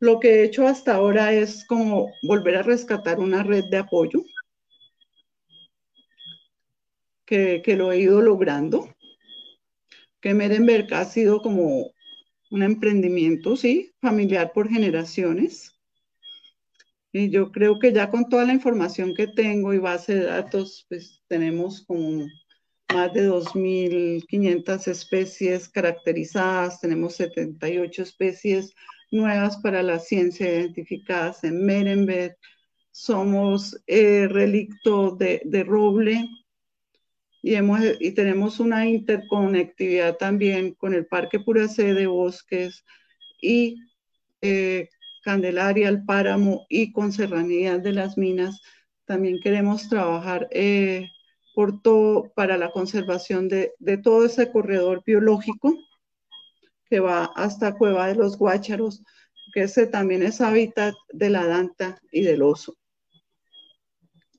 Lo 0.00 0.18
que 0.18 0.36
he 0.36 0.44
hecho 0.44 0.66
hasta 0.66 0.94
ahora 0.94 1.34
es 1.34 1.66
como 1.66 2.10
volver 2.22 2.56
a 2.56 2.62
rescatar 2.62 3.20
una 3.20 3.42
red 3.42 3.64
de 3.64 3.76
apoyo, 3.76 4.22
que, 7.26 7.60
que 7.62 7.76
lo 7.76 7.92
he 7.92 7.98
ido 7.98 8.22
logrando, 8.22 8.88
que 10.22 10.32
Merenberg 10.32 10.94
ha 10.94 11.04
sido 11.04 11.42
como 11.42 11.92
un 12.50 12.62
emprendimiento, 12.62 13.56
sí, 13.56 13.92
familiar 14.00 14.52
por 14.52 14.68
generaciones. 14.68 15.72
Y 17.12 17.30
yo 17.30 17.52
creo 17.52 17.78
que 17.78 17.92
ya 17.92 18.10
con 18.10 18.28
toda 18.28 18.44
la 18.44 18.54
información 18.54 19.14
que 19.14 19.26
tengo 19.26 19.74
y 19.74 19.78
base 19.78 20.14
de 20.14 20.24
datos, 20.24 20.86
pues 20.88 21.22
tenemos 21.28 21.82
como 21.82 22.26
más 22.92 23.12
de 23.12 23.28
2.500 23.28 24.88
especies 24.88 25.68
caracterizadas, 25.68 26.80
tenemos 26.80 27.14
78 27.16 28.02
especies 28.02 28.74
nuevas 29.10 29.58
para 29.58 29.82
la 29.82 29.98
ciencia 29.98 30.46
identificadas 30.46 31.44
en 31.44 31.64
Merenberg, 31.64 32.36
somos 32.90 33.78
eh, 33.86 34.26
relicto 34.28 35.16
de, 35.16 35.42
de 35.44 35.64
roble, 35.64 36.28
y, 37.42 37.56
hemos, 37.56 37.80
y 37.98 38.12
tenemos 38.12 38.60
una 38.60 38.86
interconectividad 38.86 40.16
también 40.16 40.74
con 40.74 40.94
el 40.94 41.06
Parque 41.06 41.40
Puracé 41.40 41.92
de 41.92 42.06
Bosques 42.06 42.84
y 43.40 43.82
eh, 44.40 44.88
Candelaria, 45.22 45.88
el 45.88 46.04
Páramo 46.04 46.66
y 46.68 46.92
con 46.92 47.12
Serranías 47.12 47.82
de 47.82 47.92
las 47.92 48.18
Minas. 48.18 48.60
También 49.06 49.40
queremos 49.40 49.88
trabajar 49.88 50.48
eh, 50.50 51.08
por 51.54 51.80
todo, 51.82 52.32
para 52.34 52.56
la 52.56 52.70
conservación 52.70 53.48
de, 53.48 53.72
todo 54.02 54.24
ese 54.24 54.50
corredor 54.50 55.02
biológico 55.04 55.76
que 56.88 57.00
va 57.00 57.30
hasta 57.36 57.74
Cueva 57.74 58.08
de 58.08 58.16
los 58.16 58.36
Guácharos, 58.36 59.02
que 59.54 59.62
ese 59.62 59.86
también 59.86 60.22
es 60.22 60.40
hábitat 60.40 60.94
de 61.12 61.30
la 61.30 61.46
danta 61.46 61.98
y 62.10 62.22
del 62.22 62.42
oso 62.42 62.76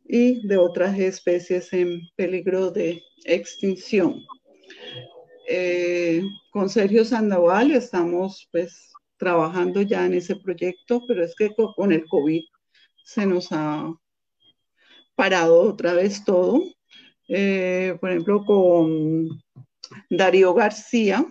y 0.05 0.45
de 0.47 0.57
otras 0.57 0.99
especies 0.99 1.71
en 1.73 2.01
peligro 2.15 2.71
de 2.71 3.01
extinción. 3.25 4.21
Eh, 5.47 6.21
con 6.51 6.69
Sergio 6.69 7.03
Sandoval 7.03 7.71
estamos 7.71 8.47
pues 8.51 8.92
trabajando 9.23 9.81
ya 9.81 10.05
en 10.05 10.15
ese 10.15 10.35
proyecto, 10.35 11.01
pero 11.07 11.23
es 11.23 11.33
que 11.35 11.51
con 11.55 11.93
el 11.93 12.05
COVID 12.05 12.41
se 13.05 13.25
nos 13.25 13.47
ha 13.51 13.93
parado 15.15 15.61
otra 15.61 15.93
vez 15.93 16.25
todo. 16.25 16.61
Eh, 17.29 17.95
por 18.01 18.09
ejemplo, 18.09 18.43
con 18.43 19.29
Darío 20.09 20.53
García, 20.53 21.25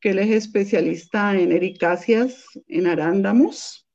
que 0.00 0.10
él 0.10 0.20
es 0.20 0.30
especialista 0.30 1.38
en 1.38 1.52
ericáceas, 1.52 2.46
en 2.68 2.86
arándamos, 2.86 3.86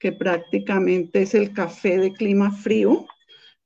que 0.00 0.10
prácticamente 0.10 1.22
es 1.22 1.34
el 1.34 1.52
café 1.52 1.96
de 1.98 2.12
clima 2.12 2.50
frío 2.50 3.06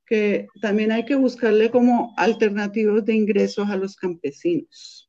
que 0.07 0.47
también 0.61 0.93
hay 0.93 1.05
que 1.05 1.16
buscarle 1.16 1.70
como 1.70 2.14
alternativos 2.16 3.05
de 3.05 3.14
ingresos 3.14 3.68
a 3.68 3.77
los 3.77 3.97
campesinos. 3.97 5.06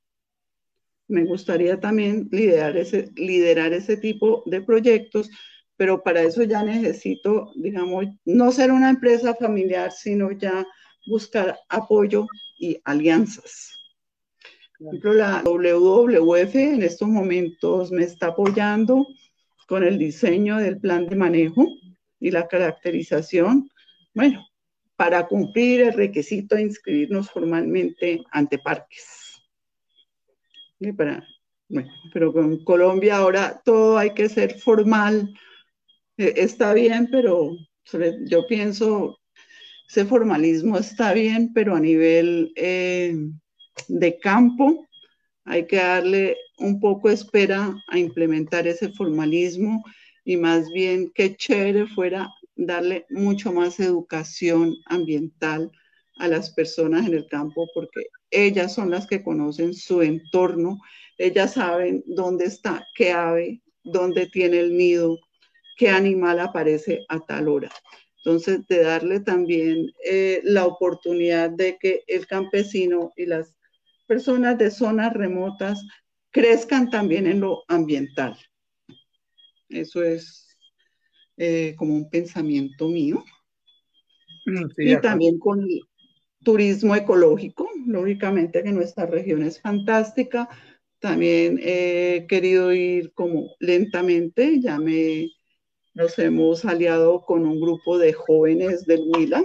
Me 1.08 1.24
gustaría 1.24 1.80
también 1.80 2.28
liderar 2.32 2.76
ese, 2.78 3.10
liderar 3.16 3.74
ese 3.74 3.98
tipo 3.98 4.44
de 4.46 4.62
proyectos, 4.62 5.30
pero 5.78 6.04
para 6.04 6.22
eso 6.22 6.44
ya 6.44 6.64
necesito, 6.64 7.52
digamos, 7.56 8.06
no 8.26 8.52
ser 8.52 8.72
una 8.72 8.90
empresa 8.90 9.36
familiar, 9.36 9.92
sino 9.92 10.32
ya 10.32 10.66
buscar 11.08 11.58
apoyo 11.70 12.28
y 12.60 12.78
alianzas. 12.84 13.74
Por 14.78 14.88
ejemplo, 14.90 15.14
la 15.14 15.44
WWF 15.44 16.56
en 16.56 16.84
estos 16.84 17.08
momentos 17.08 17.92
me 17.92 18.04
está 18.04 18.28
apoyando 18.28 19.08
con 19.68 19.84
el 19.84 19.98
diseño 19.98 20.58
del 20.58 20.80
plan 20.80 21.08
de 21.08 21.16
manejo 21.16 21.68
y 22.20 22.32
la 22.32 22.48
caracterización. 22.48 23.70
Bueno, 24.14 24.46
para 24.96 25.28
cumplir 25.28 25.82
el 25.82 25.94
requisito 25.94 26.56
de 26.56 26.64
inscribirnos 26.64 27.30
formalmente 27.32 28.24
ante 28.32 28.58
parques. 28.60 29.27
Pero 32.14 32.34
con 32.34 32.64
Colombia 32.64 33.18
ahora 33.18 33.62
todo 33.64 33.98
hay 33.98 34.14
que 34.14 34.30
ser 34.30 34.60
formal. 34.60 35.34
E, 36.18 36.34
está 36.38 36.74
bien, 36.74 37.08
pero 37.12 37.52
yo 38.26 38.48
pienso, 38.48 39.20
ese 39.90 40.06
formalismo 40.06 40.78
está 40.78 41.14
bien, 41.14 41.54
pero 41.54 41.76
a 41.76 41.80
nivel 41.80 42.52
eh, 42.56 43.16
de 43.88 44.20
campo 44.20 44.86
hay 45.46 45.66
que 45.66 45.78
darle 45.78 46.38
un 46.58 46.80
poco 46.80 47.10
espera 47.10 47.74
a 47.88 47.98
implementar 47.98 48.68
ese 48.68 48.90
formalismo 48.90 49.84
y 50.26 50.36
más 50.36 50.70
bien 50.72 51.12
qué 51.16 51.36
chévere 51.36 51.88
fuera 51.88 52.30
darle 52.56 53.06
mucho 53.10 53.54
más 53.54 53.80
educación 53.80 54.76
ambiental 54.88 55.72
a 56.20 56.28
las 56.28 56.52
personas 56.52 57.08
en 57.08 57.14
el 57.14 57.28
campo 57.28 57.68
porque 57.74 58.08
ellas 58.32 58.74
son 58.74 58.90
las 58.90 59.08
que 59.08 59.24
conocen 59.24 59.74
su 59.74 60.02
entorno, 60.02 60.80
ellas 61.18 61.54
saben 61.54 62.04
dónde 62.08 62.46
está, 62.46 62.86
qué 62.96 63.12
ave, 63.12 63.62
dónde 63.84 64.28
tiene 64.28 64.60
el 64.60 64.78
nido, 64.78 65.18
qué 65.78 65.90
animal 65.90 66.40
aparece 66.40 67.06
a 67.10 67.20
tal 67.20 67.48
hora. 67.48 67.72
Entonces, 68.18 68.68
de 68.68 68.84
darle 68.84 69.22
también 69.22 69.92
eh, 70.04 70.42
la 70.44 70.66
oportunidad 70.66 71.50
de 71.50 71.78
que 71.80 72.04
el 72.08 72.28
campesino 72.28 73.14
y 73.16 73.26
las 73.26 73.56
personas 74.06 74.58
de 74.58 74.70
zonas 74.70 75.14
remotas 75.14 75.82
crezcan 76.32 76.90
también 76.90 77.26
en 77.28 77.40
lo 77.40 77.64
ambiental. 77.68 78.38
Eso 79.70 80.04
es 80.04 80.58
eh, 81.38 81.76
como 81.78 81.94
un 81.94 82.10
pensamiento 82.10 82.88
mío. 82.88 83.24
Mm, 84.46 84.66
y 84.78 85.02
también 85.02 85.40
con 85.40 85.66
turismo 86.48 86.96
ecológico, 86.96 87.70
lógicamente 87.86 88.64
que 88.64 88.72
nuestra 88.72 89.06
región 89.06 89.44
es 89.44 89.60
fantástica. 89.60 90.48
También 90.98 91.60
he 91.62 92.26
querido 92.30 92.72
ir 92.72 93.12
como 93.14 93.50
lentamente, 93.60 94.62
ya 94.62 94.80
me 94.80 95.30
nos 95.94 96.18
hemos 96.20 96.64
aliado 96.64 97.26
con 97.26 97.46
un 97.46 97.60
grupo 97.60 97.98
de 97.98 98.14
jóvenes 98.14 98.86
del 98.86 99.02
Huila 99.08 99.44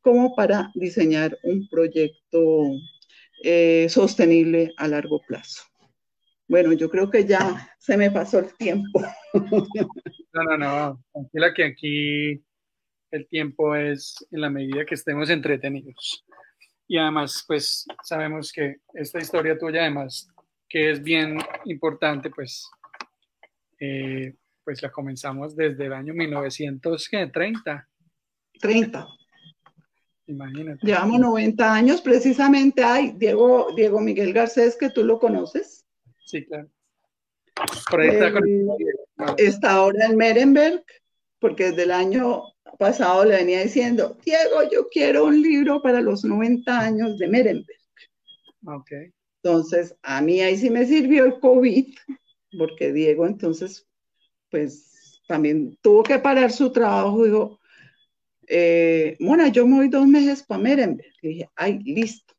como 0.00 0.34
para 0.34 0.70
diseñar 0.74 1.36
un 1.42 1.68
proyecto 1.68 2.40
eh, 3.44 3.88
sostenible 3.90 4.72
a 4.78 4.88
largo 4.88 5.20
plazo. 5.28 5.64
Bueno, 6.48 6.72
yo 6.72 6.88
creo 6.88 7.10
que 7.10 7.26
ya 7.26 7.74
se 7.78 7.98
me 7.98 8.10
pasó 8.10 8.38
el 8.38 8.56
tiempo. 8.56 9.02
No, 10.34 10.44
no, 10.44 10.56
no, 10.56 11.04
tranquila 11.12 11.52
que 11.52 11.62
aquí 11.62 12.42
el 13.12 13.28
tiempo 13.28 13.76
es 13.76 14.26
en 14.30 14.40
la 14.40 14.50
medida 14.50 14.84
que 14.84 14.94
estemos 14.94 15.30
entretenidos. 15.30 16.24
Y 16.88 16.98
además, 16.98 17.44
pues 17.46 17.86
sabemos 18.02 18.50
que 18.52 18.78
esta 18.94 19.20
historia 19.20 19.56
tuya, 19.56 19.82
además, 19.82 20.28
que 20.68 20.90
es 20.90 21.02
bien 21.02 21.38
importante, 21.66 22.30
pues, 22.30 22.68
eh, 23.78 24.34
pues 24.64 24.82
la 24.82 24.90
comenzamos 24.90 25.54
desde 25.54 25.86
el 25.86 25.92
año 25.92 26.14
1930. 26.14 27.88
30. 28.60 29.08
Imagínate. 30.26 30.86
Llevamos 30.86 31.20
90 31.20 31.74
años, 31.74 32.00
precisamente 32.00 32.82
hay 32.82 33.12
Diego, 33.12 33.68
Diego 33.76 34.00
Miguel 34.00 34.32
Garcés, 34.32 34.76
que 34.76 34.88
tú 34.88 35.04
lo 35.04 35.18
conoces. 35.18 35.84
Sí, 36.24 36.46
claro. 36.46 36.70
Por 37.90 38.00
ahí 38.00 38.08
está, 38.08 39.34
está 39.36 39.70
ahora 39.72 40.06
en 40.06 40.16
Merenberg, 40.16 40.82
porque 41.38 41.70
desde 41.70 41.82
el 41.82 41.90
año 41.90 42.51
pasado 42.78 43.24
le 43.24 43.36
venía 43.36 43.62
diciendo, 43.62 44.16
Diego, 44.24 44.62
yo 44.70 44.88
quiero 44.88 45.26
un 45.26 45.40
libro 45.40 45.82
para 45.82 46.00
los 46.00 46.24
90 46.24 46.78
años 46.78 47.18
de 47.18 47.28
Merenberg. 47.28 47.78
Okay. 48.64 49.12
Entonces, 49.42 49.96
a 50.02 50.20
mí 50.22 50.40
ahí 50.40 50.56
sí 50.56 50.70
me 50.70 50.86
sirvió 50.86 51.24
el 51.24 51.40
COVID, 51.40 51.94
porque 52.56 52.92
Diego 52.92 53.26
entonces, 53.26 53.86
pues, 54.50 55.20
también 55.26 55.76
tuvo 55.82 56.02
que 56.02 56.18
parar 56.18 56.52
su 56.52 56.70
trabajo, 56.70 57.24
dijo, 57.24 57.60
eh, 58.46 59.16
Mona, 59.20 59.48
yo 59.48 59.66
me 59.66 59.76
voy 59.76 59.88
dos 59.88 60.06
meses 60.06 60.42
para 60.42 60.62
Merenberg. 60.62 61.12
Le 61.22 61.28
dije, 61.28 61.50
ay, 61.56 61.78
listo. 61.78 62.34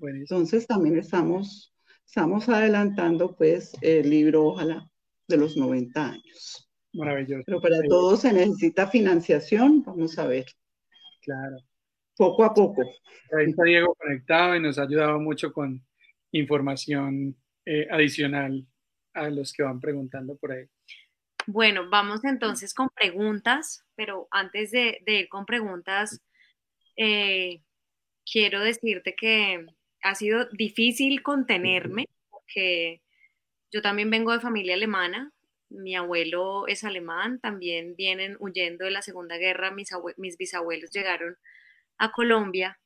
Entonces 0.00 0.66
también 0.66 0.98
estamos, 0.98 1.74
estamos 2.06 2.48
adelantando 2.48 3.36
pues 3.36 3.72
el 3.82 4.08
libro, 4.08 4.46
ojalá, 4.46 4.90
de 5.28 5.36
los 5.36 5.56
90 5.56 6.06
años. 6.06 6.69
Maravilloso. 6.92 7.44
Pero 7.46 7.60
para 7.60 7.82
todos 7.88 8.20
se 8.22 8.32
necesita 8.32 8.88
financiación, 8.88 9.82
vamos 9.82 10.18
a 10.18 10.26
ver. 10.26 10.46
Claro. 11.22 11.56
Poco 12.16 12.44
a 12.44 12.52
poco. 12.52 12.82
Ahí 13.36 13.50
está 13.50 13.64
Diego 13.64 13.94
conectado 13.94 14.56
y 14.56 14.60
nos 14.60 14.78
ha 14.78 14.82
ayudado 14.82 15.18
mucho 15.20 15.52
con 15.52 15.84
información 16.32 17.36
eh, 17.64 17.86
adicional 17.90 18.66
a 19.14 19.30
los 19.30 19.52
que 19.52 19.62
van 19.62 19.80
preguntando 19.80 20.36
por 20.36 20.52
ahí. 20.52 20.66
Bueno, 21.46 21.88
vamos 21.88 22.24
entonces 22.24 22.74
con 22.74 22.88
preguntas, 22.90 23.84
pero 23.94 24.28
antes 24.30 24.70
de, 24.70 25.02
ir 25.06 25.28
con 25.28 25.46
preguntas, 25.46 26.20
eh, 26.96 27.62
quiero 28.30 28.60
decirte 28.60 29.14
que 29.14 29.66
ha 30.02 30.14
sido 30.14 30.46
difícil 30.52 31.22
contenerme, 31.22 32.06
porque 32.28 33.02
yo 33.72 33.82
también 33.82 34.10
vengo 34.10 34.32
de 34.32 34.40
familia 34.40 34.74
alemana, 34.74 35.32
mi 35.70 35.96
abuelo 35.96 36.66
es 36.68 36.84
alemán, 36.84 37.40
también 37.40 37.96
vienen 37.96 38.36
huyendo 38.40 38.84
de 38.84 38.90
la 38.90 39.02
Segunda 39.02 39.36
Guerra, 39.38 39.70
mis, 39.70 40.36
bisabuelos 40.38 40.90
llegaron 40.90 41.36
a 41.98 42.12
Colombia 42.12 42.78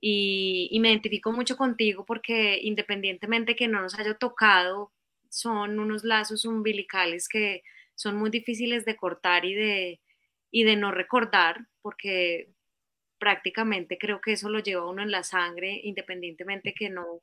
y, 0.00 0.68
y, 0.70 0.80
me 0.80 0.90
identifico 0.90 1.32
mucho 1.32 1.56
contigo 1.56 2.04
porque 2.06 2.58
independientemente 2.62 3.56
que 3.56 3.68
no 3.68 3.82
nos 3.82 3.98
haya 3.98 4.14
tocado, 4.14 4.92
son 5.30 5.78
unos 5.78 6.04
lazos 6.04 6.44
umbilicales 6.44 7.28
que 7.28 7.62
son 7.94 8.16
muy 8.16 8.30
difíciles 8.30 8.84
de 8.84 8.96
cortar 8.96 9.44
y 9.44 9.54
de, 9.54 10.00
y 10.50 10.64
de 10.64 10.76
no 10.76 10.90
recordar, 10.90 11.66
porque 11.82 12.50
prácticamente 13.18 13.98
creo 13.98 14.20
que 14.20 14.32
eso 14.32 14.48
lo 14.48 14.60
lleva 14.60 14.88
uno 14.88 15.02
en 15.02 15.10
la 15.10 15.22
sangre, 15.22 15.80
independientemente 15.84 16.74
que 16.74 16.90
no, 16.90 17.22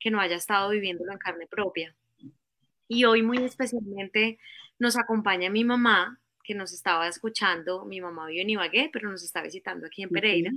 que 0.00 0.10
no 0.10 0.20
haya 0.20 0.36
estado 0.36 0.70
viviéndolo 0.70 1.12
en 1.12 1.18
carne 1.18 1.46
propia. 1.46 1.94
Y 2.88 3.04
hoy 3.04 3.22
muy 3.22 3.38
especialmente 3.38 4.38
nos 4.78 4.96
acompaña 4.96 5.50
mi 5.50 5.64
mamá, 5.64 6.20
que 6.42 6.54
nos 6.54 6.72
estaba 6.72 7.08
escuchando, 7.08 7.84
mi 7.84 8.00
mamá 8.00 8.26
vive 8.26 8.42
en 8.42 8.50
Ibagué, 8.50 8.90
pero 8.92 9.10
nos 9.10 9.22
está 9.22 9.42
visitando 9.42 9.86
aquí 9.86 10.02
en 10.02 10.10
Pereira. 10.10 10.50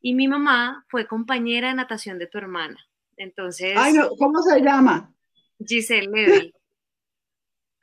Y 0.00 0.14
mi 0.14 0.28
mamá 0.28 0.84
fue 0.88 1.06
compañera 1.06 1.68
de 1.68 1.74
natación 1.74 2.18
de 2.18 2.28
tu 2.28 2.38
hermana. 2.38 2.78
Entonces... 3.16 3.74
Ay, 3.76 3.94
¿cómo 4.18 4.40
se 4.42 4.60
llama? 4.60 5.12
Giselle 5.58 6.08
Levy. 6.08 6.54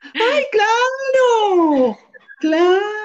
¡Ay, 0.00 0.44
claro! 0.50 1.98
Claro, 2.38 3.03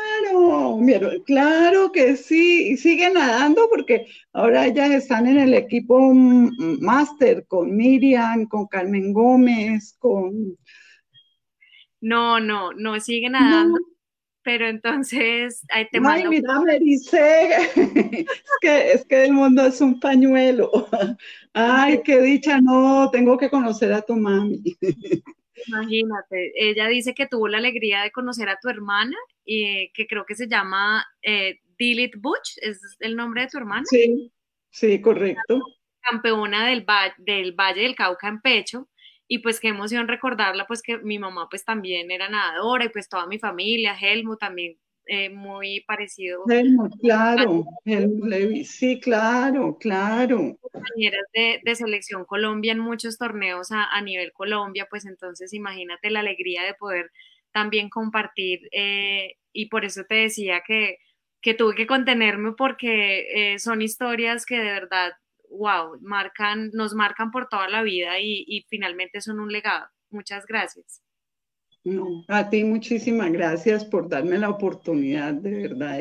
claro 1.25 1.91
que 1.91 2.15
sí, 2.15 2.71
y 2.71 2.77
siguen 2.77 3.13
nadando 3.13 3.67
porque 3.69 4.07
ahora 4.33 4.65
ellas 4.65 4.91
están 4.91 5.27
en 5.27 5.39
el 5.39 5.53
equipo 5.53 6.13
máster 6.13 7.45
con 7.47 7.75
Miriam, 7.75 8.45
con 8.47 8.67
Carmen 8.67 9.13
Gómez, 9.13 9.95
con... 9.99 10.57
No, 12.01 12.39
no, 12.39 12.71
no, 12.73 12.99
siguen 12.99 13.33
nadando, 13.33 13.77
pero 14.41 14.67
entonces 14.67 15.65
ahí 15.69 15.85
te 15.91 15.99
Ay, 16.03 16.27
mira, 16.27 16.59
me 16.61 16.79
dice, 16.79 17.49
es 17.75 18.25
que, 18.61 18.91
es 18.93 19.05
que 19.05 19.25
el 19.25 19.33
mundo 19.33 19.65
es 19.65 19.81
un 19.81 19.99
pañuelo. 19.99 20.71
Ay, 21.53 22.01
qué 22.03 22.21
dicha, 22.21 22.61
no, 22.61 23.09
tengo 23.11 23.37
que 23.37 23.49
conocer 23.49 23.91
a 23.91 24.01
tu 24.01 24.15
mami. 24.15 24.63
Imagínate, 25.67 26.51
ella 26.55 26.87
dice 26.87 27.13
que 27.13 27.27
tuvo 27.27 27.47
la 27.47 27.57
alegría 27.57 28.01
de 28.03 28.11
conocer 28.11 28.49
a 28.49 28.59
tu 28.61 28.69
hermana 28.69 29.15
y 29.45 29.91
que 29.91 30.07
creo 30.07 30.25
que 30.25 30.35
se 30.35 30.47
llama 30.47 31.05
eh, 31.21 31.59
Dilit 31.77 32.15
Butch, 32.17 32.57
¿es 32.61 32.81
el 32.99 33.15
nombre 33.15 33.41
de 33.41 33.47
tu 33.47 33.57
hermana? 33.57 33.85
Sí, 33.85 34.31
sí, 34.69 35.01
correcto. 35.01 35.61
Campeona 36.01 36.67
del, 36.67 36.85
del 37.17 37.53
Valle 37.53 37.81
del 37.81 37.95
Cauca 37.95 38.27
en 38.27 38.41
pecho 38.41 38.89
y 39.27 39.39
pues 39.39 39.59
qué 39.59 39.67
emoción 39.67 40.07
recordarla, 40.07 40.65
pues 40.65 40.81
que 40.81 40.97
mi 40.97 41.19
mamá 41.19 41.47
pues 41.49 41.63
también 41.63 42.09
era 42.09 42.29
nadadora 42.29 42.85
y 42.85 42.89
pues 42.89 43.07
toda 43.07 43.27
mi 43.27 43.37
familia, 43.37 43.95
Helmut 43.99 44.39
también 44.39 44.77
eh, 45.11 45.29
muy 45.31 45.81
parecido. 45.87 46.43
Helmut, 46.47 46.93
claro, 47.01 47.65
Helmut 47.83 48.63
sí, 48.63 48.99
claro, 48.99 49.75
claro. 49.79 50.55
Compañeras 50.61 51.25
de, 51.33 51.59
de, 51.63 51.75
selección 51.75 52.25
Colombia 52.25 52.73
en 52.73 52.79
muchos 52.79 53.17
torneos 53.17 53.71
a, 53.71 53.85
a, 53.85 54.01
nivel 54.01 54.31
Colombia, 54.33 54.85
pues 54.87 55.07
entonces 55.07 55.51
imagínate 55.53 56.11
la 56.11 56.19
alegría 56.19 56.63
de 56.63 56.75
poder 56.75 57.11
también 57.51 57.89
compartir 57.89 58.69
eh, 58.71 59.37
y 59.51 59.65
por 59.69 59.83
eso 59.83 60.03
te 60.07 60.13
decía 60.13 60.61
que, 60.63 60.99
que 61.41 61.55
tuve 61.55 61.73
que 61.73 61.87
contenerme 61.87 62.51
porque 62.53 63.53
eh, 63.53 63.57
son 63.57 63.81
historias 63.81 64.45
que 64.45 64.59
de 64.59 64.71
verdad, 64.71 65.13
wow, 65.49 65.97
marcan, 66.01 66.69
nos 66.73 66.93
marcan 66.93 67.31
por 67.31 67.49
toda 67.49 67.67
la 67.67 67.81
vida 67.81 68.19
y, 68.19 68.45
y 68.47 68.67
finalmente 68.69 69.21
son 69.21 69.39
un 69.39 69.51
legado. 69.51 69.87
Muchas 70.11 70.45
gracias. 70.45 71.01
No, 71.83 72.25
a 72.27 72.49
ti 72.49 72.63
muchísimas 72.63 73.31
gracias 73.31 73.85
por 73.85 74.09
darme 74.09 74.37
la 74.37 74.49
oportunidad 74.49 75.33
de 75.33 75.67
verdad 75.67 75.99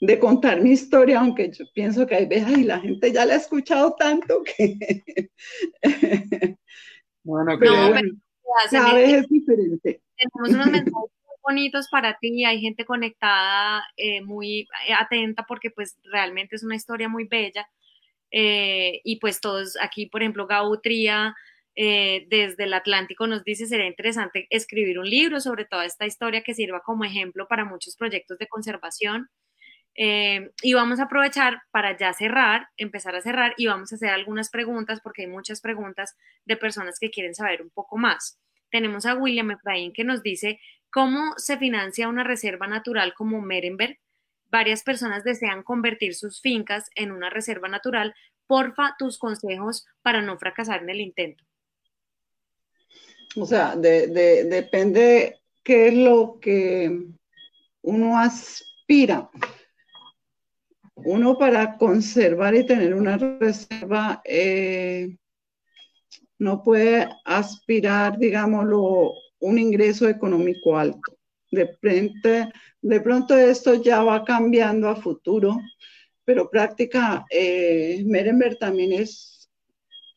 de, 0.00 0.18
contar 0.18 0.60
mi 0.60 0.72
historia, 0.72 1.20
aunque 1.20 1.50
yo 1.50 1.64
pienso 1.74 2.06
que 2.06 2.14
hay 2.14 2.26
veces 2.26 2.58
y 2.58 2.64
la 2.64 2.80
gente 2.80 3.12
ya 3.12 3.24
la 3.24 3.34
ha 3.34 3.36
escuchado 3.36 3.94
tanto 3.98 4.42
que 4.42 4.76
bueno, 7.22 7.58
que 7.58 7.66
no, 7.66 7.92
cada 8.70 8.94
vez 8.94 9.12
es 9.12 9.28
diferente. 9.28 10.02
Tenemos 10.16 10.50
unos 10.50 10.66
mensajes 10.84 10.92
muy 10.94 11.36
bonitos 11.42 11.88
para 11.88 12.18
ti, 12.18 12.44
hay 12.44 12.60
gente 12.60 12.84
conectada, 12.84 13.84
eh, 13.96 14.22
muy 14.22 14.66
atenta 14.98 15.44
porque 15.46 15.70
pues 15.70 15.98
realmente 16.04 16.56
es 16.56 16.64
una 16.64 16.76
historia 16.76 17.08
muy 17.08 17.24
bella. 17.24 17.68
Eh, 18.30 19.00
y 19.04 19.20
pues 19.20 19.40
todos 19.40 19.76
aquí, 19.80 20.06
por 20.06 20.22
ejemplo, 20.22 20.46
Gautría, 20.46 21.36
eh, 21.76 22.26
desde 22.28 22.64
el 22.64 22.74
Atlántico 22.74 23.26
nos 23.26 23.44
dice, 23.44 23.66
sería 23.66 23.86
interesante 23.86 24.46
escribir 24.50 24.98
un 24.98 25.08
libro 25.08 25.40
sobre 25.40 25.64
toda 25.64 25.84
esta 25.84 26.06
historia 26.06 26.42
que 26.42 26.54
sirva 26.54 26.80
como 26.80 27.04
ejemplo 27.04 27.48
para 27.48 27.64
muchos 27.64 27.96
proyectos 27.96 28.38
de 28.38 28.46
conservación. 28.46 29.28
Eh, 29.96 30.50
y 30.62 30.74
vamos 30.74 30.98
a 30.98 31.04
aprovechar 31.04 31.62
para 31.70 31.96
ya 31.96 32.12
cerrar, 32.12 32.68
empezar 32.76 33.14
a 33.14 33.22
cerrar 33.22 33.54
y 33.56 33.66
vamos 33.66 33.92
a 33.92 33.94
hacer 33.94 34.10
algunas 34.10 34.50
preguntas 34.50 35.00
porque 35.00 35.22
hay 35.22 35.28
muchas 35.28 35.60
preguntas 35.60 36.16
de 36.44 36.56
personas 36.56 36.98
que 36.98 37.10
quieren 37.10 37.34
saber 37.34 37.62
un 37.62 37.70
poco 37.70 37.96
más. 37.96 38.40
Tenemos 38.70 39.06
a 39.06 39.14
William 39.14 39.52
Efraín 39.52 39.92
que 39.92 40.02
nos 40.02 40.22
dice, 40.22 40.58
¿cómo 40.90 41.34
se 41.36 41.58
financia 41.58 42.08
una 42.08 42.24
reserva 42.24 42.66
natural 42.66 43.14
como 43.14 43.40
Merenberg? 43.40 43.98
Varias 44.50 44.82
personas 44.82 45.22
desean 45.22 45.62
convertir 45.62 46.14
sus 46.14 46.40
fincas 46.40 46.90
en 46.96 47.12
una 47.12 47.30
reserva 47.30 47.68
natural. 47.68 48.14
Porfa, 48.46 48.96
tus 48.98 49.18
consejos 49.18 49.86
para 50.02 50.22
no 50.22 50.38
fracasar 50.38 50.82
en 50.82 50.90
el 50.90 51.00
intento. 51.00 51.44
O 53.36 53.46
sea, 53.46 53.74
de, 53.76 54.06
depende 54.44 55.40
qué 55.62 55.88
es 55.88 55.94
lo 55.94 56.38
que 56.40 57.06
uno 57.82 58.18
aspira. 58.18 59.30
Uno 60.94 61.36
para 61.36 61.76
conservar 61.76 62.54
y 62.54 62.64
tener 62.64 62.94
una 62.94 63.16
reserva 63.16 64.22
eh, 64.24 65.16
no 66.38 66.62
puede 66.62 67.08
aspirar, 67.24 68.18
digámoslo, 68.18 69.14
un 69.40 69.58
ingreso 69.58 70.08
económico 70.08 70.78
alto. 70.78 71.18
De, 71.50 71.68
frente, 71.80 72.52
de 72.80 73.00
pronto 73.00 73.36
esto 73.36 73.74
ya 73.74 74.02
va 74.02 74.24
cambiando 74.24 74.88
a 74.88 74.96
futuro, 74.96 75.56
pero 76.24 76.50
práctica, 76.50 77.24
eh, 77.30 78.02
Merenberg 78.06 78.58
también 78.58 78.92
es 78.92 79.33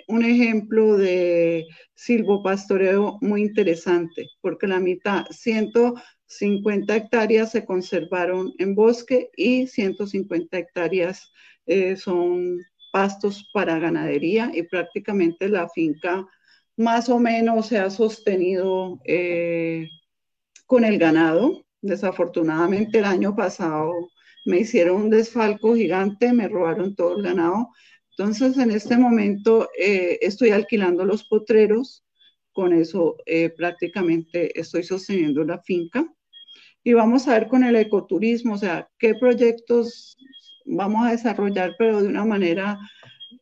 un 0.08 0.24
ejemplo 0.24 0.98
de 0.98 1.66
silvopastoreo 1.96 3.18
muy 3.22 3.42
interesante, 3.42 4.28
porque 4.42 4.68
la 4.68 4.80
mitad, 4.80 5.26
150 5.30 6.96
hectáreas 6.96 7.52
se 7.52 7.66
conservaron 7.66 8.54
en 8.58 8.74
bosque 8.74 9.30
y 9.36 9.68
150 9.68 10.58
hectáreas 10.58 11.32
eh, 11.66 11.98
son 11.98 12.60
pastos 12.92 13.50
para 13.54 13.80
ganadería 13.80 14.50
y 14.54 14.64
prácticamente 14.64 15.50
la 15.50 15.68
finca 15.70 16.26
más 16.78 17.10
o 17.10 17.20
menos 17.20 17.68
se 17.68 17.80
ha 17.80 17.90
sostenido 17.90 19.00
eh, 19.06 19.90
con 20.66 20.86
el 20.86 20.98
ganado. 20.98 21.66
Desafortunadamente 21.82 23.00
el 23.00 23.06
año 23.06 23.36
pasado 23.36 23.94
me 24.46 24.60
hicieron 24.60 25.02
un 25.04 25.10
desfalco 25.10 25.76
gigante, 25.76 26.32
me 26.34 26.48
robaron 26.48 26.96
todo 26.96 27.18
el 27.18 27.24
ganado 27.24 27.70
entonces, 28.18 28.58
en 28.58 28.72
este 28.72 28.98
momento 28.98 29.70
eh, 29.78 30.18
estoy 30.22 30.50
alquilando 30.50 31.06
los 31.06 31.24
potreros, 31.26 32.04
con 32.52 32.74
eso 32.74 33.16
eh, 33.28 33.52
prácticamente 33.56 34.60
estoy 34.60 34.82
sosteniendo 34.82 35.44
la 35.44 35.60
finca. 35.60 36.12
Y 36.84 36.94
vamos 36.94 37.28
a 37.28 37.34
ver 37.34 37.48
con 37.48 37.64
el 37.64 37.76
ecoturismo, 37.76 38.56
o 38.56 38.58
sea, 38.58 38.90
qué 38.98 39.14
proyectos 39.14 40.18
vamos 40.66 41.06
a 41.06 41.12
desarrollar, 41.12 41.76
pero 41.78 42.02
de 42.02 42.08
una 42.08 42.26
manera 42.26 42.80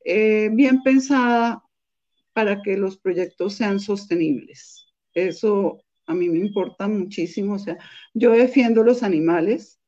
eh, 0.03 0.49
bien 0.51 0.83
pensada 0.83 1.63
para 2.33 2.61
que 2.61 2.75
los 2.75 2.97
proyectos 2.97 3.53
sean 3.53 3.79
sostenibles. 3.79 4.87
Eso 5.13 5.79
a 6.05 6.13
mí 6.13 6.27
me 6.27 6.39
importa 6.39 6.89
muchísimo, 6.89 7.53
o 7.53 7.59
sea, 7.59 7.77
yo 8.13 8.31
defiendo 8.31 8.83
los 8.83 9.03
animales, 9.03 9.79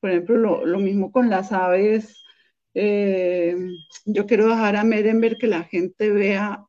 por 0.00 0.10
ejemplo, 0.10 0.66
lo, 0.66 0.78
mismo 0.78 1.10
con 1.10 1.30
las 1.30 1.52
aves, 1.52 2.25
eh, 2.78 3.56
yo 4.04 4.26
quiero 4.26 4.48
dejar 4.48 4.76
a 4.76 4.84
Merenberg 4.84 5.38
que 5.38 5.46
la 5.46 5.64
gente 5.64 6.10
vea 6.10 6.62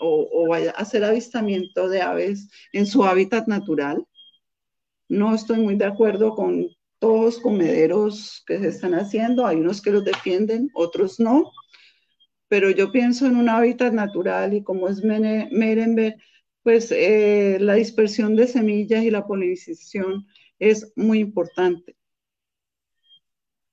o, 0.00 0.48
vaya 0.48 0.72
a 0.72 0.82
hacer 0.82 1.04
avistamiento 1.04 1.88
de 1.88 2.02
aves 2.02 2.50
en 2.72 2.84
su 2.84 3.04
hábitat 3.04 3.46
natural. 3.46 4.04
No 5.08 5.32
estoy 5.32 5.60
muy 5.60 5.76
de 5.76 5.84
acuerdo 5.84 6.34
con 6.34 6.66
todos 6.98 7.24
los 7.24 7.38
comederos 7.38 8.42
que 8.44 8.58
se 8.58 8.68
están 8.68 8.94
haciendo, 8.94 9.46
hay 9.46 9.58
unos 9.58 9.80
que 9.80 9.92
los 9.92 10.04
defienden, 10.04 10.68
otros 10.74 11.20
no, 11.20 11.52
pero 12.48 12.70
yo 12.70 12.90
pienso 12.90 13.26
en 13.26 13.36
un 13.36 13.48
hábitat 13.48 13.92
natural 13.92 14.54
y 14.54 14.64
como 14.64 14.88
es 14.88 15.04
Merenberg, 15.04 16.16
pues 16.64 16.90
eh, 16.90 17.58
la 17.60 17.74
dispersión 17.74 18.34
de 18.34 18.48
semillas 18.48 19.04
y 19.04 19.12
la 19.12 19.26
polinización 19.28 20.26
es 20.58 20.92
muy 20.96 21.20
importante. 21.20 21.96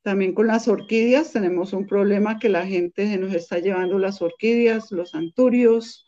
También 0.10 0.34
con 0.34 0.48
las 0.48 0.68
orquídeas 0.68 1.34
tenemos 1.34 1.72
un 1.72 1.86
problema 1.86 2.40
que 2.40 2.50
la 2.50 2.66
gente 2.66 3.16
nos 3.20 3.32
está 3.32 3.60
llevando 3.60 4.00
las 4.00 4.24
orquídeas, 4.24 4.92
los 4.92 5.14
anturios. 5.14 6.08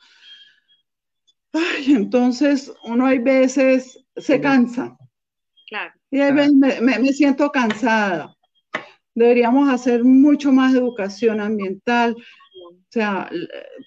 Ay, 1.53 1.93
entonces 1.93 2.73
uno 2.83 3.05
hay 3.05 3.19
veces 3.19 4.03
se 4.15 4.41
cansa. 4.41 4.97
Claro. 5.69 5.93
Y 6.09 6.19
hay 6.19 6.33
veces 6.33 6.81
me 6.81 7.13
siento 7.13 7.51
cansada. 7.51 8.35
Deberíamos 9.13 9.69
hacer 9.69 10.03
mucho 10.03 10.51
más 10.51 10.73
educación 10.73 11.39
ambiental, 11.39 12.15
o 12.72 12.91
sea, 12.91 13.30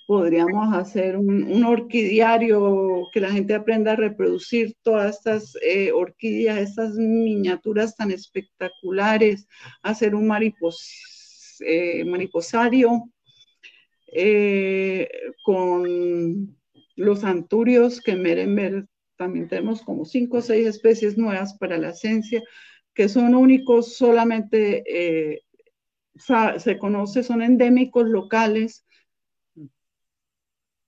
podríamos 0.07 0.75
hacer 0.75 1.17
un, 1.17 1.65
orquidiario 1.65 3.09
que 3.13 3.21
la 3.21 3.31
gente 3.31 3.55
aprenda 3.55 3.93
a 3.93 3.97
reproducir 3.97 4.75
todas 4.83 5.17
estas 5.17 5.57
eh, 5.63 5.93
orquídeas, 5.93 6.59
estas 6.59 6.95
miniaturas 6.95 7.97
tan 7.97 8.11
espectaculares, 8.11 9.47
hacer 9.83 10.15
un 10.15 10.31
eh, 11.61 12.05
mariposario 12.05 13.03
eh, 14.13 15.09
con 15.45 16.57
los 16.97 17.25
anturios 17.25 18.01
que 18.01 18.17
Merenberg 18.17 18.87
también 19.17 19.49
tenemos 19.49 19.83
como 19.83 20.05
cinco 20.05 20.39
o 20.39 20.43
seis 20.43 20.67
especies 20.67 21.17
nuevas 21.17 21.57
para 21.59 21.79
la 21.79 21.93
ciencia 21.93 22.43
que 22.95 23.09
son 23.09 23.35
únicos 23.35 23.97
solamente 23.97 25.41
se 26.17 26.79
conoce, 26.79 27.23
son 27.23 27.43
endémicos 27.43 28.09
locales 28.09 28.85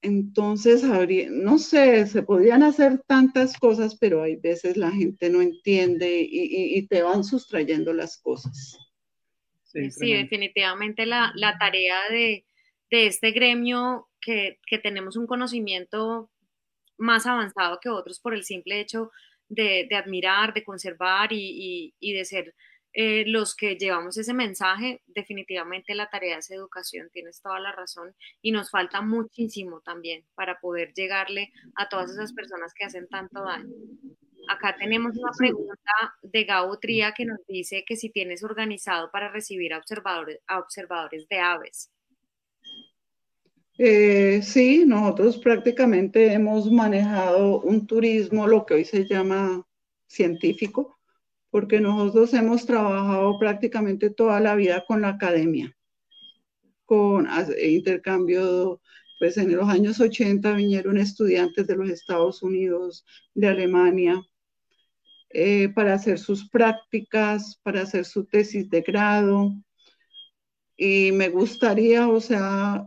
entonces, 0.06 0.84
habría, 0.84 1.28
no 1.30 1.58
sé, 1.58 2.06
se 2.06 2.22
podrían 2.22 2.62
hacer 2.62 3.02
tantas 3.08 3.58
cosas, 3.58 3.96
pero 3.98 4.22
hay 4.22 4.36
veces 4.36 4.76
la 4.76 4.92
gente 4.92 5.28
no 5.30 5.42
entiende 5.42 6.24
y, 6.30 6.86
te 6.86 7.02
van 7.02 7.24
sustrayendo 7.24 7.92
las 7.92 8.16
cosas. 8.16 8.78
Sí, 9.64 10.12
definitivamente 10.12 11.06
la, 11.06 11.32
tarea 11.58 11.98
de, 12.08 12.44
este 12.90 13.32
gremio 13.32 14.08
que, 14.20 14.60
tenemos 14.80 15.16
un 15.16 15.26
conocimiento 15.26 16.30
más 16.98 17.26
avanzado 17.26 17.80
que 17.82 17.88
otros 17.88 18.20
por 18.20 18.32
el 18.32 18.44
simple 18.44 18.78
hecho 18.78 19.10
de, 19.48 19.88
admirar, 19.90 20.54
de 20.54 20.62
conservar 20.62 21.32
y, 21.32 21.94
y 21.98 22.12
de 22.12 22.24
ser 22.24 22.54
eh, 22.98 23.24
los 23.26 23.54
que 23.54 23.76
llevamos 23.76 24.16
ese 24.16 24.32
mensaje, 24.32 25.02
definitivamente 25.06 25.94
la 25.94 26.08
tarea 26.08 26.38
es 26.38 26.50
educación, 26.50 27.10
tienes 27.12 27.42
toda 27.42 27.60
la 27.60 27.70
razón, 27.70 28.14
y 28.40 28.52
nos 28.52 28.70
falta 28.70 29.02
muchísimo 29.02 29.82
también 29.82 30.24
para 30.34 30.58
poder 30.60 30.94
llegarle 30.94 31.52
a 31.74 31.90
todas 31.90 32.10
esas 32.10 32.32
personas 32.32 32.72
que 32.72 32.86
hacen 32.86 33.06
tanto 33.06 33.44
daño. 33.44 33.68
Acá 34.48 34.76
tenemos 34.78 35.14
una 35.18 35.30
pregunta 35.36 35.92
de 36.22 36.44
Gabo 36.44 36.78
Tría 36.78 37.12
que 37.12 37.26
nos 37.26 37.46
dice 37.46 37.84
que 37.86 37.96
si 37.96 38.08
tienes 38.08 38.42
organizado 38.42 39.10
para 39.10 39.30
recibir 39.30 39.74
a 39.74 39.78
observadores, 39.78 40.40
a 40.46 40.58
observadores 40.58 41.28
de 41.28 41.38
aves. 41.38 41.90
Eh, 43.76 44.40
sí, 44.42 44.86
nosotros 44.86 45.36
prácticamente 45.36 46.32
hemos 46.32 46.72
manejado 46.72 47.60
un 47.60 47.86
turismo, 47.86 48.46
lo 48.46 48.64
que 48.64 48.72
hoy 48.72 48.84
se 48.86 49.06
llama 49.06 49.66
científico, 50.06 50.95
porque 51.56 51.80
nosotros 51.80 52.34
hemos 52.34 52.66
trabajado 52.66 53.38
prácticamente 53.38 54.10
toda 54.10 54.40
la 54.40 54.54
vida 54.56 54.84
con 54.86 55.00
la 55.00 55.08
academia, 55.08 55.74
con 56.84 57.26
intercambio, 57.62 58.82
pues 59.18 59.38
en 59.38 59.56
los 59.56 59.66
años 59.66 59.98
80 59.98 60.52
vinieron 60.52 60.98
estudiantes 60.98 61.66
de 61.66 61.76
los 61.76 61.88
Estados 61.88 62.42
Unidos, 62.42 63.06
de 63.32 63.48
Alemania, 63.48 64.22
eh, 65.30 65.70
para 65.70 65.94
hacer 65.94 66.18
sus 66.18 66.46
prácticas, 66.50 67.58
para 67.62 67.80
hacer 67.80 68.04
su 68.04 68.26
tesis 68.26 68.68
de 68.68 68.82
grado. 68.82 69.54
Y 70.76 71.10
me 71.12 71.30
gustaría, 71.30 72.06
o 72.06 72.20
sea, 72.20 72.86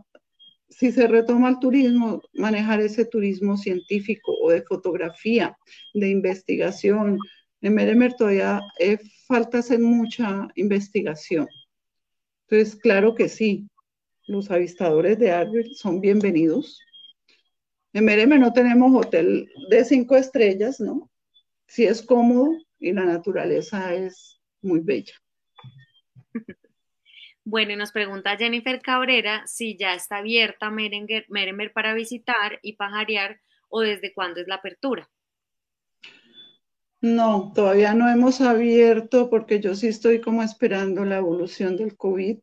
si 0.68 0.92
se 0.92 1.08
retoma 1.08 1.48
el 1.48 1.58
turismo, 1.58 2.22
manejar 2.34 2.80
ese 2.80 3.04
turismo 3.04 3.56
científico 3.56 4.32
o 4.40 4.50
de 4.50 4.62
fotografía, 4.62 5.58
de 5.92 6.08
investigación, 6.08 7.18
en 7.60 7.74
Meremer 7.74 8.14
todavía 8.14 8.62
eh, 8.78 8.98
falta 9.26 9.58
hacer 9.58 9.78
mucha 9.78 10.48
investigación. 10.54 11.48
Entonces, 12.48 12.76
claro 12.76 13.14
que 13.14 13.28
sí, 13.28 13.68
los 14.26 14.50
avistadores 14.50 15.18
de 15.18 15.30
árboles 15.30 15.78
son 15.78 16.00
bienvenidos. 16.00 16.80
En 17.92 18.04
Meremer 18.04 18.40
no 18.40 18.52
tenemos 18.52 18.94
hotel 18.94 19.48
de 19.68 19.84
cinco 19.84 20.16
estrellas, 20.16 20.80
¿no? 20.80 21.10
Sí 21.66 21.84
es 21.84 22.02
cómodo 22.02 22.50
y 22.78 22.92
la 22.92 23.04
naturaleza 23.04 23.94
es 23.94 24.40
muy 24.62 24.80
bella. 24.80 25.14
Bueno, 27.42 27.74
nos 27.74 27.90
pregunta 27.90 28.36
Jennifer 28.36 28.80
Cabrera 28.80 29.46
si 29.46 29.76
ya 29.76 29.94
está 29.94 30.18
abierta 30.18 30.70
Meremer 30.70 31.72
para 31.72 31.94
visitar 31.94 32.60
y 32.62 32.74
pajarear 32.74 33.40
o 33.68 33.80
desde 33.80 34.12
cuándo 34.12 34.40
es 34.40 34.46
la 34.46 34.56
apertura. 34.56 35.08
No, 37.02 37.52
todavía 37.54 37.94
no 37.94 38.10
hemos 38.10 38.42
abierto 38.42 39.30
porque 39.30 39.58
yo 39.58 39.74
sí 39.74 39.88
estoy 39.88 40.20
como 40.20 40.42
esperando 40.42 41.04
la 41.06 41.16
evolución 41.16 41.76
del 41.76 41.96
COVID, 41.96 42.38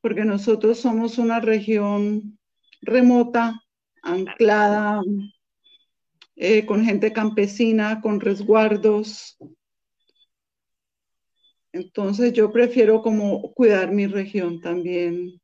porque 0.00 0.24
nosotros 0.24 0.80
somos 0.80 1.18
una 1.18 1.38
región 1.38 2.38
remota, 2.80 3.62
anclada, 4.02 5.00
eh, 6.34 6.66
con 6.66 6.84
gente 6.84 7.12
campesina, 7.12 8.00
con 8.00 8.20
resguardos. 8.20 9.38
Entonces 11.70 12.32
yo 12.32 12.50
prefiero 12.50 13.00
como 13.00 13.52
cuidar 13.54 13.92
mi 13.92 14.08
región 14.08 14.60
también 14.60 15.40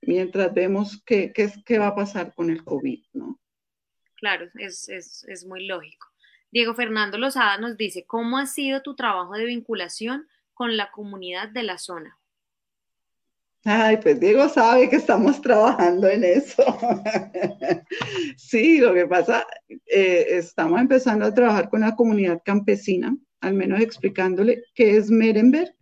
mientras 0.00 0.52
vemos 0.52 1.00
qué, 1.06 1.32
qué, 1.32 1.78
va 1.78 1.86
a 1.86 1.94
pasar 1.94 2.34
con 2.34 2.50
el 2.50 2.64
COVID, 2.64 3.04
¿no? 3.12 3.40
Claro, 4.16 4.48
es, 4.58 4.88
es 4.88 5.46
muy 5.46 5.64
lógico. 5.66 6.11
Diego 6.52 6.74
Fernando 6.74 7.16
Lozada 7.16 7.56
nos 7.56 7.78
dice, 7.78 8.04
¿cómo 8.06 8.36
ha 8.36 8.44
sido 8.44 8.82
tu 8.82 8.94
trabajo 8.94 9.32
de 9.32 9.46
vinculación 9.46 10.28
con 10.52 10.76
la 10.76 10.90
comunidad 10.90 11.48
de 11.48 11.62
la 11.62 11.78
zona? 11.78 12.18
Ay, 13.64 13.96
pues 13.96 14.20
Diego 14.20 14.48
sabe 14.50 14.90
que 14.90 14.96
estamos 14.96 15.40
trabajando 15.40 16.08
en 16.08 16.24
eso. 16.24 16.62
sí, 18.36 18.78
lo 18.78 18.92
que 18.92 19.06
pasa, 19.06 19.46
eh, 19.86 20.26
estamos 20.30 20.78
empezando 20.78 21.24
a 21.24 21.32
trabajar 21.32 21.70
con 21.70 21.80
la 21.80 21.96
comunidad 21.96 22.42
campesina, 22.44 23.16
al 23.40 23.54
menos 23.54 23.80
explicándole 23.80 24.64
qué 24.74 24.98
es 24.98 25.10
Merenberg, 25.10 25.74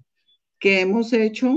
qué 0.61 0.83
hemos 0.83 1.13
hecho, 1.13 1.57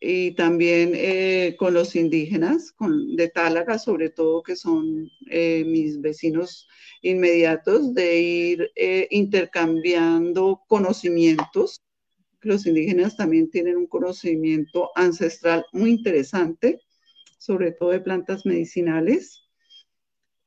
y 0.00 0.32
también 0.32 0.92
eh, 0.94 1.54
con 1.58 1.74
los 1.74 1.94
indígenas, 1.94 2.74
de 3.16 3.28
Tálaga 3.28 3.78
sobre 3.78 4.08
todo, 4.08 4.42
que 4.42 4.56
son 4.56 5.10
eh, 5.30 5.62
mis 5.66 6.00
vecinos 6.00 6.66
inmediatos, 7.02 7.92
de 7.94 8.20
ir 8.20 8.70
eh, 8.76 9.06
intercambiando 9.10 10.62
conocimientos. 10.68 11.82
Los 12.40 12.66
indígenas 12.66 13.18
también 13.18 13.50
tienen 13.50 13.76
un 13.76 13.86
conocimiento 13.86 14.88
ancestral 14.94 15.66
muy 15.72 15.90
interesante, 15.90 16.80
sobre 17.38 17.72
todo 17.72 17.90
de 17.90 18.00
plantas 18.00 18.46
medicinales. 18.46 19.42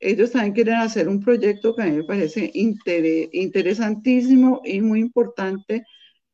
Ellos 0.00 0.32
también 0.32 0.54
quieren 0.54 0.74
hacer 0.74 1.08
un 1.08 1.20
proyecto 1.20 1.76
que 1.76 1.82
a 1.82 1.86
mí 1.86 1.98
me 1.98 2.04
parece 2.04 2.50
interesantísimo 2.52 4.60
y 4.64 4.80
muy 4.80 4.98
importante 4.98 5.84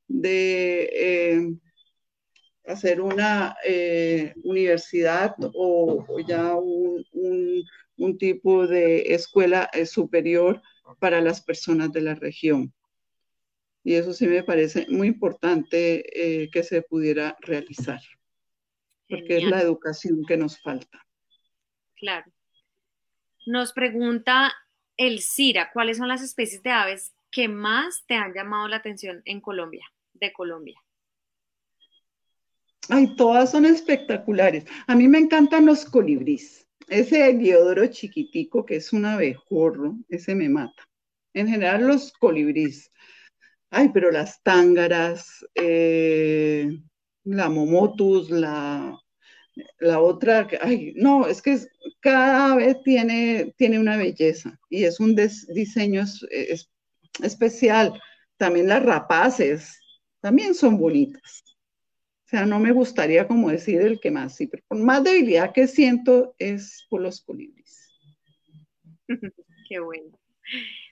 de 0.09 1.61
hacer 2.71 3.01
una 3.01 3.57
eh, 3.65 4.33
universidad 4.45 5.35
o, 5.55 6.07
ya 6.27 6.55
un, 6.55 8.19
tipo 8.19 8.67
de 8.67 9.15
escuela 9.15 9.69
eh, 9.73 9.85
superior 9.85 10.63
para 10.99 11.21
las 11.21 11.43
personas 11.43 11.93
de 11.93 12.01
la 12.01 12.15
región. 12.15 12.73
Y 13.85 13.95
eso 13.95 14.13
sí 14.13 14.27
me 14.27 14.43
parece 14.43 14.87
muy 14.89 15.09
importante 15.09 16.43
eh, 16.43 16.51
que 16.51 16.63
se 16.63 16.83
pudiera 16.83 17.37
realizar, 17.41 18.01
porque 19.09 19.39
es 19.39 19.45
la 19.45 19.61
educación 19.61 20.25
que 20.27 20.37
nos 20.37 20.61
falta. 20.61 21.07
Claro. 21.97 22.31
Nos 23.47 23.73
pregunta 23.73 24.53
el 24.97 25.21
CIRA, 25.21 25.71
¿cuáles 25.73 25.99
son 25.99 26.09
las 26.09 26.23
especies 26.23 26.63
de 26.63 26.71
aves 26.71 27.15
que 27.31 27.49
más 27.49 28.05
te 28.07 28.15
han 28.15 28.35
llamado 28.35 28.69
la 28.69 28.77
atención 28.77 29.23
en 29.25 29.41
Colombia, 29.41 29.87
de 30.15 30.33
Colombia? 30.33 30.81
Ay, 32.91 33.15
todas 33.15 33.53
son 33.53 33.65
espectaculares. 33.67 34.65
A 34.89 34.97
mí 34.97 35.07
me 35.07 35.19
encantan 35.19 35.65
los 35.65 35.85
colibríes. 35.85 36.67
Ese 36.89 37.29
heliodoro 37.29 37.87
chiquitico 37.87 38.67
que 38.67 38.77
es 38.77 38.93
un 38.93 39.05
abejorro, 39.05 39.97
ese 40.09 40.35
me 40.35 40.49
mata. 40.49 40.83
En 41.33 41.47
general 41.47 41.87
los 41.87 42.13
colibríes. 42.13 42.91
Ay, 43.71 43.91
pero 43.95 44.11
las 44.11 44.43
tángaras, 44.43 45.47
eh, 45.55 46.69
la 47.23 47.49
momotus, 47.49 48.29
la, 48.31 48.99
la 49.79 50.01
otra, 50.01 50.49
ay, 50.61 50.93
no, 50.97 51.29
es 51.29 51.41
que 51.41 51.61
cada 52.01 52.57
vez 52.57 52.77
tiene, 52.83 53.55
tiene 53.57 53.79
una 53.79 53.97
belleza 53.97 54.59
y 54.69 54.83
es 54.83 54.99
un 54.99 55.15
diseño 55.55 56.05
especial. 57.23 58.01
También 58.37 58.67
las 58.67 58.83
rapaces, 58.83 59.79
también 60.21 60.57
son 60.57 60.77
bonitas. 60.77 61.45
O 62.31 62.37
sea, 62.37 62.47
no 62.47 62.61
me 62.61 62.71
gustaría 62.71 63.27
como 63.27 63.51
decir 63.51 63.81
el 63.81 63.99
que 63.99 64.13
más, 64.13 64.37
sí, 64.37 64.47
pero 64.47 64.63
con 64.69 64.85
más 64.85 65.03
debilidad 65.03 65.53
que 65.53 65.67
siento 65.67 66.37
es 66.39 66.87
por 66.89 67.01
los 67.01 67.23
colibríes. 67.23 67.93
Qué 69.69 69.81
bueno. 69.81 70.17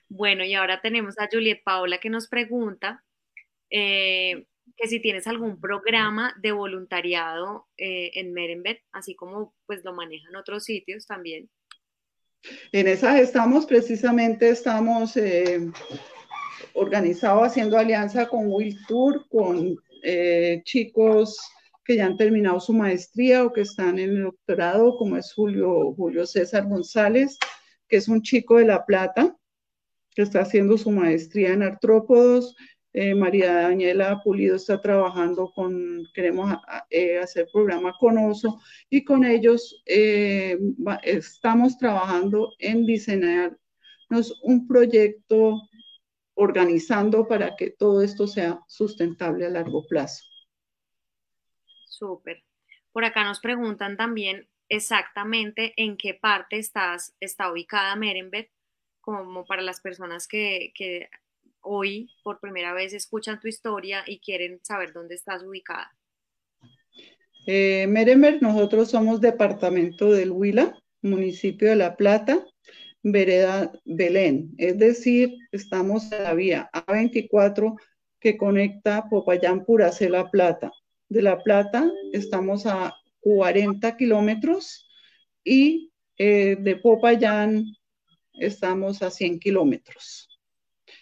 Bueno, 0.09 0.43
y 0.43 0.53
ahora 0.53 0.81
tenemos 0.81 1.17
a 1.17 1.29
Juliet 1.31 1.61
Paola 1.63 1.99
que 1.99 2.09
nos 2.09 2.27
pregunta 2.27 3.05
eh, 3.69 4.47
que 4.75 4.89
si 4.89 4.99
tienes 4.99 5.27
algún 5.27 5.61
programa 5.61 6.35
de 6.41 6.51
voluntariado 6.51 7.69
eh, 7.77 8.11
en 8.15 8.33
Merenbet, 8.33 8.81
así 8.91 9.15
como 9.15 9.55
pues 9.65 9.81
lo 9.85 9.93
manejan 9.93 10.35
otros 10.35 10.65
sitios 10.65 11.07
también. 11.07 11.49
En 12.73 12.89
esa 12.89 13.17
estamos 13.17 13.65
precisamente, 13.65 14.49
estamos 14.49 15.15
eh, 15.15 15.71
organizados 16.73 17.47
haciendo 17.47 17.77
alianza 17.77 18.27
con 18.27 18.51
Will 18.51 18.77
Tour, 18.89 19.25
con 19.29 19.79
eh, 20.03 20.61
chicos 20.65 21.37
que 21.83 21.95
ya 21.95 22.05
han 22.05 22.17
terminado 22.17 22.59
su 22.59 22.73
maestría 22.73 23.43
o 23.43 23.51
que 23.51 23.61
están 23.61 23.97
en 23.97 24.09
el 24.11 24.23
doctorado, 24.23 24.95
como 24.97 25.17
es 25.17 25.33
Julio, 25.33 25.93
Julio 25.95 26.25
César 26.25 26.67
González, 26.67 27.37
que 27.87 27.97
es 27.97 28.07
un 28.07 28.21
chico 28.21 28.57
de 28.57 28.65
La 28.65 28.85
Plata, 28.85 29.35
que 30.15 30.21
está 30.21 30.41
haciendo 30.41 30.77
su 30.77 30.91
maestría 30.91 31.53
en 31.53 31.63
artrópodos. 31.63 32.55
Eh, 32.93 33.15
María 33.15 33.53
Daniela 33.53 34.21
Pulido 34.23 34.55
está 34.55 34.81
trabajando 34.81 35.51
con, 35.55 36.03
queremos 36.13 36.55
eh, 36.89 37.19
hacer 37.19 37.47
programa 37.51 37.93
con 37.99 38.17
Oso 38.17 38.59
y 38.89 39.03
con 39.03 39.23
ellos 39.23 39.83
estamos 41.03 41.77
trabajando 41.77 42.51
en 42.59 42.85
diseñarnos 42.85 44.39
un 44.43 44.67
proyecto 44.67 45.68
organizando 46.39 47.27
para 47.27 47.57
que 47.57 47.69
todo 47.69 48.01
esto 48.01 48.25
sea 48.25 48.61
sustentable 48.65 49.45
a 49.45 49.49
largo 49.49 49.85
plazo. 49.85 50.23
Súper. 51.85 52.45
Por 52.93 53.03
acá 53.03 53.25
nos 53.25 53.41
preguntan 53.41 53.97
también 53.97 54.47
exactamente 54.69 55.73
en 55.75 55.97
qué 55.97 56.13
parte 56.13 56.57
estás, 56.57 57.13
está 57.19 57.51
ubicada 57.51 57.97
Merenbet, 57.97 58.49
como 59.01 59.45
para 59.45 59.61
las 59.61 59.81
personas 59.81 60.27
que, 60.27 60.71
hoy 61.59 62.09
por 62.23 62.39
primera 62.39 62.73
vez 62.73 62.93
escuchan 62.93 63.41
tu 63.41 63.49
historia 63.49 64.03
y 64.07 64.19
quieren 64.21 64.61
saber 64.63 64.93
dónde 64.93 65.15
estás 65.15 65.43
ubicada. 65.43 65.93
Eh, 67.47 67.85
Merenbet, 67.87 68.41
nosotros 68.41 68.89
somos 68.89 69.19
departamento 69.19 70.09
del 70.09 70.31
Huila, 70.31 70.81
municipio 71.01 71.67
de 71.67 71.75
La 71.75 71.97
Plata, 71.97 72.45
vereda 73.03 73.71
Belén, 73.85 74.53
es 74.57 74.77
decir, 74.77 75.33
estamos 75.51 76.11
en 76.11 76.23
la 76.23 76.33
vía 76.33 76.69
A24 76.73 77.75
que 78.19 78.37
conecta 78.37 79.07
Popayán 79.09 79.65
Puracé 79.65 80.09
La 80.09 80.29
Plata. 80.29 80.71
De 81.07 81.21
La 81.21 81.41
Plata 81.41 81.89
estamos 82.11 82.65
a 82.65 82.93
40 83.21 83.95
kilómetros 83.97 84.87
y 85.43 85.91
eh, 86.17 86.57
de 86.59 86.75
Popayán 86.75 87.63
estamos 88.33 89.01
a 89.01 89.09
100 89.09 89.39
kilómetros. 89.39 90.27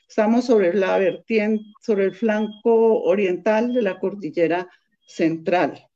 Estamos 0.07 0.45
sobre 0.45 0.73
la 0.73 0.97
vertiente, 0.97 1.63
sobre 1.81 2.05
el 2.05 2.15
flanco 2.15 3.03
oriental 3.03 3.73
de 3.73 3.81
la 3.81 3.99
cordillera 3.99 4.69
central. 5.05 5.87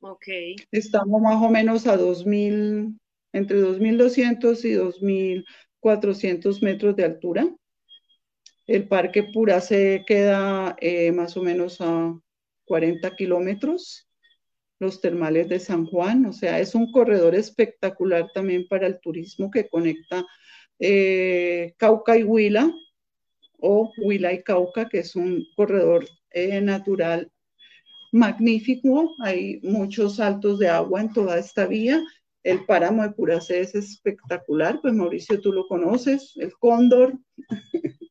Ok. 0.00 0.26
Estamos 0.70 1.20
más 1.20 1.42
o 1.42 1.50
menos 1.50 1.86
a 1.86 1.96
2000 1.96 2.99
entre 3.32 3.60
2.200 3.60 4.64
y 4.64 4.74
2.400 5.82 6.62
metros 6.62 6.96
de 6.96 7.04
altura. 7.04 7.48
El 8.66 8.88
parque 8.88 9.24
Pura 9.24 9.60
se 9.60 10.04
queda 10.06 10.76
eh, 10.80 11.12
más 11.12 11.36
o 11.36 11.42
menos 11.42 11.80
a 11.80 12.14
40 12.66 13.16
kilómetros. 13.16 14.08
Los 14.78 15.00
termales 15.00 15.48
de 15.48 15.58
San 15.58 15.84
Juan, 15.86 16.24
o 16.24 16.32
sea, 16.32 16.58
es 16.60 16.74
un 16.74 16.90
corredor 16.90 17.34
espectacular 17.34 18.30
también 18.32 18.66
para 18.66 18.86
el 18.86 18.98
turismo 19.00 19.50
que 19.50 19.68
conecta 19.68 20.24
eh, 20.78 21.74
Cauca 21.76 22.16
y 22.16 22.24
Huila, 22.24 22.72
o 23.58 23.92
Huila 23.98 24.32
y 24.32 24.42
Cauca, 24.42 24.88
que 24.88 25.00
es 25.00 25.16
un 25.16 25.44
corredor 25.54 26.06
eh, 26.30 26.60
natural 26.62 27.30
magnífico. 28.12 29.14
Hay 29.20 29.60
muchos 29.62 30.16
saltos 30.16 30.58
de 30.58 30.68
agua 30.68 31.02
en 31.02 31.12
toda 31.12 31.38
esta 31.38 31.66
vía 31.66 32.02
el 32.42 32.64
páramo 32.64 33.02
de 33.02 33.10
Puracé 33.10 33.60
es 33.60 33.74
espectacular, 33.74 34.80
pues 34.80 34.94
Mauricio, 34.94 35.40
tú 35.40 35.52
lo 35.52 35.66
conoces, 35.66 36.32
el 36.36 36.52
cóndor. 36.54 37.18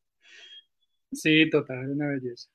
Sí, 1.12 1.50
total, 1.50 1.90
una 1.90 2.06
belleza. 2.06 2.48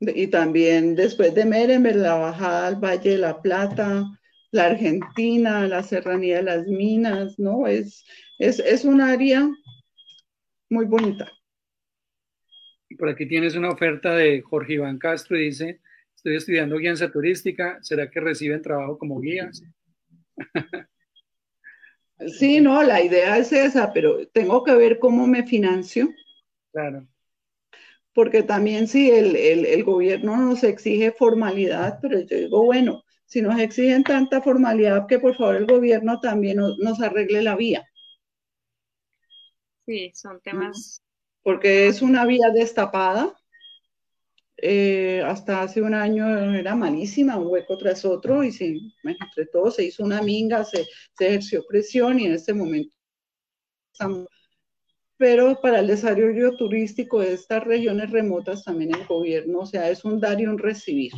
Y 0.00 0.28
también 0.28 0.94
después 0.94 1.34
de 1.34 1.44
Merenber, 1.44 1.96
la 1.96 2.14
bajada 2.14 2.66
al 2.66 2.76
Valle 2.76 3.10
de 3.10 3.18
la 3.18 3.42
Plata, 3.42 4.04
la 4.50 4.66
Argentina, 4.66 5.68
la 5.68 5.82
Serranía 5.82 6.38
de 6.38 6.42
las 6.44 6.66
Minas, 6.66 7.38
¿no? 7.38 7.66
Es, 7.66 8.04
es, 8.38 8.58
es 8.60 8.86
un 8.86 9.02
área 9.02 9.48
muy 10.70 10.86
bonita. 10.86 11.30
Por 12.98 13.10
aquí 13.10 13.26
tienes 13.26 13.54
una 13.54 13.70
oferta 13.70 14.16
de 14.16 14.40
Jorge 14.42 14.74
Iván 14.74 14.98
Castro 14.98 15.38
y 15.38 15.44
dice, 15.44 15.80
estoy 16.16 16.36
estudiando 16.36 16.78
guianza 16.78 17.10
turística, 17.10 17.78
¿será 17.82 18.10
que 18.10 18.20
reciben 18.20 18.62
trabajo 18.62 18.98
como 18.98 19.20
guías? 19.20 19.62
Sí, 22.38 22.60
no, 22.60 22.82
la 22.82 23.02
idea 23.02 23.38
es 23.38 23.52
esa, 23.52 23.92
pero 23.92 24.28
tengo 24.28 24.62
que 24.62 24.74
ver 24.74 24.98
cómo 24.98 25.26
me 25.26 25.44
financio. 25.44 26.08
Claro. 26.70 27.06
Porque 28.14 28.42
también 28.42 28.86
si 28.86 29.10
el, 29.10 29.82
gobierno 29.84 30.36
nos 30.36 30.62
exige 30.62 31.12
formalidad, 31.12 31.98
pero 32.00 32.20
yo 32.20 32.36
digo, 32.36 32.64
bueno, 32.64 33.02
si 33.24 33.40
nos 33.40 33.58
exigen 33.58 34.04
tanta 34.04 34.42
formalidad, 34.42 35.06
que 35.06 35.18
por 35.18 35.34
favor 35.34 35.56
el 35.56 35.66
gobierno 35.66 36.20
también 36.20 36.58
nos, 36.58 37.00
arregle 37.00 37.42
la 37.42 37.56
vía. 37.56 37.84
Sí, 39.86 40.12
son 40.14 40.40
temas. 40.42 41.02
Porque 41.42 41.88
es 41.88 42.02
una 42.02 42.24
vía 42.24 42.50
destapada 42.54 43.34
eh, 44.62 45.22
hasta 45.26 45.62
hace 45.62 45.82
un 45.82 45.92
año 45.92 46.54
era 46.54 46.74
malísima, 46.74 47.36
un 47.36 47.48
hueco 47.48 47.76
tras 47.76 48.04
otro, 48.04 48.42
y 48.42 48.52
sí, 48.52 48.94
entre 49.04 49.46
todos 49.46 49.76
se 49.76 49.84
hizo 49.84 50.04
una 50.04 50.22
minga, 50.22 50.64
se, 50.64 50.86
ejerció 51.18 51.64
presión 51.68 52.18
y 52.18 52.26
en 52.26 52.32
este 52.32 52.54
momento 52.54 52.96
pero 55.22 55.60
para 55.60 55.78
el 55.78 55.86
desarrollo 55.86 56.56
turístico 56.56 57.20
de 57.20 57.34
estas 57.34 57.62
regiones 57.62 58.10
remotas 58.10 58.64
también 58.64 58.92
el 58.92 59.06
gobierno, 59.06 59.60
o 59.60 59.66
sea, 59.66 59.88
es 59.88 60.04
un 60.04 60.18
dar 60.18 60.40
y 60.40 60.46
un 60.46 60.58
recibir. 60.58 61.12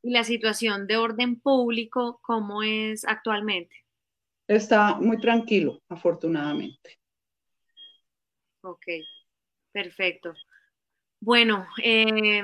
¿Y 0.00 0.10
la 0.10 0.22
situación 0.22 0.86
de 0.86 0.96
orden 0.96 1.40
público 1.40 2.20
cómo 2.22 2.62
es 2.62 3.04
actualmente? 3.04 3.74
Está 4.46 4.94
muy 4.94 5.18
tranquilo, 5.18 5.82
afortunadamente. 5.88 7.00
Ok, 8.60 8.86
perfecto. 9.72 10.32
Bueno, 11.24 11.68
eh, 11.80 12.42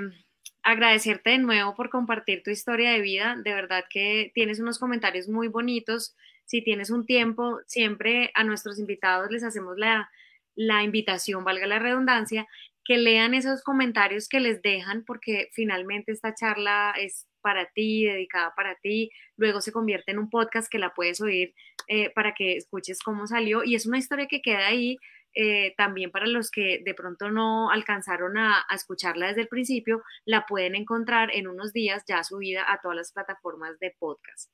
agradecerte 0.63 1.31
de 1.31 1.39
nuevo 1.39 1.75
por 1.75 1.91
compartir 1.91 2.45
tu 2.45 2.51
historia 2.53 2.93
de 2.93 3.01
vida. 3.01 3.35
De 3.43 3.53
verdad 3.53 3.85
que 3.91 4.31
tienes 4.35 4.61
unos 4.61 4.79
comentarios 4.79 5.29
muy 5.29 5.49
bonitos. 5.49 6.15
Si 6.45 6.63
tienes 6.63 6.91
un 6.91 7.05
tiempo, 7.05 7.59
siempre 7.67 8.31
a 8.37 8.45
nuestros 8.45 8.79
invitados 8.79 9.33
les 9.33 9.43
hacemos 9.43 9.77
la, 9.79 10.09
la 10.55 10.85
invitación, 10.85 11.43
valga 11.43 11.67
la 11.67 11.81
redundancia, 11.81 12.47
que 12.85 12.99
lean 12.99 13.35
esos 13.35 13.65
comentarios 13.65 14.29
que 14.29 14.39
les 14.39 14.63
dejan, 14.63 15.05
porque 15.05 15.49
finalmente 15.53 16.13
esta 16.13 16.37
charla 16.37 16.95
es 16.97 17.27
para 17.41 17.67
ti, 17.67 18.05
dedicada 18.05 18.55
para 18.55 18.77
ti, 18.77 19.11
luego 19.37 19.61
se 19.61 19.73
convierte 19.73 20.13
en 20.13 20.21
un 20.21 20.31
podcast 20.31 20.71
que 20.71 20.79
la 20.79 20.95
puedes 20.95 21.21
oír 21.21 21.53
eh, 21.89 22.11
para 22.11 22.33
que 22.33 22.57
escuches 22.57 23.01
cómo 23.03 23.27
salió 23.27 23.65
y 23.65 23.75
es 23.75 23.87
una 23.87 23.99
historia 23.99 24.29
que 24.29 24.41
queda 24.41 24.69
ahí 24.69 24.99
eh, 25.35 25.75
también 25.77 26.11
para 26.11 26.27
los 26.27 26.51
que 26.51 26.81
de 26.85 26.95
pronto 26.95 27.31
no 27.31 27.71
alcanzaron 27.71 28.39
a, 28.39 28.65
escucharla 28.75 29.29
desde 29.29 29.43
el 29.43 29.49
principio, 29.49 30.03
la 30.25 30.47
pueden 30.47 30.75
encontrar 30.75 31.31
en 31.35 31.49
unos 31.49 31.73
días 31.73 32.05
ya 32.07 32.25
subida 32.25 32.71
a 32.71 32.81
todas 32.81 32.97
las 32.97 33.13
plataformas 33.13 33.79
de 33.79 33.95
podcast. 33.99 34.51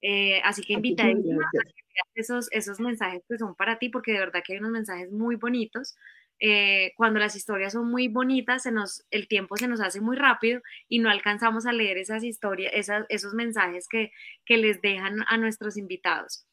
Eh, 0.00 0.40
así 0.44 0.62
que 0.62 0.74
invitadísima 0.74 1.44
a 1.44 2.08
esos, 2.14 2.48
esos 2.52 2.78
mensajes 2.78 3.22
que 3.28 3.38
son 3.38 3.54
para 3.54 3.78
ti, 3.78 3.88
porque 3.88 4.12
de 4.12 4.18
verdad 4.18 4.42
que 4.44 4.52
hay 4.54 4.58
unos 4.58 4.72
mensajes 4.72 5.10
muy 5.10 5.36
bonitos. 5.36 5.96
Eh, 6.40 6.92
cuando 6.96 7.20
las 7.20 7.36
historias 7.36 7.72
son 7.72 7.90
muy 7.90 8.08
bonitas, 8.08 8.64
se 8.64 8.72
nos, 8.72 9.06
el 9.10 9.28
tiempo 9.28 9.56
se 9.56 9.68
nos 9.68 9.80
hace 9.80 10.00
muy 10.00 10.16
rápido 10.16 10.60
y 10.88 10.98
no 10.98 11.08
alcanzamos 11.08 11.64
a 11.64 11.72
leer 11.72 11.96
esas 11.96 12.24
historias, 12.24 12.72
esos 13.08 13.34
mensajes 13.34 13.88
que, 13.88 14.10
que, 14.44 14.56
les 14.56 14.82
dejan 14.82 15.24
a 15.28 15.36
nuestros 15.38 15.76
invitados. 15.76 16.46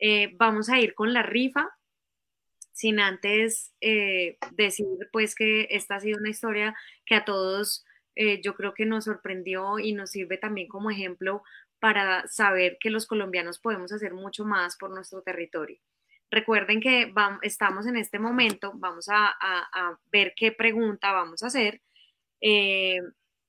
Eh, 0.00 0.34
vamos 0.36 0.68
a 0.68 0.78
ir 0.80 0.94
con 0.94 1.12
la 1.12 1.22
rifa, 1.22 1.68
sin 2.78 3.00
antes 3.00 3.74
decir 4.52 4.86
pues 5.10 5.34
que 5.34 5.66
esta 5.70 5.96
ha 5.96 6.00
sido 6.00 6.18
una 6.18 6.30
historia 6.30 6.76
que 7.04 7.16
a 7.16 7.24
todos 7.24 7.84
yo 8.42 8.54
creo 8.54 8.72
que 8.72 8.86
nos 8.86 9.06
sorprendió 9.06 9.80
y 9.80 9.92
nos 9.92 10.10
sirve 10.10 10.38
también 10.38 10.68
como 10.68 10.88
ejemplo 10.88 11.42
para 11.80 12.28
saber 12.28 12.78
que 12.78 12.90
los 12.90 13.06
colombianos 13.06 13.58
podemos 13.58 13.92
hacer 13.92 14.14
mucho 14.14 14.44
más 14.44 14.76
por 14.76 14.90
nuestro 14.90 15.22
territorio. 15.22 15.80
Recuerden 16.30 16.80
que 16.80 17.12
estamos 17.42 17.86
en 17.86 17.96
este 17.96 18.20
momento, 18.20 18.72
vamos 18.76 19.08
a, 19.10 19.34
ver 20.12 20.34
qué 20.36 20.52
pregunta 20.52 21.12
vamos 21.12 21.42
a 21.42 21.48
hacer 21.48 21.80
eh, 22.40 23.00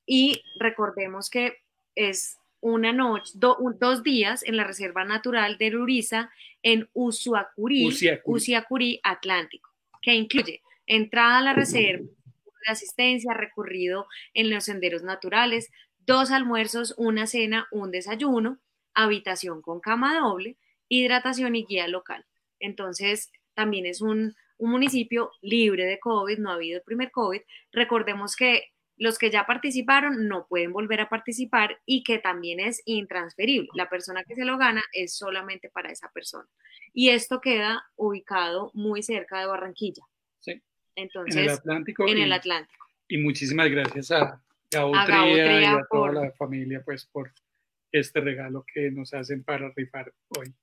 y 0.07 0.41
recordemos 0.57 1.29
que 1.29 1.57
es 1.93 2.38
una 2.61 2.91
noche, 2.93 3.33
dos 3.35 4.03
días 4.03 4.43
en 4.43 4.57
la 4.57 4.63
Reserva 4.63 5.05
Natural 5.05 5.57
de 5.57 5.69
Luriza 5.69 6.31
en 6.61 6.89
Usuacurí, 6.93 7.89
Usiacurí, 8.25 8.99
Atlántico, 9.03 9.69
que 10.01 10.13
incluye 10.13 10.61
entrada 10.85 11.37
a 11.37 11.41
la 11.41 11.53
reserva, 11.53 12.05
de 12.05 12.71
asistencia, 12.71 13.33
recorrido 13.33 14.07
en 14.33 14.49
los 14.49 14.65
senderos 14.65 15.03
naturales, 15.03 15.71
dos 16.05 16.31
almuerzos, 16.31 16.93
una 16.97 17.27
cena, 17.27 17.67
un 17.71 17.91
desayuno, 17.91 18.59
habitación 18.93 19.61
con 19.61 19.79
cama 19.79 20.19
doble, 20.19 20.57
hidratación 20.89 21.55
y 21.55 21.65
guía 21.65 21.87
local. 21.87 22.25
Entonces, 22.59 23.31
también 23.53 23.85
es 23.85 24.01
un, 24.01 24.35
municipio 24.61 25.31
libre 25.41 25.85
de 25.85 25.99
COVID, 25.99 26.37
no 26.37 26.51
ha 26.51 26.55
habido 26.55 26.79
el 26.79 26.83
primer 26.83 27.11
COVID. 27.11 27.39
Recordemos 27.71 28.35
que 28.35 28.73
los 28.99 29.17
que 29.17 29.31
ya 29.31 29.45
participaron 29.47 30.27
no 30.27 30.45
pueden 30.47 30.73
volver 30.73 30.99
a 31.01 31.09
participar 31.09 31.79
y 31.85 32.03
que 32.03 32.19
también 32.19 32.59
es 32.59 32.81
intransferible. 32.85 33.69
La 33.73 33.89
persona 33.89 34.23
que 34.25 34.35
se 34.35 34.45
lo 34.45 34.57
gana 34.57 34.83
es 34.91 35.15
solamente 35.17 35.69
para 35.69 35.89
esa 35.89 36.11
persona. 36.11 36.47
Y 36.93 37.09
esto 37.09 37.39
queda 37.39 37.83
ubicado 37.95 38.71
muy 38.73 39.01
cerca 39.01 39.39
de 39.39 39.45
Barranquilla. 39.45 40.03
Sí. 40.39 40.61
Entonces, 40.95 41.37
en 41.37 41.43
el 41.43 41.49
Atlántico. 41.49 42.07
En 42.07 42.17
el 42.17 42.33
Atlántico. 42.33 42.85
Y 43.07 43.17
muchísimas 43.17 43.69
gracias 43.69 44.11
a 44.11 44.43
Gautría, 44.69 45.61
y 45.61 45.65
a 45.65 45.79
toda 45.89 46.11
la 46.11 46.31
familia, 46.33 46.83
pues, 46.83 47.05
por 47.05 47.31
este 47.91 48.19
regalo 48.19 48.65
que 48.71 48.91
nos 48.91 49.13
hacen 49.13 49.43
para 49.43 49.71
rifar 49.75 50.13
hoy. 50.37 50.53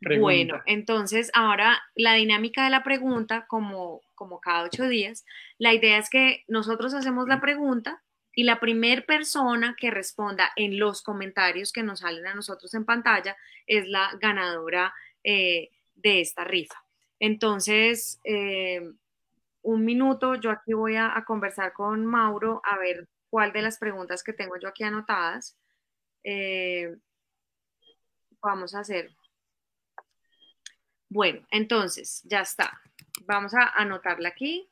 Bueno, 0.00 0.62
entonces 0.66 1.30
ahora 1.34 1.80
la 1.94 2.14
dinámica 2.14 2.64
de 2.64 2.70
la 2.70 2.84
pregunta, 2.84 3.46
como, 3.48 4.00
como 4.14 4.40
cada 4.40 4.64
ocho 4.64 4.88
días, 4.88 5.24
la 5.58 5.74
idea 5.74 5.98
es 5.98 6.08
que 6.08 6.44
nosotros 6.46 6.94
hacemos 6.94 7.26
la 7.26 7.40
pregunta 7.40 8.02
y 8.32 8.44
la 8.44 8.60
primer 8.60 9.04
persona 9.06 9.74
que 9.76 9.90
responda 9.90 10.52
en 10.54 10.78
los 10.78 11.02
comentarios 11.02 11.72
que 11.72 11.82
nos 11.82 12.00
salen 12.00 12.26
a 12.28 12.34
nosotros 12.34 12.72
en 12.74 12.84
pantalla 12.84 13.36
es 13.66 13.88
la 13.88 14.10
ganadora 14.20 14.94
eh, 15.24 15.70
de 15.96 16.20
esta 16.20 16.44
rifa. 16.44 16.76
Entonces, 17.18 18.20
eh, 18.22 18.80
un 19.62 19.84
minuto, 19.84 20.36
yo 20.36 20.52
aquí 20.52 20.72
voy 20.72 20.94
a, 20.94 21.24
conversar 21.26 21.72
con 21.72 22.06
Mauro 22.06 22.62
a 22.64 22.78
ver 22.78 23.08
cuál 23.28 23.52
de 23.52 23.62
las 23.62 23.78
preguntas 23.78 24.22
que 24.22 24.32
tengo 24.32 24.56
yo 24.60 24.68
aquí 24.68 24.84
anotadas 24.84 25.58
eh, 26.22 26.96
vamos 28.40 28.74
a 28.74 28.80
hacer. 28.80 29.10
Bueno, 31.10 31.46
entonces, 31.50 32.22
ya 32.24 32.40
está. 32.40 32.80
Vamos 33.24 33.54
a 33.54 33.68
anotarla 33.80 34.28
aquí. 34.28 34.68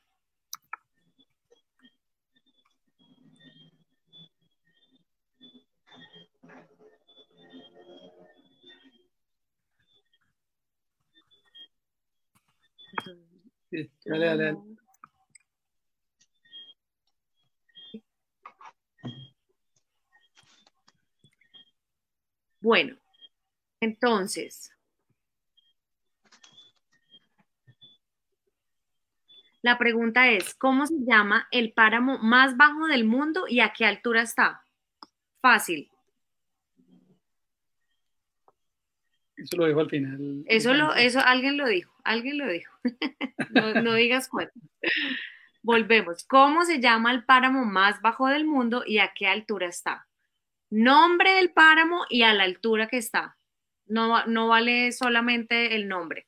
dale, 14.05 14.27
dale. 14.27 14.57
Bueno, 22.61 22.97
entonces, 23.81 24.76
la 29.67 29.79
pregunta 29.79 30.31
es, 30.31 30.55
¿cómo 30.55 30.87
se 30.87 30.95
llama 31.07 31.47
el 31.51 31.73
páramo 31.73 32.19
más 32.19 32.57
bajo 32.57 32.87
del 32.87 33.05
mundo 33.05 33.45
y 33.49 33.61
a 33.61 33.73
qué 33.73 33.85
altura 33.85 34.23
está? 34.23 34.63
Fácil. 35.43 35.91
Eso 39.37 39.57
lo 39.59 39.67
dijo 39.67 39.81
al 39.81 39.91
final. 39.91 40.45
Eso, 40.47 40.73
lo, 40.73 40.95
eso 40.95 41.21
alguien 41.21 41.59
lo 41.59 41.67
dijo, 41.67 41.95
alguien 42.05 42.39
lo 42.39 42.49
dijo. 42.49 42.73
no, 43.51 43.75
no 43.83 43.93
digas 43.93 44.29
cuánto. 44.29 44.59
Volvemos. 45.63 46.25
¿Cómo 46.25 46.65
se 46.65 46.81
llama 46.81 47.13
el 47.13 47.25
páramo 47.25 47.65
más 47.65 48.01
bajo 48.01 48.29
del 48.29 48.47
mundo 48.47 48.85
y 48.87 48.99
a 48.99 49.13
qué 49.15 49.27
altura 49.27 49.67
está? 49.67 50.07
nombre 50.71 51.35
del 51.35 51.53
páramo 51.53 52.05
y 52.09 52.23
a 52.23 52.35
la 52.35 52.45
altura 52.45 52.89
que 52.89 52.99
está. 52.99 53.37
No, 53.87 54.27
no 54.27 54.49
vale 54.49 54.93
solamente 54.93 55.77
el 55.77 55.89
nombre. 55.89 56.27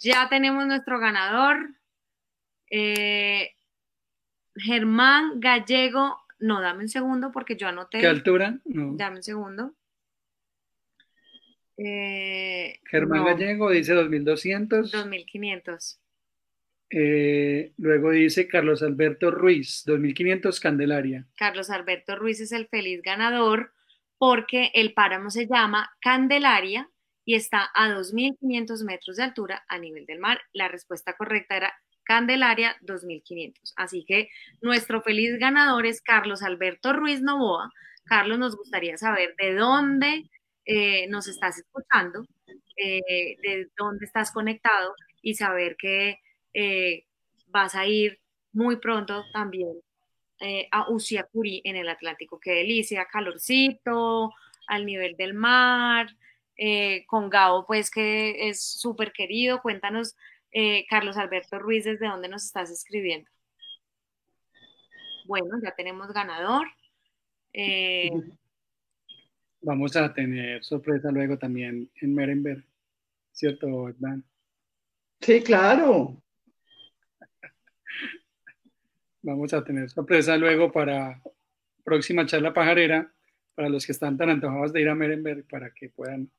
Ya 0.00 0.28
tenemos 0.28 0.66
nuestro 0.66 0.98
ganador. 0.98 1.70
Eh, 2.70 3.54
Germán 4.54 5.40
Gallego. 5.40 6.18
No, 6.38 6.60
dame 6.60 6.82
un 6.82 6.88
segundo 6.88 7.32
porque 7.32 7.56
yo 7.56 7.68
anoté. 7.68 7.98
¿Qué 7.98 8.06
altura? 8.06 8.58
No. 8.64 8.92
Dame 8.96 9.16
un 9.16 9.22
segundo. 9.22 9.74
Eh, 11.78 12.80
Germán 12.84 13.24
Gallego 13.24 13.70
dice 13.70 13.92
2200. 13.94 14.90
2500. 14.90 16.00
Eh, 16.90 17.72
luego 17.78 18.10
dice 18.12 18.46
Carlos 18.46 18.82
Alberto 18.82 19.30
Ruiz, 19.30 19.82
2500 19.86 20.60
Candelaria. 20.60 21.26
Carlos 21.36 21.70
Alberto 21.70 22.16
Ruiz 22.16 22.40
es 22.40 22.52
el 22.52 22.68
feliz 22.68 23.02
ganador 23.02 23.72
porque 24.18 24.70
el 24.72 24.94
páramo 24.94 25.30
se 25.30 25.46
llama 25.46 25.90
Candelaria 26.00 26.88
y 27.24 27.34
está 27.34 27.70
a 27.74 27.90
2500 27.90 28.84
metros 28.84 29.16
de 29.16 29.24
altura 29.24 29.64
a 29.68 29.78
nivel 29.78 30.06
del 30.06 30.20
mar. 30.20 30.40
La 30.52 30.68
respuesta 30.68 31.14
correcta 31.14 31.56
era 31.56 31.74
Candelaria 32.06 32.76
2500. 32.82 33.74
Así 33.76 34.04
que 34.06 34.30
nuestro 34.62 35.02
feliz 35.02 35.38
ganador 35.38 35.86
es 35.86 36.00
Carlos 36.00 36.42
Alberto 36.42 36.92
Ruiz 36.92 37.20
Novoa. 37.20 37.70
Carlos, 38.04 38.38
nos 38.38 38.56
gustaría 38.56 38.96
saber 38.96 39.34
de 39.36 39.54
dónde 39.54 40.30
eh, 40.64 41.08
nos 41.08 41.28
estás 41.28 41.58
escuchando, 41.58 42.26
eh, 42.76 43.36
de 43.42 43.68
dónde 43.76 44.04
estás 44.04 44.30
conectado 44.30 44.94
y 45.20 45.34
saber 45.34 45.76
que 45.76 46.18
eh, 46.54 47.04
vas 47.48 47.74
a 47.74 47.86
ir 47.86 48.20
muy 48.52 48.76
pronto 48.76 49.24
también 49.32 49.72
a 50.70 50.90
Usiacurí 50.90 51.62
en 51.64 51.76
el 51.76 51.88
Atlántico. 51.88 52.38
Qué 52.38 52.50
delicia, 52.52 53.06
calorcito, 53.10 54.34
al 54.66 54.84
nivel 54.84 55.16
del 55.16 55.32
mar, 55.32 56.08
con 57.06 57.30
Gabo, 57.30 57.64
pues 57.66 57.90
que 57.90 58.50
es 58.50 58.62
súper 58.62 59.12
querido. 59.12 59.62
Cuéntanos, 59.62 60.14
Carlos 60.88 61.16
Alberto 61.16 61.58
Ruiz, 61.58 61.84
desde 61.84 62.06
dónde 62.06 62.28
nos 62.28 62.44
estás 62.44 62.70
escribiendo. 62.70 63.30
Bueno, 65.26 65.58
ya 65.62 65.74
tenemos 65.74 66.12
ganador. 66.12 66.66
Vamos 69.60 69.96
a 69.96 70.14
tener 70.14 70.62
sorpresa 70.64 71.10
luego 71.10 71.36
también 71.38 71.90
en 72.00 72.14
Merenberg, 72.14 72.64
¿cierto, 73.32 73.92
Dan? 73.98 74.24
Sí, 75.20 75.42
claro. 75.42 76.22
Vamos 79.22 79.52
a 79.52 79.64
tener 79.64 79.90
sorpresa 79.90 80.36
luego 80.36 80.70
para 80.70 81.20
próxima 81.82 82.24
charla 82.24 82.54
pajarera, 82.54 83.12
para 83.54 83.68
los 83.68 83.84
que 83.84 83.92
están 83.92 84.16
tan 84.16 84.30
antojados 84.30 84.72
de 84.72 84.82
ir 84.82 84.88
a 84.88 84.94
Merenberg, 84.94 85.46
para 85.48 85.74
que 85.74 85.88
puedan 85.88 86.30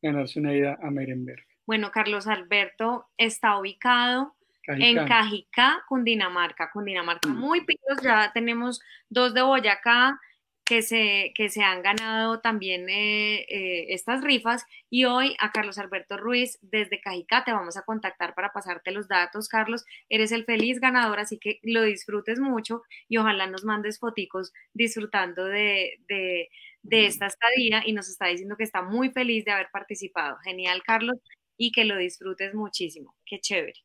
ganarse 0.00 0.40
una 0.40 0.54
ida 0.54 0.78
a 0.80 0.90
Merenberg. 0.90 1.44
Bueno, 1.66 1.90
Carlos 1.90 2.26
Alberto 2.26 3.06
está 3.16 3.58
ubicado 3.58 4.34
en 4.66 5.06
Cajicá, 5.06 5.84
Cundinamarca. 5.88 6.70
Cundinamarca, 6.70 7.28
mm. 7.28 7.36
muy 7.36 7.64
picos, 7.64 8.00
ya 8.02 8.32
tenemos 8.32 8.80
dos 9.08 9.34
de 9.34 9.42
Boyacá 9.42 10.20
que 10.64 10.80
se, 10.80 11.32
que 11.34 11.50
se 11.50 11.62
han 11.62 11.82
ganado 11.82 12.40
también 12.40 12.88
eh, 12.88 13.44
eh, 13.48 13.86
estas 13.90 14.22
rifas 14.22 14.64
y 14.88 15.04
hoy 15.04 15.36
a 15.38 15.52
Carlos 15.52 15.78
Alberto 15.78 16.16
Ruiz 16.16 16.58
desde 16.62 17.00
Cajicá 17.00 17.44
te 17.44 17.52
vamos 17.52 17.76
a 17.76 17.82
contactar 17.82 18.34
para 18.34 18.52
pasarte 18.52 18.90
los 18.90 19.06
datos, 19.06 19.48
Carlos. 19.48 19.84
Eres 20.08 20.32
el 20.32 20.44
feliz 20.44 20.80
ganador, 20.80 21.20
así 21.20 21.38
que 21.38 21.60
lo 21.62 21.82
disfrutes 21.82 22.40
mucho 22.40 22.82
y 23.08 23.18
ojalá 23.18 23.46
nos 23.46 23.64
mandes 23.64 23.98
foticos 23.98 24.52
disfrutando 24.72 25.44
de, 25.44 26.00
de, 26.08 26.48
de 26.82 27.06
esta 27.06 27.26
estadía 27.26 27.82
y 27.84 27.92
nos 27.92 28.08
está 28.08 28.26
diciendo 28.26 28.56
que 28.56 28.64
está 28.64 28.80
muy 28.80 29.10
feliz 29.10 29.44
de 29.44 29.52
haber 29.52 29.68
participado. 29.70 30.38
Genial, 30.44 30.82
Carlos, 30.82 31.18
y 31.56 31.72
que 31.72 31.84
lo 31.84 31.96
disfrutes 31.96 32.54
muchísimo. 32.54 33.14
Qué 33.24 33.40
chévere. 33.40 33.80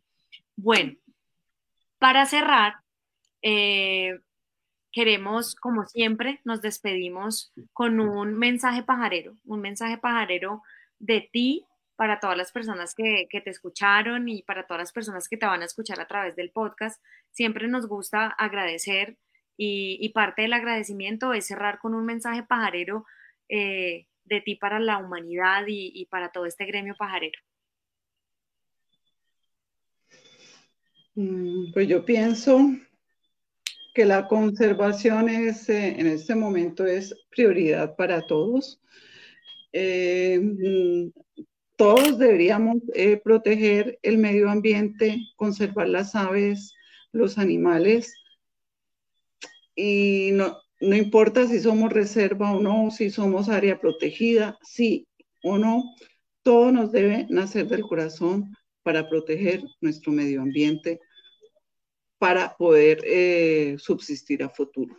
Bueno, 0.56 0.96
para 2.00 2.26
cerrar, 2.26 2.76
eh, 3.42 4.20
queremos, 4.92 5.56
como 5.56 5.86
siempre, 5.86 6.42
nos 6.44 6.62
despedimos 6.62 7.54
con 7.74 8.00
un 8.00 8.38
mensaje 8.38 8.84
pajarero, 8.84 9.36
un 9.46 9.62
mensaje 9.62 9.98
pajarero 9.98 10.62
de 10.98 11.30
ti 11.32 11.66
para 11.96 12.20
todas 12.20 12.38
las 12.38 12.52
personas 12.52 12.96
que, 12.96 13.28
te 13.30 13.50
escucharon 13.50 14.30
y 14.30 14.44
para 14.44 14.66
todas 14.66 14.82
las 14.82 14.92
personas 14.94 15.28
que 15.28 15.38
te 15.38 15.46
van 15.46 15.62
a 15.62 15.66
escuchar 15.66 16.00
a 16.00 16.08
través 16.08 16.36
del 16.36 16.50
podcast. 16.50 17.04
Siempre 17.32 17.68
nos 17.68 17.88
gusta 17.88 18.28
agradecer 18.28 19.18
y, 19.58 20.10
parte 20.14 20.44
del 20.44 20.54
agradecimiento 20.54 21.34
es 21.34 21.48
cerrar 21.48 21.80
con 21.80 21.94
un 21.94 22.06
mensaje 22.06 22.44
pajarero 22.44 23.06
eh, 23.50 24.08
de 24.24 24.42
ti 24.42 24.56
para 24.56 24.80
la 24.80 24.98
humanidad 24.98 25.66
y 25.68 26.06
para 26.06 26.32
todo 26.32 26.46
este 26.46 26.66
gremio 26.66 26.96
pajarero. 26.96 27.40
Pues 31.16 31.88
yo 31.88 32.06
pienso 32.06 32.60
que 33.94 34.06
la 34.06 34.28
conservación 34.28 35.30
es, 35.30 35.68
eh, 35.70 35.96
en 36.00 36.08
este 36.08 36.36
momento 36.36 36.86
es 36.86 37.16
prioridad 37.30 37.96
para 37.96 38.26
todos. 38.26 38.80
Eh, 39.74 40.40
mm, 40.40 41.10
todos 41.76 42.18
deberíamos 42.18 42.78
eh, 42.94 43.18
proteger 43.18 44.00
el 44.02 44.18
medio 44.18 44.50
ambiente, 44.50 45.20
conservar 45.36 45.90
las 45.90 46.16
aves, 46.16 46.74
los 47.12 47.38
animales. 47.38 48.14
Y 49.76 50.32
no, 50.34 50.58
no 50.82 50.96
importa 50.96 51.48
si 51.48 51.60
somos 51.60 51.92
reserva 51.92 52.52
o 52.52 52.62
no, 52.62 52.92
si 52.92 53.10
somos 53.10 53.50
área 53.50 53.80
protegida, 53.80 54.58
sí 54.62 55.08
o 55.44 55.58
no, 55.58 55.84
todo 56.44 56.72
nos 56.72 56.92
debe 56.92 57.28
nacer 57.30 57.68
del 57.68 57.82
corazón 57.82 58.56
para 58.90 59.08
proteger 59.08 59.62
nuestro 59.82 60.12
medio 60.12 60.42
ambiente, 60.42 61.00
para 62.18 62.58
poder 62.58 63.00
eh, 63.06 63.76
subsistir 63.78 64.42
a 64.42 64.50
futuro. 64.50 64.98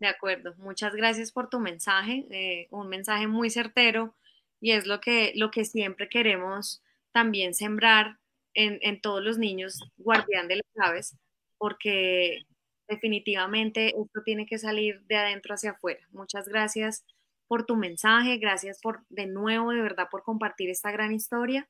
De 0.00 0.08
acuerdo, 0.08 0.52
muchas 0.56 0.96
gracias 0.96 1.30
por 1.30 1.48
tu 1.48 1.60
mensaje, 1.60 2.26
eh, 2.32 2.66
un 2.72 2.88
mensaje 2.88 3.28
muy 3.28 3.50
certero 3.50 4.16
y 4.60 4.72
es 4.72 4.84
lo 4.84 5.00
que, 5.00 5.32
lo 5.36 5.52
que 5.52 5.64
siempre 5.64 6.08
queremos 6.08 6.82
también 7.12 7.54
sembrar 7.54 8.18
en, 8.54 8.80
en 8.82 9.00
todos 9.00 9.22
los 9.22 9.38
niños 9.38 9.78
guardián 9.96 10.48
de 10.48 10.56
las 10.56 10.88
aves, 10.88 11.16
porque 11.56 12.40
definitivamente 12.88 13.90
esto 13.90 14.24
tiene 14.24 14.44
que 14.44 14.58
salir 14.58 15.02
de 15.02 15.14
adentro 15.14 15.54
hacia 15.54 15.70
afuera. 15.70 16.04
Muchas 16.10 16.48
gracias 16.48 17.04
por 17.50 17.66
tu 17.66 17.74
mensaje, 17.74 18.38
gracias 18.38 18.78
por 18.80 19.04
de 19.08 19.26
nuevo, 19.26 19.72
de 19.72 19.82
verdad, 19.82 20.06
por 20.08 20.22
compartir 20.22 20.70
esta 20.70 20.92
gran 20.92 21.12
historia. 21.12 21.68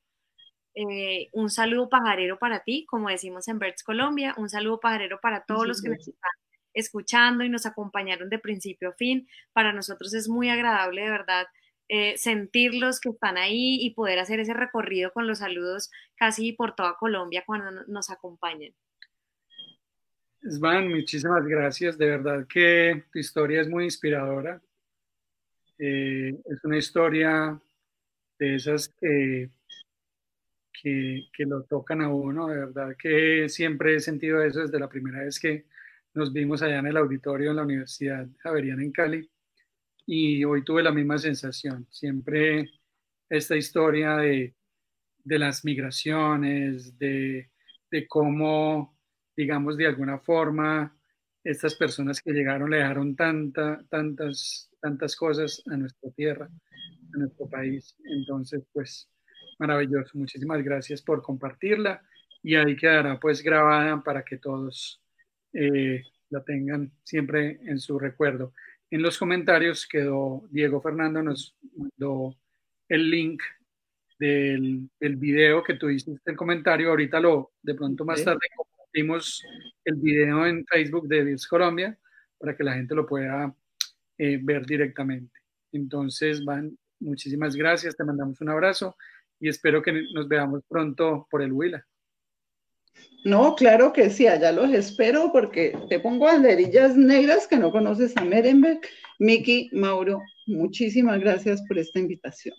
Eh, 0.75 1.29
un 1.33 1.49
saludo 1.49 1.89
pajarero 1.89 2.37
para 2.37 2.59
ti, 2.59 2.85
como 2.87 3.09
decimos 3.09 3.47
en 3.47 3.57
Birds 3.57 3.81
Colombia, 3.81 4.35
un 4.37 4.47
saludo 4.47 4.79
pajarero 4.79 5.19
para 5.19 5.43
todos 5.43 5.65
los 5.65 5.81
que 5.81 5.89
nos 5.89 6.07
están 6.07 6.31
escuchando 6.75 7.43
y 7.43 7.49
nos 7.49 7.65
acompañaron 7.65 8.29
de 8.29 8.37
principio 8.37 8.89
a 8.89 8.93
fin. 8.93 9.27
Para 9.53 9.73
nosotros 9.73 10.13
es 10.13 10.29
muy 10.29 10.49
agradable, 10.49 11.01
de 11.01 11.09
verdad, 11.09 11.47
eh, 11.89 12.15
sentirlos 12.15 12.99
que 12.99 13.09
están 13.09 13.39
ahí 13.39 13.79
y 13.81 13.95
poder 13.95 14.19
hacer 14.19 14.39
ese 14.39 14.53
recorrido 14.53 15.11
con 15.11 15.25
los 15.25 15.39
saludos 15.39 15.89
casi 16.15 16.53
por 16.53 16.75
toda 16.75 16.95
Colombia 16.99 17.41
cuando 17.43 17.71
nos 17.87 18.11
acompañan. 18.11 18.71
Svan, 20.43 20.89
muchísimas 20.89 21.43
gracias. 21.47 21.97
De 21.97 22.05
verdad 22.05 22.45
que 22.47 23.03
tu 23.11 23.17
historia 23.17 23.61
es 23.61 23.67
muy 23.67 23.85
inspiradora. 23.85 24.61
Eh, 25.83 26.39
es 26.45 26.63
una 26.63 26.77
historia 26.77 27.59
de 28.37 28.55
esas 28.55 28.89
que 28.89 29.49
que, 30.81 31.45
lo 31.45 31.63
tocan 31.63 32.01
a 32.01 32.09
uno. 32.09 32.47
De 32.47 32.57
verdad 32.57 32.95
que 32.97 33.47
siempre 33.49 33.95
he 33.95 33.99
sentido 33.99 34.41
eso 34.41 34.61
desde 34.61 34.79
la 34.79 34.89
primera 34.89 35.23
vez 35.23 35.39
que 35.39 35.65
nos 36.13 36.33
vimos 36.33 36.61
allá 36.61 36.79
en 36.79 36.87
el 36.87 36.97
auditorio 36.97 37.51
en 37.51 37.57
la 37.57 37.63
Universidad 37.63 38.27
Javeriana 38.39 38.83
en 38.83 38.91
Cali. 38.91 39.29
Y 40.05 40.43
hoy 40.43 40.63
tuve 40.63 40.83
la 40.83 40.91
misma 40.91 41.17
sensación. 41.17 41.87
Siempre 41.89 42.69
esta 43.29 43.55
historia 43.55 44.17
de, 44.17 44.55
las 45.25 45.63
migraciones, 45.63 46.97
de, 46.97 47.49
cómo, 48.09 48.97
digamos, 49.35 49.77
de 49.77 49.87
alguna 49.87 50.19
forma, 50.19 50.97
estas 51.43 51.75
personas 51.75 52.21
que 52.21 52.31
llegaron 52.31 52.69
le 52.69 52.77
dejaron 52.77 53.15
tanta, 53.15 53.83
tantas, 53.89 54.69
tantas 54.79 55.15
cosas 55.15 55.61
a 55.71 55.77
nuestra 55.77 56.11
tierra, 56.11 56.49
a 57.13 57.17
nuestro 57.17 57.47
país. 57.47 57.95
Entonces, 58.03 58.63
pues, 58.73 59.09
Maravilloso, 59.61 60.17
muchísimas 60.17 60.63
gracias 60.63 61.03
por 61.03 61.21
compartirla 61.21 62.01
y 62.41 62.55
ahí 62.55 62.75
quedará 62.75 63.19
pues 63.19 63.43
grabada 63.43 64.01
para 64.01 64.23
que 64.23 64.37
todos 64.37 64.99
eh, 65.53 66.01
la 66.31 66.43
tengan 66.43 66.91
siempre 67.03 67.59
en 67.65 67.77
su 67.77 67.99
recuerdo. 67.99 68.53
En 68.89 69.03
los 69.03 69.19
comentarios 69.19 69.87
quedó 69.87 70.47
Diego 70.49 70.81
Fernando, 70.81 71.21
nos 71.21 71.55
mandó 71.75 72.35
el 72.89 73.11
link 73.11 73.43
del, 74.17 74.89
del 74.99 75.15
video 75.17 75.63
que 75.63 75.75
tú 75.75 75.91
hiciste 75.91 76.31
el 76.31 76.35
comentario. 76.35 76.89
Ahorita 76.89 77.19
lo, 77.19 77.51
de 77.61 77.75
pronto 77.75 78.03
más 78.03 78.23
tarde 78.23 78.39
compartimos 78.91 79.41
el 79.85 79.95
video 79.95 80.45
en 80.45 80.65
Facebook 80.65 81.07
de 81.07 81.23
Dios 81.23 81.47
Colombia 81.47 81.97
para 82.37 82.57
que 82.57 82.63
la 82.63 82.73
gente 82.73 82.93
lo 82.93 83.05
pueda 83.05 83.55
eh, 84.17 84.37
ver 84.41 84.65
directamente. 84.65 85.31
Entonces, 85.71 86.43
Van, 86.43 86.77
muchísimas 86.99 87.55
gracias, 87.55 87.95
te 87.95 88.03
mandamos 88.03 88.41
un 88.41 88.49
abrazo 88.49 88.97
y 89.39 89.47
espero 89.47 89.81
que 89.81 90.03
nos 90.13 90.27
veamos 90.27 90.63
pronto 90.67 91.25
por 91.31 91.41
el 91.41 91.53
Huila. 91.53 91.85
No, 93.23 93.55
claro 93.55 93.93
que 93.93 94.09
sí, 94.09 94.27
allá 94.27 94.51
los 94.51 94.73
espero 94.73 95.31
porque 95.31 95.77
te 95.89 95.99
pongo 96.01 96.25
banderillas 96.25 96.97
negras 96.97 97.47
que 97.47 97.57
no 97.57 97.71
conoces 97.71 98.17
a 98.17 98.25
Merenberg. 98.25 98.81
Miki, 99.19 99.69
Mauro, 99.71 100.19
muchísimas 100.47 101.19
gracias 101.21 101.61
por 101.65 101.77
esta 101.77 101.99
invitación. 101.99 102.55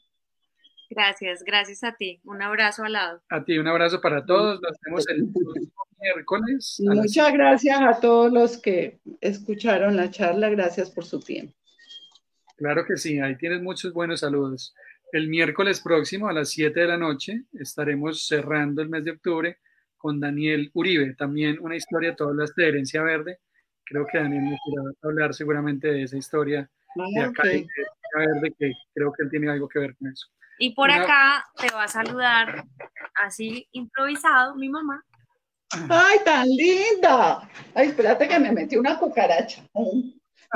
Gracias, 0.95 1.43
gracias 1.45 1.85
a 1.85 1.95
ti. 1.97 2.21
Un 2.25 2.43
abrazo 2.43 2.85
al 2.85 2.93
lado. 2.93 3.23
A 3.31 3.45
ti, 3.45 3.59
un 3.59 3.67
abrazo 3.67 4.01
para 4.01 4.25
todos. 4.25 4.61
Nos 4.61 4.77
vemos 4.85 5.09
el 5.09 5.29
miércoles. 6.01 6.83
Muchas 6.85 7.33
gracias 7.33 7.81
a 7.81 8.01
todos 8.01 8.33
los 8.33 8.59
que 8.59 9.01
escucharon 9.21 9.97
la 9.97 10.11
charla. 10.11 10.51
Gracias 10.51 10.91
por 10.91 11.05
su 11.05 11.21
tiempo. 11.21 11.55
Claro 12.57 12.85
que 12.87 12.97
sí, 12.97 13.19
ahí 13.19 13.37
tienes 13.37 13.63
muchos 13.63 13.93
buenos 13.93 14.21
saludos. 14.21 14.75
El 15.13 15.29
miércoles 15.29 15.81
próximo 15.81 16.29
a 16.29 16.33
las 16.33 16.51
7 16.51 16.79
de 16.79 16.87
la 16.87 16.97
noche 16.97 17.43
estaremos 17.53 18.27
cerrando 18.27 18.83
el 18.83 18.89
mes 18.89 19.05
de 19.05 19.13
octubre 19.13 19.59
con 19.97 20.21
Daniel 20.21 20.71
Uribe, 20.75 21.15
también 21.15 21.59
una 21.61 21.77
historia, 21.77 22.15
todas 22.15 22.37
las 22.37 22.55
de 22.55 22.69
herencia 22.69 23.03
verde. 23.03 23.39
Creo 23.85 24.07
que 24.11 24.19
Daniel 24.19 24.45
nos 24.45 24.61
irá 24.67 24.83
a 24.83 25.07
hablar 25.07 25.35
seguramente 25.35 25.89
de 25.89 26.03
esa 26.05 26.17
historia 26.17 26.71
de 26.95 27.21
ah, 27.21 27.27
acá, 27.27 27.43
de 27.45 27.55
herencia 27.55 27.85
verde, 28.15 28.55
que 28.59 28.73
creo 28.95 29.13
que 29.13 29.23
él 29.25 29.31
tiene 29.31 29.51
algo 29.51 29.69
que 29.69 29.79
ver 29.79 29.97
con 29.97 30.09
eso. 30.09 30.29
Y 30.63 30.71
por 30.77 30.93
acá 30.93 31.45
te 31.61 31.69
va 31.75 31.83
a 31.83 31.89
saludar, 31.89 32.65
así 33.25 33.67
improvisado, 33.73 34.55
mi 34.55 34.69
mamá. 34.69 35.05
¡Ay, 35.89 36.19
tan 36.25 36.49
linda! 36.49 37.51
Ay, 37.75 37.89
espérate 37.89 38.29
que 38.29 38.39
me 38.39 38.53
metí 38.53 38.77
una 38.77 38.97
cucaracha. 38.97 39.61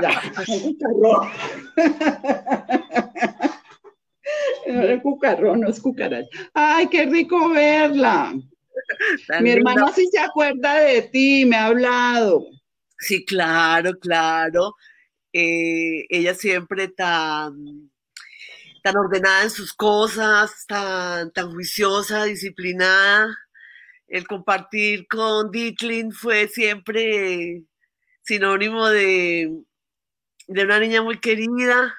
Ya, 0.00 0.22
un 0.46 0.78
No 4.68 4.82
es 4.84 5.02
cucarrón, 5.02 5.62
no 5.62 5.70
es 5.70 5.80
cucaracha. 5.80 6.28
Ay, 6.54 6.86
qué 6.86 7.06
rico 7.06 7.48
verla. 7.48 8.32
Mi 9.40 9.50
hermana 9.50 9.90
sí 9.92 10.06
se 10.12 10.20
acuerda 10.20 10.82
de 10.82 11.02
ti, 11.02 11.44
me 11.46 11.56
ha 11.56 11.66
hablado. 11.66 12.46
Sí, 12.96 13.24
claro, 13.24 13.98
claro. 13.98 14.76
Eh, 15.32 16.06
ella 16.10 16.32
siempre 16.32 16.86
tan, 16.86 17.90
tan 18.86 18.96
ordenada 18.98 19.42
en 19.42 19.50
sus 19.50 19.72
cosas, 19.74 20.64
tan, 20.68 21.32
tan 21.32 21.50
juiciosa, 21.50 22.22
disciplinada. 22.22 23.36
El 24.06 24.28
compartir 24.28 25.08
con 25.08 25.50
Ditlin 25.50 26.12
fue 26.12 26.46
siempre 26.46 27.64
sinónimo 28.22 28.86
de, 28.86 29.50
de 30.46 30.62
una 30.62 30.78
niña 30.78 31.02
muy 31.02 31.18
querida, 31.18 31.96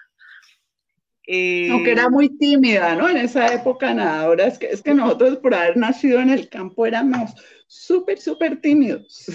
aunque 1.27 1.91
era 1.91 2.09
muy 2.09 2.29
tímida, 2.37 2.95
¿no? 2.95 3.09
En 3.09 3.17
esa 3.17 3.53
época 3.53 3.93
nada. 3.93 4.21
Ahora 4.21 4.47
es 4.47 4.57
que, 4.57 4.67
es 4.67 4.81
que 4.81 4.93
nosotros 4.93 5.39
por 5.39 5.55
haber 5.55 5.75
nacido 5.75 6.21
en 6.21 6.29
el 6.29 6.47
campo 6.47 6.85
éramos 6.85 7.33
súper, 7.67 8.17
súper 8.17 8.61
tímidos. 8.61 9.25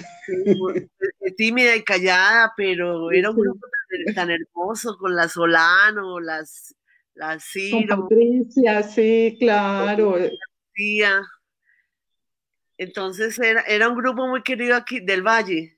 tímida 1.37 1.75
y 1.75 1.83
callada, 1.83 2.51
pero 2.57 3.11
era 3.11 3.29
un 3.29 3.37
grupo 3.37 3.67
tan, 4.15 4.31
hermoso 4.31 4.97
con 4.97 5.15
la 5.15 5.29
Solano, 5.29 6.19
las, 6.19 6.75
las 7.15 7.43
Ciro. 7.43 7.95
Con 7.95 8.09
Patricia, 8.09 8.83
sí, 8.83 9.37
claro. 9.39 10.17
Entonces 12.77 13.39
era, 13.39 13.61
era 13.61 13.87
un 13.87 13.95
grupo 13.95 14.27
muy 14.27 14.41
querido 14.43 14.75
aquí 14.75 14.99
del 14.99 15.21
Valle. 15.21 15.77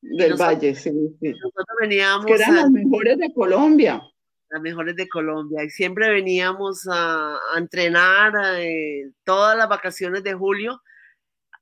Del 0.00 0.34
Valle, 0.34 0.74
sí, 0.74 0.90
sí. 1.20 1.30
Nosotros 1.30 1.76
veníamos. 1.80 2.26
Que 2.26 2.34
eran 2.34 2.56
las 2.56 2.70
mejores 2.70 3.18
de 3.18 3.32
Colombia. 3.32 4.02
Las 4.48 4.60
mejores 4.60 4.96
de 4.96 5.08
Colombia. 5.08 5.64
Y 5.64 5.70
siempre 5.70 6.10
veníamos 6.10 6.86
a, 6.90 7.38
entrenar 7.56 8.32
eh, 8.58 9.10
todas 9.24 9.56
las 9.56 9.68
vacaciones 9.68 10.22
de 10.22 10.34
julio. 10.34 10.82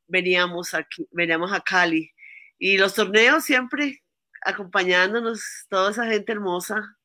Veníamos 0.07 0.75
aquí, 0.75 1.07
veníamos 1.13 1.53
a 1.53 1.61
Cali. 1.61 2.11
Y 2.59 2.79
los 2.79 2.95
torneos 2.95 3.45
siempre 3.45 4.03
acompañándonos, 4.43 5.67
toda 5.69 5.91
esa 5.91 6.07
gente 6.07 6.33
hermosa. 6.33 6.97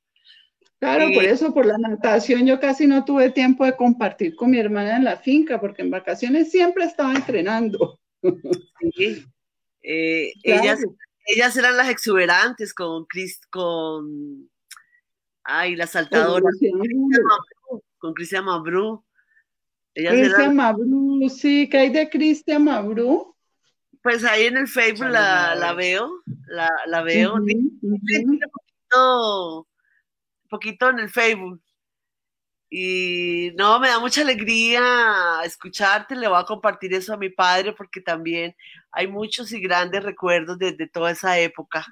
Claro, 0.86 1.12
por 1.14 1.24
eso, 1.24 1.54
por 1.54 1.66
la 1.66 1.78
natación, 1.78 2.46
yo 2.46 2.60
casi 2.60 2.88
no 2.88 3.04
tuve 3.06 3.32
tiempo 3.32 3.66
de 3.66 3.76
compartir 3.76 4.36
con 4.36 4.52
mi 4.52 4.60
hermana 4.60 4.98
en 4.98 5.04
la 5.04 5.18
finca, 5.18 5.60
porque 5.60 5.82
en 5.82 5.92
vacaciones 5.92 6.52
siempre 6.52 6.86
estaba 6.86 7.14
entrenando. 7.14 8.00
Sí. 8.96 9.26
Eh, 9.82 10.34
ellas, 10.44 10.80
ellas 11.28 11.58
eran 11.58 11.78
las 11.78 11.90
exuberantes 11.90 12.74
con 12.74 13.06
con 13.50 14.50
ay, 15.44 15.76
la 15.76 15.88
saltadora 15.88 16.46
con 17.98 18.14
Cristian 18.14 18.46
Mabrú. 18.46 19.04
Cristian 19.94 20.56
Mabrú, 20.56 21.30
sí, 21.30 21.70
¿qué 21.70 21.78
hay 21.78 21.90
de 21.90 22.10
Cristian 22.10 22.64
Mabrú? 22.64 23.36
Pues 24.04 24.24
ahí 24.24 24.46
en 24.46 24.58
el 24.58 24.68
Facebook 24.68 25.08
la, 25.10 25.74
veo, 25.76 26.22
la, 26.48 26.70
la 26.86 27.02
veo. 27.02 27.34
un 27.36 28.40
poquito 30.56 30.90
en 30.90 31.00
el 31.00 31.10
Facebook. 31.10 31.62
Y 32.70 33.52
no, 33.58 33.80
me 33.80 33.88
da 33.88 34.00
mucha 34.00 34.22
alegría 34.22 35.42
escucharte, 35.44 36.16
le 36.16 36.28
voy 36.28 36.40
a 36.40 36.46
compartir 36.46 36.94
eso 36.94 37.14
a 37.14 37.18
mi 37.18 37.30
padre 37.30 37.74
porque 37.74 38.02
también 38.02 38.56
hay 38.92 39.08
muchos 39.08 39.52
y 39.52 39.62
grandes 39.62 40.04
recuerdos 40.04 40.58
desde 40.58 40.88
toda 40.88 41.12
esa 41.12 41.38
época. 41.38 41.86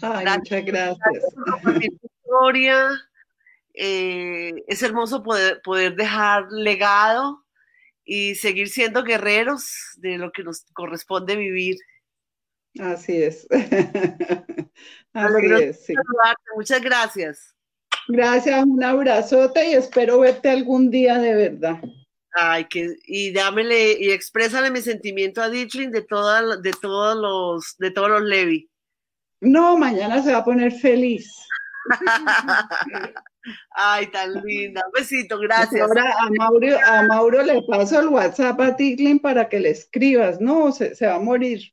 Ay, 0.00 0.26
muchas 0.26 0.64
gracias. 0.64 1.24
historia. 2.24 2.90
Eh, 3.74 4.52
es 4.66 4.82
hermoso 4.82 5.22
poder, 5.22 5.62
poder 5.62 5.96
dejar 5.96 6.46
legado 6.50 7.42
y 8.04 8.34
seguir 8.34 8.68
siendo 8.68 9.02
guerreros 9.02 9.96
de 9.96 10.18
lo 10.18 10.30
que 10.30 10.42
nos 10.42 10.64
corresponde 10.72 11.36
vivir. 11.36 11.76
Así 12.80 13.22
es. 13.22 13.46
Así 15.12 15.46
es 15.52 15.86
Muchas 16.56 16.80
gracias. 16.80 17.54
Gracias, 18.08 18.64
un 18.64 18.82
abrazote 18.82 19.70
y 19.70 19.74
espero 19.74 20.20
verte 20.20 20.50
algún 20.50 20.90
día 20.90 21.18
de 21.18 21.34
verdad. 21.34 21.80
Ay, 22.34 22.64
que, 22.64 22.96
y 23.06 23.32
dámele, 23.32 23.98
y 24.00 24.10
exprésale 24.10 24.70
mi 24.70 24.80
sentimiento 24.80 25.42
a 25.42 25.50
Ditchling 25.50 25.90
de 25.90 26.02
toda, 26.02 26.56
de 26.56 26.72
todos 26.72 27.16
los, 27.16 27.76
de 27.78 27.90
todos 27.90 28.08
los 28.08 28.22
Levi. 28.22 28.70
No, 29.40 29.76
mañana 29.76 30.22
se 30.22 30.32
va 30.32 30.38
a 30.38 30.44
poner 30.44 30.72
feliz. 30.72 31.30
Ay, 33.70 34.06
tan 34.06 34.34
linda. 34.44 34.82
Un 34.86 34.92
besito, 34.92 35.38
gracias. 35.38 35.82
Ahora 35.82 36.14
a 36.18 36.30
Mauro, 36.30 36.78
a 36.86 37.02
Mauro 37.02 37.42
le 37.42 37.62
paso 37.62 38.00
el 38.00 38.08
WhatsApp 38.08 38.60
a 38.60 38.70
Ditchling 38.70 39.18
para 39.18 39.48
que 39.48 39.60
le 39.60 39.70
escribas. 39.70 40.40
No, 40.40 40.72
se, 40.72 40.94
va 41.04 41.16
a 41.16 41.20
morir. 41.20 41.72